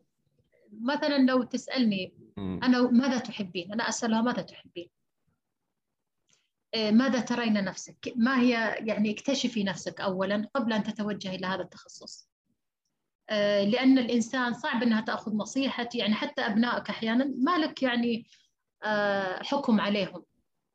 مثلا 0.81 1.17
لو 1.17 1.43
تسألني 1.43 2.13
مم. 2.37 2.59
أنا 2.63 2.81
ماذا 2.91 3.17
تحبين؟ 3.17 3.71
أنا 3.73 3.89
أسألها 3.89 4.21
ماذا 4.21 4.41
تحبين؟ 4.41 4.89
إيه، 6.75 6.91
ماذا 6.91 7.19
ترين 7.19 7.53
نفسك؟ 7.63 8.13
ما 8.15 8.39
هي 8.39 8.75
يعني 8.79 9.11
اكتشفي 9.11 9.63
نفسك 9.63 10.01
أولا 10.01 10.49
قبل 10.55 10.73
أن 10.73 10.83
تتوجهي 10.83 11.35
إلى 11.35 11.47
هذا 11.47 11.61
التخصص. 11.61 12.29
آه، 13.29 13.63
لأن 13.63 13.97
الإنسان 13.97 14.53
صعب 14.53 14.83
أنها 14.83 15.01
تأخذ 15.01 15.35
نصيحة 15.35 15.89
يعني 15.93 16.13
حتى 16.13 16.41
أبنائك 16.41 16.89
أحيانا 16.89 17.33
ما 17.37 17.57
لك 17.57 17.83
يعني 17.83 18.27
آه، 18.83 19.43
حكم 19.43 19.81
عليهم. 19.81 20.23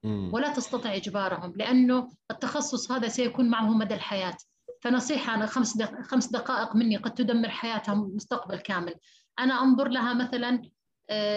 ولا 0.05 0.53
تستطيع 0.53 0.95
إجبارهم 0.95 1.53
لأنه 1.57 2.11
التخصص 2.31 2.93
هذا 2.93 3.09
سيكون 3.09 3.49
معه 3.51 3.69
مدى 3.69 3.95
الحياة 3.95 4.37
فنصيحة 4.81 5.35
أنا 5.35 5.47
خمس 5.47 5.83
خمس 5.83 6.27
دقائق 6.27 6.77
مني 6.77 6.97
قد 6.97 7.15
تدمر 7.15 7.49
حياتهم 7.49 8.15
مستقبل 8.15 8.59
كامل 8.59 8.95
أنا 9.39 9.63
أنظر 9.63 9.89
لها 9.89 10.15
مثلا 10.15 10.49
آه، 10.55 10.71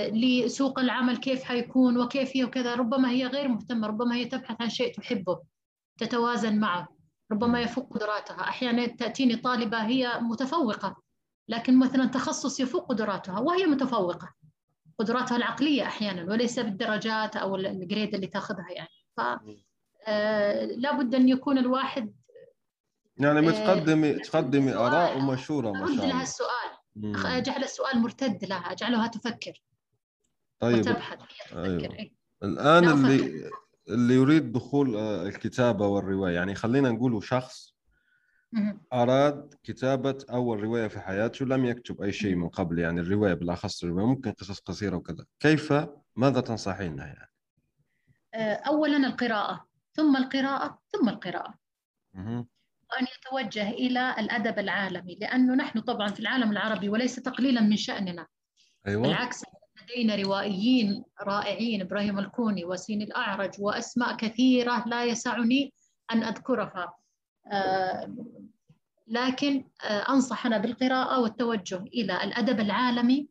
لسوق 0.08 0.80
العمل 0.80 1.18
كيف 1.18 1.44
حيكون 1.44 1.98
وكيف 1.98 2.38
هي 2.38 2.44
وكذا 2.44 2.76
ربما 2.76 3.10
هي 3.10 3.28
غير 3.28 3.48
مهتمة 3.48 3.88
ربما 3.88 4.16
هي 4.16 4.26
تبحث 4.26 4.62
عن 4.62 4.70
شيء 4.70 4.94
تحبه 4.94 5.40
تتوازن 6.00 6.60
معه 6.60 6.88
ربما 7.32 7.62
يفوق 7.62 7.94
قدراتها. 7.94 8.42
أحيانا 8.42 8.86
تأتيني 8.86 9.36
طالبة 9.36 9.78
هي 9.86 10.20
متفوقة 10.22 10.96
لكن 11.48 11.80
مثلا 11.80 12.06
تخصص 12.06 12.60
يفوق 12.60 12.90
قدراتها 12.90 13.40
وهي 13.40 13.66
متفوقة. 13.66 14.34
قدراتها 15.00 15.38
العقلية 15.38 15.84
أحيانا 15.84 16.32
وليس 16.32 16.60
بالدرجات 16.60 17.36
أو 17.36 17.56
الجريد 17.56 18.16
اللي 18.16 18.28
تاخذها 18.28 18.72
يعني. 18.72 18.90
ف 19.18 19.22
آه، 20.08 20.66
لابد 20.66 21.16
أن 21.16 21.30
يكون 21.30 21.58
الواحد 21.58 22.14
يعني 23.18 23.40
آه، 23.40 23.52
بتقدمي 23.52 24.14
تقدمي 24.14 24.72
سؤال. 24.72 24.82
اراء 24.82 25.18
ومشوره 25.18 25.72
ما 25.72 25.88
شاء 25.88 25.96
لها 25.96 26.06
الله. 26.06 26.22
السؤال. 26.22 26.83
مم. 26.96 27.26
أجعل 27.26 27.64
السؤال 27.64 28.00
مرتد 28.00 28.46
لها 28.46 28.72
أجعلها 28.72 29.08
تفكر 29.08 29.62
طيب 30.60 30.80
وتبحث 30.80 31.20
هي 31.20 31.26
تفكر 31.46 31.64
أيوة. 31.64 31.94
إيه. 31.94 32.14
الآن 32.44 32.84
لا 32.84 32.92
اللي 32.92 33.52
اللي 33.90 34.14
يريد 34.14 34.52
دخول 34.52 34.96
آه، 34.96 35.24
الكتابة 35.28 35.88
والرواية 35.88 36.36
يعني 36.36 36.56
خلينا 36.56 36.90
نقول 36.90 37.24
شخص 37.24 37.74
مهم. 38.52 38.82
أراد 38.94 39.54
كتابة 39.64 40.26
أول 40.30 40.64
رواية 40.64 40.88
في 40.88 41.00
حياته 41.00 41.46
لم 41.46 41.66
يكتب 41.66 42.02
أي 42.02 42.12
شيء 42.12 42.36
من 42.36 42.50
قبل 42.50 42.80
يعني 42.80 43.02
الرواية 43.02 43.34
بالأخص 43.34 43.84
الرواية 43.84 44.06
ممكن 44.06 44.32
قصص 44.32 44.60
قصيرة 44.60 44.96
وكذا 44.96 45.26
كيف 45.40 45.74
ماذا 46.16 46.42
تنصحينها 46.42 47.06
يعني؟ 47.08 47.32
آه، 48.34 48.54
أولا 48.54 48.98
القراءة 48.98 49.68
ثم 49.94 50.16
القراءة 50.16 50.80
ثم 50.88 51.10
القراءة 51.10 51.54
وأن 52.94 53.08
يتوجه 53.18 53.70
إلى 53.70 54.16
الأدب 54.20 54.60
العالمي 54.60 55.18
لأنه 55.22 55.56
نحن 55.56 55.80
طبعا 55.80 56.08
في 56.08 56.20
العالم 56.20 56.52
العربي 56.52 56.90
وليس 56.90 57.16
تقليلا 57.16 57.62
من 57.62 57.78
شأننا. 57.78 58.28
أيوة. 58.88 59.02
بالعكس 59.02 59.44
لدينا 59.84 60.16
روائيين 60.16 61.04
رائعين 61.22 61.82
إبراهيم 61.82 62.20
الكوني 62.20 62.66
وسين 62.66 63.02
الأعرج 63.02 63.52
وأسماء 63.60 64.16
كثيرة 64.16 64.84
لا 64.88 65.06
يسعني 65.06 65.74
أن 66.12 66.24
أذكرها. 66.24 66.94
آه، 67.52 68.16
لكن 69.08 69.64
آه، 69.84 70.10
أنصح 70.10 70.46
أنا 70.46 70.58
بالقراءة 70.58 71.20
والتوجه 71.22 71.78
إلى 71.78 72.24
الأدب 72.24 72.60
العالمي. 72.60 73.28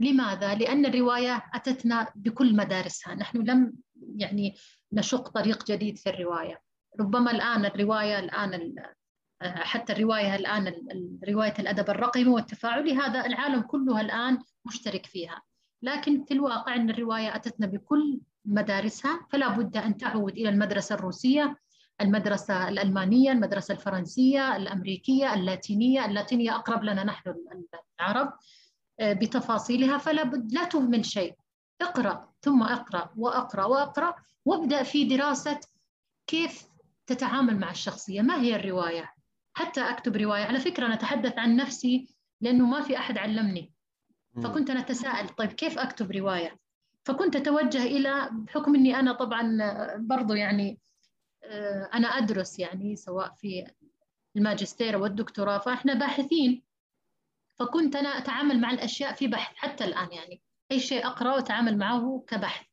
لماذا؟ 0.00 0.54
لأن 0.54 0.86
الرواية 0.86 1.44
أتتنا 1.54 2.12
بكل 2.14 2.56
مدارسها. 2.56 3.14
نحن 3.14 3.38
لم 3.38 3.72
يعني 4.16 4.54
نشق 4.92 5.28
طريق 5.28 5.66
جديد 5.66 5.98
في 5.98 6.10
الرواية. 6.10 6.60
ربما 7.00 7.30
الآن 7.30 7.64
الرواية 7.64 8.18
الآن 8.18 8.54
ال- 8.54 8.94
حتى 9.42 9.92
الرواية 9.92 10.34
الآن 10.36 10.66
ال- 10.66 10.92
ال- 10.92 11.18
رواية 11.34 11.54
الأدب 11.58 11.90
الرقمي 11.90 12.26
والتفاعلي 12.28 12.94
هذا 12.96 13.26
العالم 13.26 13.60
كله 13.60 14.00
الآن 14.00 14.38
مشترك 14.64 15.06
فيها. 15.06 15.42
لكن 15.82 16.24
في 16.24 16.34
الواقع 16.34 16.74
أن 16.74 16.90
الرواية 16.90 17.36
أتتنا 17.36 17.66
بكل 17.66 18.20
مدارسها 18.44 19.26
فلا 19.30 19.48
بد 19.48 19.76
أن 19.76 19.96
تعود 19.96 20.32
إلى 20.32 20.48
المدرسة 20.48 20.94
الروسية 20.94 21.56
المدرسة 22.00 22.68
الألمانية 22.68 23.32
المدرسة 23.32 23.74
الفرنسية 23.74 24.56
الأمريكية 24.56 25.34
اللاتينية. 25.34 26.04
اللاتينية 26.04 26.54
أقرب 26.56 26.84
لنا 26.84 27.04
نحن 27.04 27.34
العرب 28.00 28.32
آه، 29.00 29.12
بتفاصيلها 29.12 29.98
فلا 29.98 30.22
بد 30.22 30.52
لا 30.52 30.64
تهمل 30.64 31.04
شيء. 31.06 31.34
اقرأ 31.80 32.32
ثم 32.42 32.62
اقرأ 32.62 33.10
وأقرأ 33.16 33.64
وأقرأ 33.64 34.14
وابدأ 34.44 34.82
في 34.82 35.04
دراسة 35.04 35.60
كيف 36.26 36.68
تتعامل 37.06 37.58
مع 37.58 37.70
الشخصية. 37.70 38.22
ما 38.22 38.40
هي 38.40 38.56
الرواية؟ 38.56 39.14
حتى 39.54 39.80
أكتب 39.80 40.16
رواية. 40.16 40.44
على 40.44 40.60
فكرة 40.60 40.86
أنا 40.86 40.94
أتحدث 40.94 41.38
عن 41.38 41.56
نفسي 41.56 42.08
لأنه 42.40 42.66
ما 42.66 42.80
في 42.80 42.98
أحد 42.98 43.18
علمني. 43.18 43.72
فكنت 44.42 44.70
أنا 44.70 44.80
أتساءل 44.80 45.28
طيب 45.28 45.52
كيف 45.52 45.78
أكتب 45.78 46.12
رواية؟ 46.12 46.58
فكنت 47.04 47.36
أتوجه 47.36 47.82
إلى 47.82 48.28
بحكم 48.32 48.74
أني 48.74 48.98
أنا 48.98 49.12
طبعا 49.12 49.58
آه، 49.62 49.96
برضو 49.96 50.34
يعني 50.34 50.78
آه، 51.44 51.90
أنا 51.94 52.08
أدرس 52.08 52.58
يعني 52.58 52.96
سواء 52.96 53.34
في 53.34 53.66
الماجستير 54.36 54.96
والدكتوراه 54.96 55.58
فإحنا 55.58 55.94
باحثين. 55.94 56.62
فكنت 57.56 57.96
أنا 57.96 58.08
أتعامل 58.08 58.60
مع 58.60 58.70
الأشياء 58.70 59.14
في 59.14 59.26
بحث 59.26 59.56
حتى 59.56 59.84
الآن 59.84 60.12
يعني. 60.12 60.42
أي 60.72 60.80
شيء 60.80 61.06
أقرأ 61.06 61.34
وأتعامل 61.34 61.78
معه 61.78 62.24
كبحث. 62.26 62.66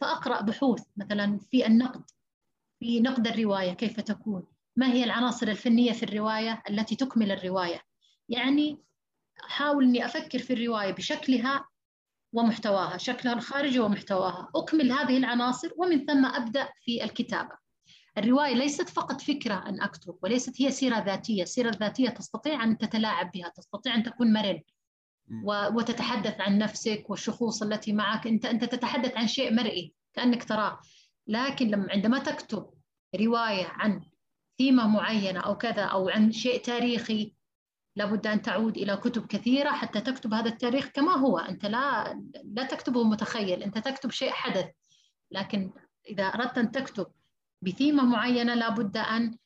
فأقرأ 0.00 0.40
بحوث 0.40 0.82
مثلا 0.96 1.38
في 1.50 1.66
النقد 1.66 2.10
في 2.78 3.00
نقد 3.00 3.26
الرواية 3.26 3.72
كيف 3.72 4.00
تكون. 4.00 4.46
ما 4.80 4.92
هي 4.92 5.04
العناصر 5.04 5.48
الفنية 5.48 5.92
في 5.92 6.02
الرواية 6.02 6.62
التي 6.70 6.96
تكمل 6.96 7.32
الرواية؟ 7.32 7.80
يعني 8.28 8.78
أحاول 9.44 9.84
أني 9.84 10.04
أفكر 10.04 10.38
في 10.38 10.52
الرواية 10.52 10.92
بشكلها 10.92 11.68
ومحتواها 12.32 12.96
شكلها 12.96 13.34
الخارجي 13.34 13.80
ومحتواها. 13.80 14.50
أكمل 14.56 14.92
هذه 14.92 15.16
العناصر 15.16 15.70
ومن 15.76 16.06
ثم 16.06 16.26
أبدأ 16.26 16.68
في 16.84 17.04
الكتابة. 17.04 17.50
الرواية 18.18 18.54
ليست 18.54 18.88
فقط 18.88 19.20
فكرة 19.20 19.54
أن 19.54 19.82
أكتب 19.82 20.18
وليست 20.22 20.62
هي 20.62 20.70
سيرة 20.70 20.98
ذاتية. 20.98 21.42
السيرة 21.42 21.68
الذاتية 21.68 22.08
تستطيع 22.08 22.64
أن 22.64 22.78
تتلاعب 22.78 23.30
بها 23.30 23.48
تستطيع 23.48 23.94
أن 23.94 24.02
تكون 24.02 24.32
مرن 24.32 24.60
وتتحدث 25.74 26.40
عن 26.40 26.58
نفسك 26.58 27.04
والشخوص 27.08 27.62
التي 27.62 27.92
معك. 27.92 28.26
أنت 28.26 28.46
أنت 28.46 28.64
تتحدث 28.64 29.16
عن 29.16 29.26
شيء 29.26 29.54
مرئي 29.54 29.94
كأنك 30.14 30.44
تراه. 30.44 30.80
لكن 31.26 31.68
لما 31.68 31.86
عندما 31.90 32.18
تكتب 32.18 32.70
رواية 33.16 33.66
عن 33.66 34.09
ثيمة 34.60 34.86
معينة 34.86 35.40
أو 35.40 35.56
كذا 35.56 35.82
أو 35.82 36.08
عن 36.08 36.32
شيء 36.32 36.62
تاريخي 36.62 37.32
لابد 37.96 38.26
أن 38.26 38.42
تعود 38.42 38.76
إلى 38.76 38.96
كتب 38.96 39.26
كثيرة 39.26 39.70
حتى 39.70 40.00
تكتب 40.00 40.34
هذا 40.34 40.48
التاريخ 40.48 40.86
كما 40.86 41.12
هو. 41.12 41.38
أنت 41.38 41.66
لا 41.66 42.14
لا 42.44 42.64
تكتبه 42.64 43.04
متخيل 43.04 43.62
أنت 43.62 43.78
تكتب 43.78 44.10
شيء 44.10 44.30
حدث. 44.30 44.66
لكن 45.30 45.70
إذا 46.08 46.24
أردت 46.24 46.58
أن 46.58 46.70
تكتب 46.70 47.06
بثيمة 47.62 48.04
معينة 48.04 48.54
لابد 48.54 48.96
أن 48.96 49.36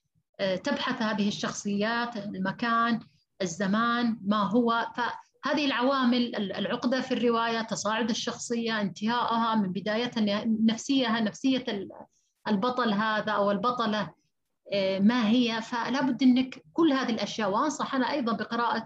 آه، 0.40 0.56
تبحث 0.56 1.02
هذه 1.02 1.28
الشخصيات 1.28 2.16
المكان 2.16 3.00
الزمان 3.42 4.18
ما 4.22 4.42
هو. 4.42 4.86
فهذه 4.96 5.66
العوامل 5.66 6.36
العقدة 6.36 7.00
في 7.00 7.14
الرواية 7.14 7.62
تصاعد 7.62 8.10
الشخصية 8.10 8.80
انتهائها 8.80 9.54
من 9.54 9.72
بدايتها 9.72 10.44
نفسيها 10.46 11.20
نفسية 11.20 11.64
البطل 12.48 12.92
هذا 12.92 13.32
أو 13.32 13.50
البطلة. 13.50 14.23
ما 15.00 15.28
هي. 15.28 15.62
فلا 15.62 16.02
بد 16.02 16.22
أنك 16.22 16.62
كل 16.72 16.92
هذه 16.92 17.10
الأشياء 17.10 17.50
وأنصح 17.50 17.94
أنا 17.94 18.10
أيضا 18.10 18.32
بقراءة 18.32 18.84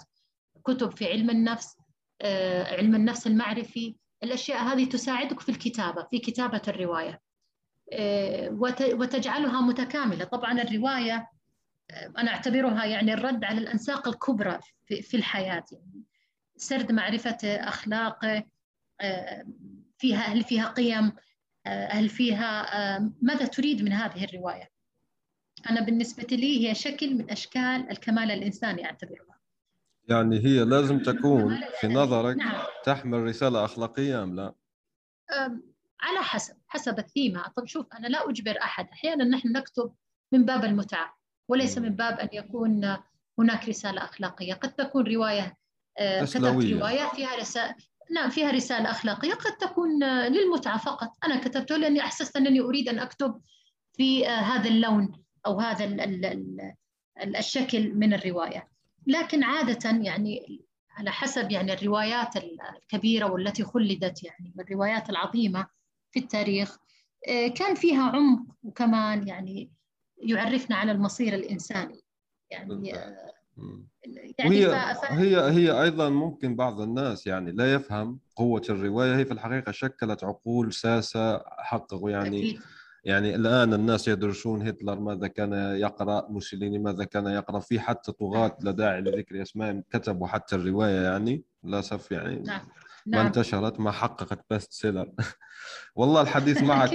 كتب 0.65 0.91
في 0.91 1.07
علم 1.13 1.31
النفس 1.31 1.77
آه، 2.23 2.77
علم 2.77 2.95
النفس 2.95 3.27
المعرفي. 3.27 3.97
الأشياء 4.23 4.63
هذه 4.63 4.85
تساعدك 4.85 5.41
في 5.41 5.49
الكتابة 5.49 6.03
في 6.11 6.19
كتابة 6.19 6.63
الرواية. 6.69 7.21
آه، 7.93 8.49
وت- 8.51 8.83
وتجعلها 8.93 9.61
متكاملة. 9.61 10.25
طبعا 10.25 10.63
الرواية 10.63 11.29
آه، 11.91 12.13
أنا 12.19 12.31
أعتبرها 12.31 12.85
يعني 12.85 13.15
الرد 13.15 13.45
على 13.45 13.59
الأنساق 13.61 14.09
الكبرى 14.09 14.59
في 15.03 15.17
الحياة. 15.17 15.65
يعني 15.73 16.03
سرد 16.57 16.93
معرفة 16.93 17.39
أخلاقه 17.45 18.43
آه، 19.01 19.45
فيها 19.99 20.21
هل 20.21 20.45
فيها 20.45 20.69
قيم 20.69 21.13
آه، 21.67 21.89
هل 21.93 22.09
فيها 22.09 22.77
آه، 22.97 23.13
ماذا 23.23 23.47
تريد 23.47 23.83
من 23.83 23.93
هذه 23.93 24.25
الرواية؟ 24.25 24.78
أنا 25.71 25.81
بالنسبة 25.81 26.37
لي 26.37 26.69
هي 26.69 26.75
شكل 26.75 27.15
من 27.15 27.31
أشكال 27.31 27.91
الكمال 27.91 28.31
الإنساني 28.31 28.85
أعتبرها. 28.85 29.39
يعني 30.09 30.39
هي 30.39 30.65
لازم 30.65 30.99
تكون 30.99 31.61
في 31.81 31.89
نظرك 31.89 32.37
نعم. 32.37 32.63
تحمل 32.85 33.23
رسالة 33.23 33.65
أخلاقية 33.65 34.23
أم 34.23 34.35
لا؟ 34.37 34.55
على 36.01 36.19
حسب 36.23 36.55
حسب 36.69 36.99
الثيمة. 36.99 37.45
طب 37.57 37.67
شوف 37.67 37.87
أنا 37.99 38.07
لا 38.07 38.31
أجبر 38.31 38.59
أحد. 38.63 38.89
أحيانا 38.93 39.25
نحن 39.25 39.53
نكتب 39.53 39.93
من 40.33 40.45
باب 40.45 40.65
المتعة 40.65 41.19
وليس. 41.49 41.79
من 41.79 41.89
باب 41.89 42.21
أن 42.21 42.29
يكون 42.33 42.97
هناك 43.39 43.69
رسالة 43.69 44.05
أخلاقية. 44.05 44.55
قد 44.55 44.73
تكون 44.73 45.15
رواية 45.15 45.57
آه، 45.99 46.25
كتبت. 46.25 46.65
رواية 46.65 47.09
فيها 47.15 47.37
رسالة 47.37 47.75
نعم 48.11 48.31
فيها 48.31 48.51
رسالة 48.51 48.91
أخلاقية. 48.91 49.35
قد 49.35 49.57
تكون 49.57 50.03
آه، 50.03 50.29
للمتعة 50.29 50.79
فقط. 50.79 51.13
أنا 51.25 51.41
كتبته 51.41 51.77
لأني 51.77 52.01
أحسست 52.01 52.37
أنني 52.37 52.61
أريد 52.61 52.89
أن 52.89 52.99
أكتب 52.99 53.41
في 53.97 54.29
آه، 54.29 54.31
هذا 54.31 54.69
اللون. 54.69 55.28
أو 55.49 55.61
هذا 55.61 55.85
ال- 55.85 56.01
ال- 56.01 56.25
ال- 56.25 56.75
ال- 57.23 57.37
الشكل 57.37 57.95
من 57.95 58.15
الرواية 58.15 58.69
لكن 59.07 59.43
عادة 59.43 59.91
يعني 59.91 60.61
على 60.91 61.11
حسب 61.11 61.51
يعني 61.51 61.73
الروايات 61.73 62.35
الكبيرة 62.37 63.31
والتي 63.33 63.65
خلدت 63.65 64.25
يعني 64.25 64.53
من 64.57 64.65
الروايات 64.65 65.11
العظيمة 65.11 65.67
في 66.11 66.21
التاريخ 66.21 66.79
آه، 67.29 67.49
كان 67.49 67.75
فيها 67.75 68.03
عمق 68.03 68.47
وكمان 68.63 69.29
يعني 69.29 69.71
يعرفنا 70.19 70.77
على 70.77 70.93
المصير 70.93 71.35
الإنساني 71.35 72.01
يعني 72.51 72.95
آه،. 72.95 73.39
يعني 74.39 74.51
وهي. 74.51 74.95
ف... 74.95 75.05
هي 75.05 75.51
هي 75.51 75.83
أيضا 75.83 76.09
ممكن 76.09 76.57
بعض 76.57 76.81
الناس 76.81 77.27
يعني 77.27 77.53
لا 77.53 77.75
يفهم 77.75 78.21
قوة 78.37 78.63
الرواية 78.71 79.17
هي 79.17 79.25
في 79.25 79.33
الحقيقة 79.33 79.73
شكلت 79.73 80.25
عقول 80.25 80.73
ساسة 80.73 81.39
حققوا 81.59 82.11
يعني 82.11 82.39
أكيد 82.39 82.61
يعني 83.05 83.35
الآن 83.35 83.75
الناس 83.75 84.09
يدرسون 84.09 84.69
هتلر 84.69 85.01
ماذا 85.01 85.27
كان 85.27 85.53
يقرأ 85.53 86.27
موسوليني 86.31 86.79
ماذا 86.79 87.05
كان 87.05 87.27
يقرأ 87.27 87.61
في 87.61 87.81
حتى 87.81 88.13
طغاة 88.13 88.59
لا 88.61 88.71
داعي 88.71 89.01
لذكر 89.01 89.43
اسمائهم 89.43 89.85
كتبوا 89.91 90.27
حتى 90.27 90.57
الرواية 90.57 91.01
يعني 91.01 91.45
للأسف 91.65 92.13
يعني 92.13 92.43
نعم 92.43 92.61
ما 93.07 93.17
نعم. 93.17 93.27
انتشرت 93.27 93.81
ما 93.81 93.91
حققت 93.91 94.41
best 94.51 94.73
seller 94.73 95.13
والله 95.97 96.21
الحديث 96.21 96.63
معك 96.63 96.91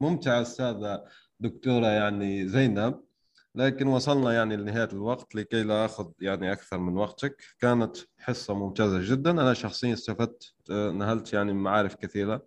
ممتع 0.00 0.40
أستاذة 0.42 1.04
دكتورة 1.40 1.86
يعني 1.86 2.48
زينب 2.48 3.00
لكن 3.54 3.86
وصلنا 3.86 4.32
يعني 4.32 4.56
لنهاية 4.56 4.88
الوقت 4.92 5.34
لكي 5.34 5.62
لا 5.62 5.84
أخذ 5.84 6.10
يعني 6.20 6.52
أكثر 6.52 6.78
من 6.78 6.96
وقتك. 6.96 7.42
كانت 7.60 7.96
حصة 8.18 8.54
ممتازة 8.54 9.14
جدا. 9.14 9.30
أنا 9.30 9.54
شخصيا 9.54 9.92
استفدت 9.92 10.54
آه، 10.70 10.90
نهلت 10.90 11.32
يعني 11.32 11.52
معارف 11.52 11.94
كثيرة. 11.94 12.42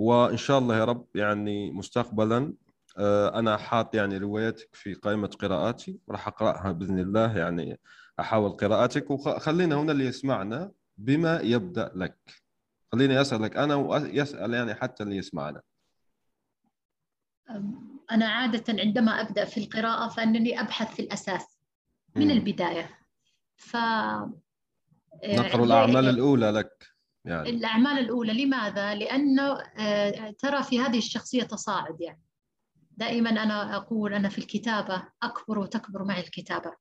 وإن 0.00 0.36
شاء 0.36 0.58
الله 0.58 0.76
يا 0.76 0.84
رب 0.84 1.06
يعني 1.14 1.70
مستقبلا 1.70 2.54
آه، 2.98 3.38
أنا 3.38 3.56
حاط 3.56 3.94
يعني 3.94 4.18
روايتك 4.18 4.68
في 4.72 4.94
قائمة 4.94 5.28
قراءاتي 5.28 5.98
راح 6.10 6.28
أقرأها 6.28 6.72
بإذن 6.72 6.98
الله 6.98 7.38
يعني 7.38 7.80
أحاول 8.20 8.50
قراءتك. 8.50 9.10
وخلينا 9.10 9.74
هنا 9.76 9.92
اللي 9.92 10.06
يسمعنا 10.06 10.72
بما 10.98 11.40
يبدأ 11.40 11.92
لك. 11.94 12.18
خليني 12.92 13.20
أسألك 13.20 13.56
أنا 13.56 13.74
ويسال 13.74 14.54
يعني 14.54 14.74
حتى 14.74 15.02
اللي 15.02 15.16
يسمعنا. 15.16 15.62
أنا 18.10 18.28
عادة 18.28 18.82
عندما 18.82 19.20
أبدأ 19.20 19.44
في 19.44 19.60
القراءة 19.60 20.08
فأنني 20.08 20.60
أبحث 20.60 20.94
في 20.94 21.02
الأساس 21.02 21.58
من 22.16 22.24
مم. 22.24 22.30
البداية. 22.30 22.98
ف 23.56 23.76
نقر 25.24 25.60
آه، 25.60 25.64
الأعمال 25.64 26.08
الأولى 26.08 26.50
لك. 26.50 26.99
يعني 27.24 27.50
الأعمال 27.50 27.98
الأولى 27.98 28.44
لماذا؟ 28.44 28.94
لأنه 28.94 29.60
آه، 29.78 30.30
ترى 30.38 30.62
في 30.62 30.80
هذه 30.80 30.98
الشخصية 30.98 31.42
تصاعد 31.42 32.00
يعني 32.00 32.22
دائما 32.90 33.30
أنا 33.30 33.76
أقول 33.76 34.14
أنا 34.14 34.28
في 34.28 34.38
الكتابة 34.38 35.02
أكبر 35.22 35.58
وتكبر 35.58 36.04
معي 36.04 36.20
الكتابة 36.20 36.72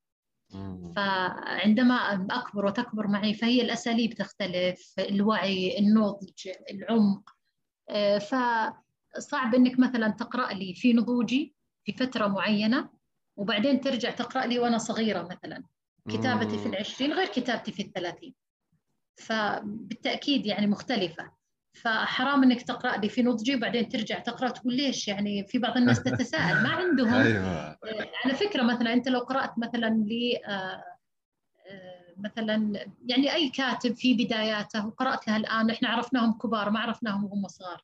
مم. 0.53 0.91
فعندما 0.95 1.95
أكبر 2.31 2.65
وتكبر 2.65 3.07
معي 3.07 3.33
فهي 3.33 3.61
الأساليب 3.61 4.13
تختلف 4.13 4.93
الوعي 4.99 5.79
النضج 5.79 6.49
العمق 6.71 7.29
آه، 7.89 8.17
فصعب 8.17 9.55
أنك 9.55 9.79
مثلا 9.79 10.09
تقرأ 10.09 10.53
لي 10.53 10.73
في 10.73 10.93
نضوجي 10.93 11.55
في 11.83 11.93
فترة 11.93 12.27
معينة 12.27 12.89
وبعدين 13.35 13.81
ترجع 13.81 14.11
تقرأ 14.11 14.45
لي 14.45 14.59
وأنا 14.59 14.77
صغيرة 14.77 15.21
مثلا 15.21 15.63
كتابتي 16.09 16.57
في. 16.57 16.65
العشرين 16.65 17.13
غير 17.13 17.27
كتابتي 17.27 17.71
في 17.71 17.81
الثلاثين 17.81 18.35
فبالتأكيد 19.19 20.45
يعني 20.45 20.67
مختلفة. 20.67 21.31
فحرام 21.73 22.43
إنك 22.43 22.61
تقرأ 22.61 22.97
لي 22.97 23.09
في 23.09 23.23
نضجي 23.23 23.55
وبعدين 23.55 23.89
ترجع 23.89 24.19
تقرأ 24.19 24.49
تقول 24.49 24.73
ليش 24.73 25.07
يعني 25.07 25.47
في 25.47 25.57
بعض 25.57 25.77
الناس 25.77 26.03
تتساءل؟ 26.03 26.63
ما 26.63 26.69
عندهم. 26.69 27.13
أيوه. 27.21 27.77
على 28.25 28.33
فكرة 28.33 28.63
مثلا 28.63 28.93
أنت 28.93 29.07
لو 29.09 29.19
قرأت 29.19 29.51
مثلا 29.57 29.87
ل 29.87 30.37
آه، 30.45 30.83
آه، 31.67 32.13
مثلا 32.17 32.85
يعني 33.05 33.33
أي 33.33 33.49
كاتب 33.49 33.95
في 33.95 34.13
بداياته 34.13 34.87
وقرأت 34.87 35.27
له 35.27 35.37
الآن 35.37 35.69
إحنا 35.69 35.89
عرفناهم 35.89 36.33
كبار 36.33 36.69
ما 36.69 36.79
عرفناهم 36.79 37.25
وهم 37.25 37.47
صغار. 37.47 37.83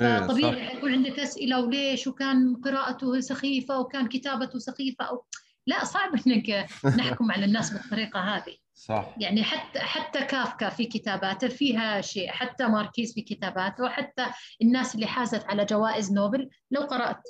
إيه، 0.00 0.20
فطبيعي 0.20 0.68
صح. 0.68 0.74
يكون 0.74 0.92
عندك 0.92 1.18
أسئلة 1.18 1.60
وليش؟ 1.60 2.06
وكان 2.06 2.56
قراءته 2.56 3.20
سخيفة 3.20 3.78
وكان 3.78 4.08
كتابته 4.08 4.58
سخيفة 4.58 5.04
أو 5.04 5.24
لا 5.66 5.84
صعب 5.84 6.10
إنك 6.26 6.66
نحكم 6.84 7.32
على 7.32 7.44
الناس 7.44 7.72
بالطريقة 7.72 8.20
هذه. 8.20 8.56
صح. 8.78 9.14
يعني 9.18 9.42
حتى 9.42 9.80
حتى 9.80 10.24
كافكا 10.24 10.68
في 10.68 10.84
كتاباته 10.84 11.48
فيها 11.48 12.00
شيء 12.00 12.30
حتى 12.30 12.66
ماركيز 12.66 13.14
في 13.14 13.22
كتاباته 13.22 13.84
وحتى 13.84 14.26
الناس 14.62 14.94
اللي 14.94 15.06
حازت 15.06 15.44
على 15.44 15.64
جوائز 15.64 16.12
نوبل 16.12 16.50
لو 16.70 16.80
قرأت 16.80 17.22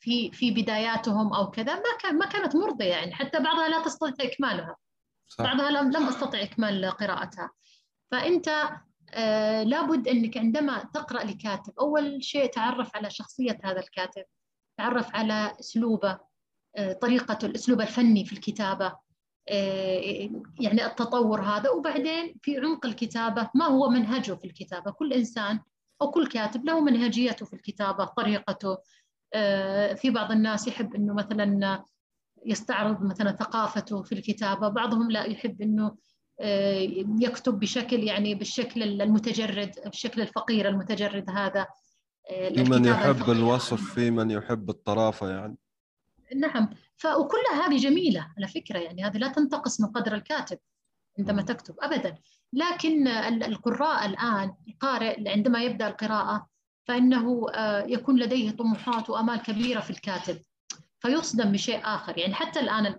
في 0.00 0.30
في 0.32 0.50
بداياتهم 0.50 1.32
أو 1.32 1.50
كذا 1.50 1.74
ما 1.74 1.96
كان 2.02 2.18
ما 2.18 2.26
كانت 2.26 2.56
مرضية 2.56 2.86
يعني 2.86 3.14
حتى 3.14 3.40
بعضها 3.40 3.68
لا 3.68 3.82
تستطيع 3.82 4.26
إكمالها. 4.26 4.76
صح. 5.28 5.44
بعضها 5.44 5.70
لم 5.70 5.90
لم 5.90 6.08
أستطع 6.08 6.42
إكمال 6.42 6.90
قراءتها. 6.90 7.50
فأنت 8.10 8.48
آه 9.14 9.62
لابد 9.62 10.08
أنك 10.08 10.36
عندما 10.36 10.78
تقرأ 10.94 11.24
لكاتب 11.24 11.72
أول 11.80 12.24
شيء 12.24 12.46
تعرف 12.50 12.96
على 12.96 13.10
شخصية 13.10 13.58
هذا 13.64 13.80
الكاتب 13.80 14.24
تعرف 14.78 15.16
على 15.16 15.56
أسلوبه 15.60 16.18
آه 16.76 16.92
طريقة 16.92 17.38
الأسلوب 17.46 17.80
الفني 17.80 18.24
في 18.24 18.32
الكتابة. 18.32 19.07
يعني 20.60 20.86
التطور 20.86 21.40
هذا. 21.40 21.70
وبعدين 21.70 22.34
في 22.42 22.58
عمق 22.58 22.86
الكتابة 22.86 23.50
ما 23.54 23.64
هو 23.64 23.88
منهجه 23.88 24.32
في 24.32 24.44
الكتابة؟ 24.44 24.90
كل 24.90 25.12
إنسان 25.12 25.60
أو 26.02 26.10
كل 26.10 26.26
كاتب 26.26 26.64
له 26.64 26.80
منهجيته 26.80 27.46
في 27.46 27.52
الكتابة 27.52 28.04
طريقته. 28.04 28.78
آه 29.34 29.94
في 29.94 30.10
بعض 30.10 30.32
الناس 30.32 30.68
يحب 30.68 30.94
إنه 30.94 31.14
مثلا 31.14 31.84
يستعرض 32.46 33.02
مثلا 33.02 33.32
ثقافته 33.32 34.02
في 34.02 34.12
الكتابة 34.12 34.68
بعضهم 34.68 35.10
لا 35.10 35.24
يحب 35.24 35.62
أنه 35.62 35.96
يكتب 37.20 37.58
بشكل 37.58 38.02
يعني 38.02 38.34
بالشكل 38.34 39.02
المتجرد 39.02 39.70
بالشكل 39.84 40.20
الفقير 40.20 40.68
المتجرد 40.68 41.30
هذا. 41.30 41.66
في 42.28 42.62
من 42.62 42.84
يحب 42.84 43.30
الوصف 43.30 43.94
في 43.94 44.10
من 44.10 44.30
يحب 44.30 44.70
الطرافة 44.70 45.30
يعني. 45.30 45.56
نعم. 46.36 46.68
وكلها 47.04 47.66
هذه 47.66 47.76
جميلة 47.76 48.32
على 48.36 48.48
فكرة 48.48 48.78
يعني 48.78 49.04
هذه 49.04 49.16
لا 49.16 49.28
تنتقص 49.28 49.80
من 49.80 49.86
قدر 49.86 50.14
الكاتب 50.14 50.58
عندما 51.18 51.42
تكتب 51.42 51.74
أبدا. 51.80 52.18
لكن 52.52 53.08
القراء 53.08 54.06
الآن 54.06 54.54
القارئ 54.68 55.28
عندما 55.28 55.62
يبدأ 55.62 55.88
القراءة 55.88 56.46
فإنه 56.84 57.46
يكون 57.86 58.20
لديه 58.20 58.50
طموحات 58.50 59.10
وأمال 59.10 59.42
كبيرة 59.42 59.80
في 59.80 59.90
الكاتب 59.90 60.38
فيصدم 61.00 61.52
بشيء 61.52 61.80
آخر. 61.84 62.18
يعني 62.18 62.34
حتى 62.34 62.60
الآن 62.60 62.94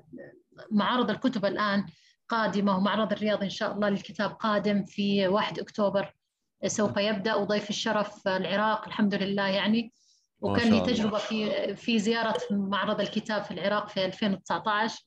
معارض 0.71 1.09
الكتب 1.09 1.45
الآن 1.45 1.85
قادمة 2.29 2.77
ومعرض 2.77 3.11
الرياض 3.11 3.43
إن 3.43 3.49
شاء 3.49 3.73
الله 3.73 3.89
للكتاب 3.89 4.31
قادم 4.31 4.85
في 4.85 5.27
1 5.27 5.59
أكتوبر 5.59 6.15
سوف 6.65 6.97
يبدأ 6.97 7.35
وضيف 7.35 7.69
الشرف 7.69 8.27
العراق 8.27 8.87
الحمد 8.87 9.15
لله. 9.15 9.47
يعني 9.47 9.93
وكان 10.41 10.73
لي 10.73 10.79
تجربة 10.79 11.17
في 11.17 11.75
في 11.75 11.99
زيارة 11.99 12.37
معرض 12.51 13.01
الكتاب 13.01 13.43
في 13.43 13.51
العراق 13.51 13.89
في 13.89 14.05
2019 14.05 15.05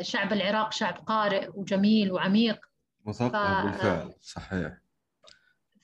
شعب 0.00 0.32
العراق 0.32 0.72
شعب 0.72 0.94
قارئ 1.06 1.48
وجميل 1.54 2.12
وعميق. 2.12 2.66
مثقف. 3.06 3.64
بالفعل. 3.64 4.14
صحيح. 4.20 4.78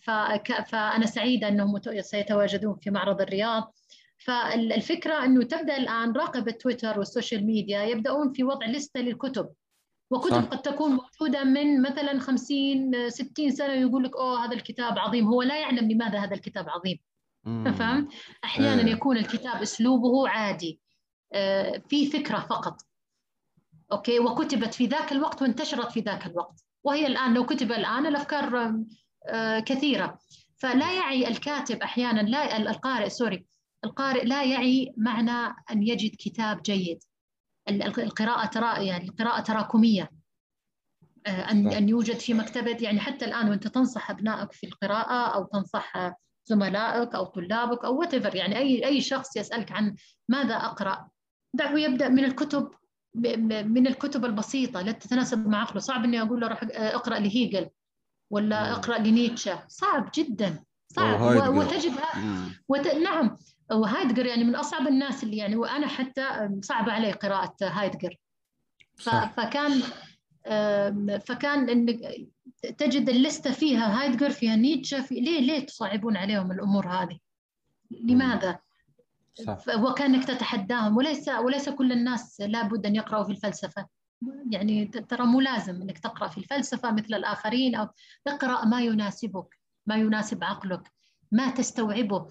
فك... 0.00 0.64
فأنا 0.68 1.06
سعيدة 1.06 1.48
أنهم 1.48 1.80
سيتواجدون 2.00 2.76
في 2.80 2.90
معرض 2.90 3.20
الرياض. 3.20 3.74
فالفكرة 4.18 5.24
أنه 5.24 5.44
تبدأ 5.44 5.76
الآن 5.76 6.12
راقب 6.12 6.48
التويتر 6.48 6.98
وال 6.98 7.10
social 7.10 7.46
media 7.46 7.82
يبدأون 7.82 8.32
في 8.32 8.44
وضع 8.44 8.66
لستة 8.66 9.00
للكتب. 9.00 9.48
وكتب 10.10 10.30
صح. 10.30 10.44
قد 10.44 10.62
تكون 10.62 10.90
موجودة 10.92 11.44
من 11.44 11.82
مثلا 11.82 12.18
50 12.18 13.10
60 13.10 13.50
سنة 13.50 13.72
يقول 13.72 14.04
لك 14.04 14.16
أوه 14.16 14.44
هذا 14.44 14.54
الكتاب 14.54 14.98
عظيم. 14.98 15.26
هو 15.28 15.42
لا 15.42 15.60
يعلم 15.60 15.90
لماذا 15.90 16.18
هذا 16.18 16.34
الكتاب 16.34 16.68
عظيم. 16.68 16.98
فهمت؟ 17.44 18.12
أحيانا 18.44 18.82
إيه. 18.82 18.92
يكون 18.92 19.16
الكتاب 19.16 19.62
أسلوبه 19.62 20.28
عادي. 20.28 20.80
آه 21.32 21.82
في 21.88 22.10
فكرة 22.10 22.38
فقط. 22.38 22.80
okay؟ 23.92 24.18
وكتبت 24.18 24.74
في 24.74 24.86
ذاك 24.86 25.12
الوقت 25.12 25.42
وانتشرت 25.42 25.92
في 25.92 26.00
ذاك 26.00 26.26
الوقت. 26.26 26.64
وهي 26.84 27.06
الآن 27.06 27.34
لو 27.34 27.46
كتب 27.46 27.72
الآن 27.72 28.06
الأفكار 28.06 28.74
آه 29.26 29.60
كثيرة. 29.60 30.18
فلا 30.56 30.92
يعي 30.92 31.28
الكاتب 31.28 31.82
أحيانا 31.82 32.20
لا 32.20 32.56
القارئ 32.56 33.08
sorry. 33.08 33.46
القارئ 33.84 34.24
لا 34.24 34.44
يعي 34.44 34.94
معنى 34.96 35.56
أن 35.70 35.82
يجد 35.82 36.10
كتاب 36.18 36.62
جيد. 36.62 36.98
القراءة 37.68 38.46
ترى 38.46 38.86
يعني 38.86 39.08
القراءة 39.08 39.40
تراكمية. 39.40 40.10
أن 41.26 41.72
أن 41.72 41.88
يوجد 41.88 42.16
في 42.16 42.34
مكتبة 42.34 42.76
يعني 42.80 43.00
حتى 43.00 43.24
الآن 43.24 43.48
وأنت 43.48 43.68
تنصح 43.68 44.10
أبنائك 44.10 44.52
في 44.52 44.66
القراءة 44.66 45.34
أو 45.34 45.44
تنصح 45.44 46.12
زملائك 46.44 47.14
أو 47.14 47.24
طلابك 47.24 47.84
أو 47.84 48.04
whatever. 48.04 48.34
يعني 48.34 48.58
أي 48.58 48.86
أي 48.86 49.00
شخص 49.00 49.36
يسألك 49.36 49.72
عن 49.72 49.96
ماذا 50.28 50.54
أقرأ. 50.54 51.08
دعه 51.54 51.78
يبدأ 51.78 52.08
من 52.08 52.24
الكتب 52.24 52.70
من 53.14 53.86
الكتب 53.86 54.24
البسيطة 54.24 54.80
التي 54.80 55.08
تتناسب 55.08 55.48
مع 55.48 55.60
عقله. 55.60 55.80
صعب 55.80 56.04
إني 56.04 56.22
أقول 56.22 56.40
له 56.40 56.48
روح 56.48 56.60
اقرأ 56.72 57.18
لهيجل 57.18 57.68
ولا 58.30 58.72
اقرأ 58.72 58.98
لنيتشه. 58.98 59.64
صعب 59.68 60.10
جدا. 60.14 60.64
صعب. 60.88 61.20
وتجد 61.56 61.92
وت... 62.68 62.86
نعم. 62.86 63.36
وهايدجر 63.70 64.26
يعني 64.26 64.44
من 64.44 64.56
أصعب 64.56 64.88
الناس 64.88 65.24
اللي 65.24 65.36
يعني 65.36 65.56
وأنا 65.56 65.86
حتى 65.86 66.50
صعب 66.62 66.90
علي 66.90 67.12
قراءة 67.12 67.56
هايدجر. 67.62 68.16
ف... 68.96 69.08
فكان 69.10 69.82
فكان 71.18 71.70
إنك 71.70 71.98
تجد 72.62 73.08
اللستة 73.08 73.52
فيها 73.52 74.00
هايدجر 74.00 74.30
فيها 74.30 74.56
نيتشه 74.56 75.02
في 75.02 75.14
ليه 75.14 75.40
ليه 75.40 75.66
تصعبون 75.66 76.16
عليهم 76.16 76.52
الأمور 76.52 76.88
هذه؟ 76.88 77.18
لماذا؟ 77.90 78.58
صح. 79.34 79.58
وكأنك 79.78 80.24
تتحداهم 80.24 80.96
وليس 80.96 81.28
وليس 81.28 81.68
كل 81.68 81.92
الناس 81.92 82.40
لابد 82.40 82.86
أن 82.86 82.96
يقرأوا 82.96 83.24
في 83.24 83.30
الفلسفة 83.30 83.86
يعني 84.50 84.86
ترى 84.86 85.26
مو 85.26 85.40
لازم 85.40 85.82
أنك 85.82 85.98
تقرأ 85.98 86.28
في 86.28 86.38
الفلسفة 86.38 86.92
مثل 86.92 87.14
الآخرين 87.14 87.74
أو 87.74 87.88
اقرأ 88.26 88.64
ما 88.64 88.80
يناسبك 88.80 89.58
ما 89.86 89.96
يناسب 89.96 90.44
عقلك 90.44 90.92
ما 91.32 91.50
تستوعبه 91.50 92.28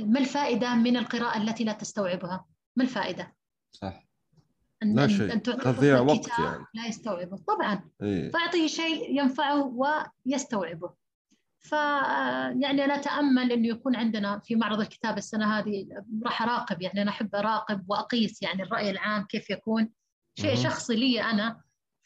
ما 0.00 0.20
الفائدة 0.20 0.74
من 0.74 0.96
القراءة 0.96 1.42
التي 1.42 1.64
لا 1.64 1.72
تستوعبها؟ 1.72 2.44
ما 2.76 2.84
الفائدة؟ 2.84 3.34
صح 3.72 4.11
أن 4.82 4.94
لا 4.94 5.08
شيء. 5.08 5.36
تضيع 5.38 6.00
وقت 6.00 6.38
يعني. 6.38 6.64
لا 6.74 6.86
يستوعبه. 6.86 7.36
طبعا. 7.48 7.90
إيه؟ 8.02 8.30
فاعطيه 8.30 8.66
شيء 8.66 9.18
ينفعه 9.18 9.74
ويستوعبه. 10.26 10.90
ف 11.58 11.72
يعني 11.72 12.84
أنا 12.84 12.94
أتأمل 12.94 13.52
إنه 13.52 13.68
يكون 13.68 13.96
عندنا 13.96 14.38
في 14.38 14.56
معرض 14.56 14.80
الكتاب 14.80 15.18
السنة 15.18 15.58
هذه 15.58 15.86
راح 16.24 16.42
أراقب. 16.42 16.82
يعني 16.82 17.02
أنا 17.02 17.10
أحب 17.10 17.34
أراقب 17.34 17.84
وأقيس 17.90 18.42
يعني 18.42 18.62
الرأي 18.62 18.90
العام 18.90 19.24
كيف 19.24 19.50
يكون. 19.50 19.88
شيء 20.38 20.54
شخصي 20.54 20.96
لي 20.96 21.22
أنا. 21.22 21.60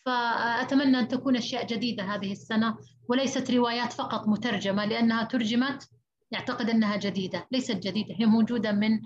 فأتمنى 0.05 0.99
أن 0.99 1.09
تكون 1.09 1.37
أشياء 1.37 1.67
جديدة 1.67 2.05
هذه 2.05 2.33
السنة 2.33 2.77
وليست 3.09 3.51
روايات 3.51 3.93
فقط 3.93 4.29
مترجمة 4.29 4.85
لأنها 4.85 5.25
ترجمت 5.25 5.89
يعتقد 6.31 6.71
أنها 6.71 6.97
جديدة 6.97 7.47
ليست 7.51 7.77
جديدة. 7.77 8.15
هي 8.19 8.27
موجودة 8.27 8.73
من 8.73 9.01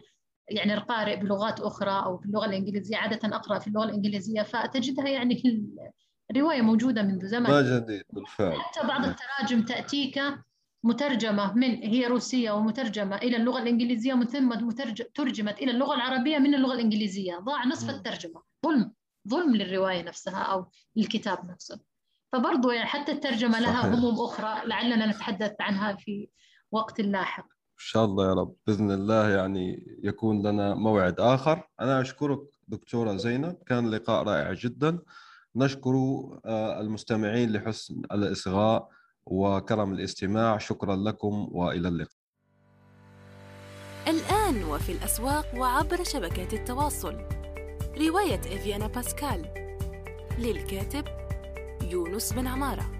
يعني 0.50 0.74
القارئ 0.74 1.16
بلغات 1.16 1.60
أخرى 1.60 2.02
أو 2.04 2.16
باللغة 2.16 2.46
الإنجليزية 2.46 2.96
عادة 2.96 3.36
أقرأ 3.36 3.58
في 3.58 3.66
اللغة 3.66 3.84
الإنجليزية 3.84 4.42
فتجدها 4.42 5.08
يعني 5.08 5.62
الرواية 6.30 6.62
موجودة 6.62 7.02
منذ 7.02 7.26
زمن. 7.26 7.50
ما 7.50 7.78
جديد 7.78 8.02
بالفعل. 8.12 8.60
حتى 8.60 8.86
بعض 8.86 9.04
التراجم 9.04 9.62
تأتيك 9.64 10.22
مترجمة 10.84 11.54
من 11.54 11.74
هي 11.74 12.06
روسية 12.06 12.50
ومترجمة 12.50 13.16
إلى 13.16 13.36
اللغة 13.36 13.62
الإنجليزية 13.62 14.14
ومن 14.14 14.26
ثم 14.26 14.54
ترجمت 15.14 15.58
إلى 15.58 15.70
اللغة 15.70 15.94
العربية 15.94 16.38
من 16.38 16.54
اللغة 16.54 16.72
الإنجليزية. 16.72 17.38
ضاع 17.38 17.66
نصف 17.66 17.90
الترجمة. 17.90 18.42
ظلم 18.66 18.92
ظلم 19.28 19.56
للرواية 19.56 20.02
نفسها 20.02 20.42
أو 20.42 20.70
للكتاب 20.96 21.50
نفسه. 21.50 21.80
فبرضو 22.32 22.70
يعني 22.70 22.86
حتى 22.86 23.12
الترجمة 23.12 23.52
صحيح. 23.52 23.68
لها 23.68 23.94
هموم 23.94 24.14
أخرى 24.20 24.68
لعلنا 24.68 25.06
نتحدث 25.06 25.52
عنها 25.60 25.96
في 25.96 26.28
وقت 26.72 27.00
لاحق. 27.00 27.46
شاء 27.82 28.04
الله 28.04 28.28
يا 28.28 28.34
رب. 28.34 28.54
بإذن 28.66 28.90
الله 28.90 29.28
يعني 29.28 29.96
يكون 30.02 30.46
لنا 30.46 30.74
موعد 30.74 31.20
آخر. 31.20 31.68
أنا 31.80 32.00
أشكرك 32.00 32.40
دكتورة 32.68 33.16
زينب. 33.16 33.56
كان 33.66 33.90
لقاء 33.90 34.24
رائع 34.24 34.52
جدا. 34.52 34.98
نشكر 35.56 35.94
آه، 36.44 36.80
المستمعين 36.80 37.52
لحسن 37.52 38.02
الإصغاء 38.12 38.88
وكرم 39.26 39.92
الاستماع. 39.92 40.58
شكرا 40.58 40.96
لكم 40.96 41.48
وإلى 41.52 41.88
اللقاء. 41.88 42.20
الآن 44.08 44.64
وفي 44.64 44.92
الأسواق 44.92 45.46
وعبر 45.56 46.04
شبكات 46.04 46.54
التواصل. 46.54 47.14
رواية 47.98 48.40
إفيانا 48.40 48.86
باسكال 48.86 49.54
للكاتب 50.38 51.04
يونس 51.82 52.32
بن 52.32 52.46
عمارة. 52.46 52.99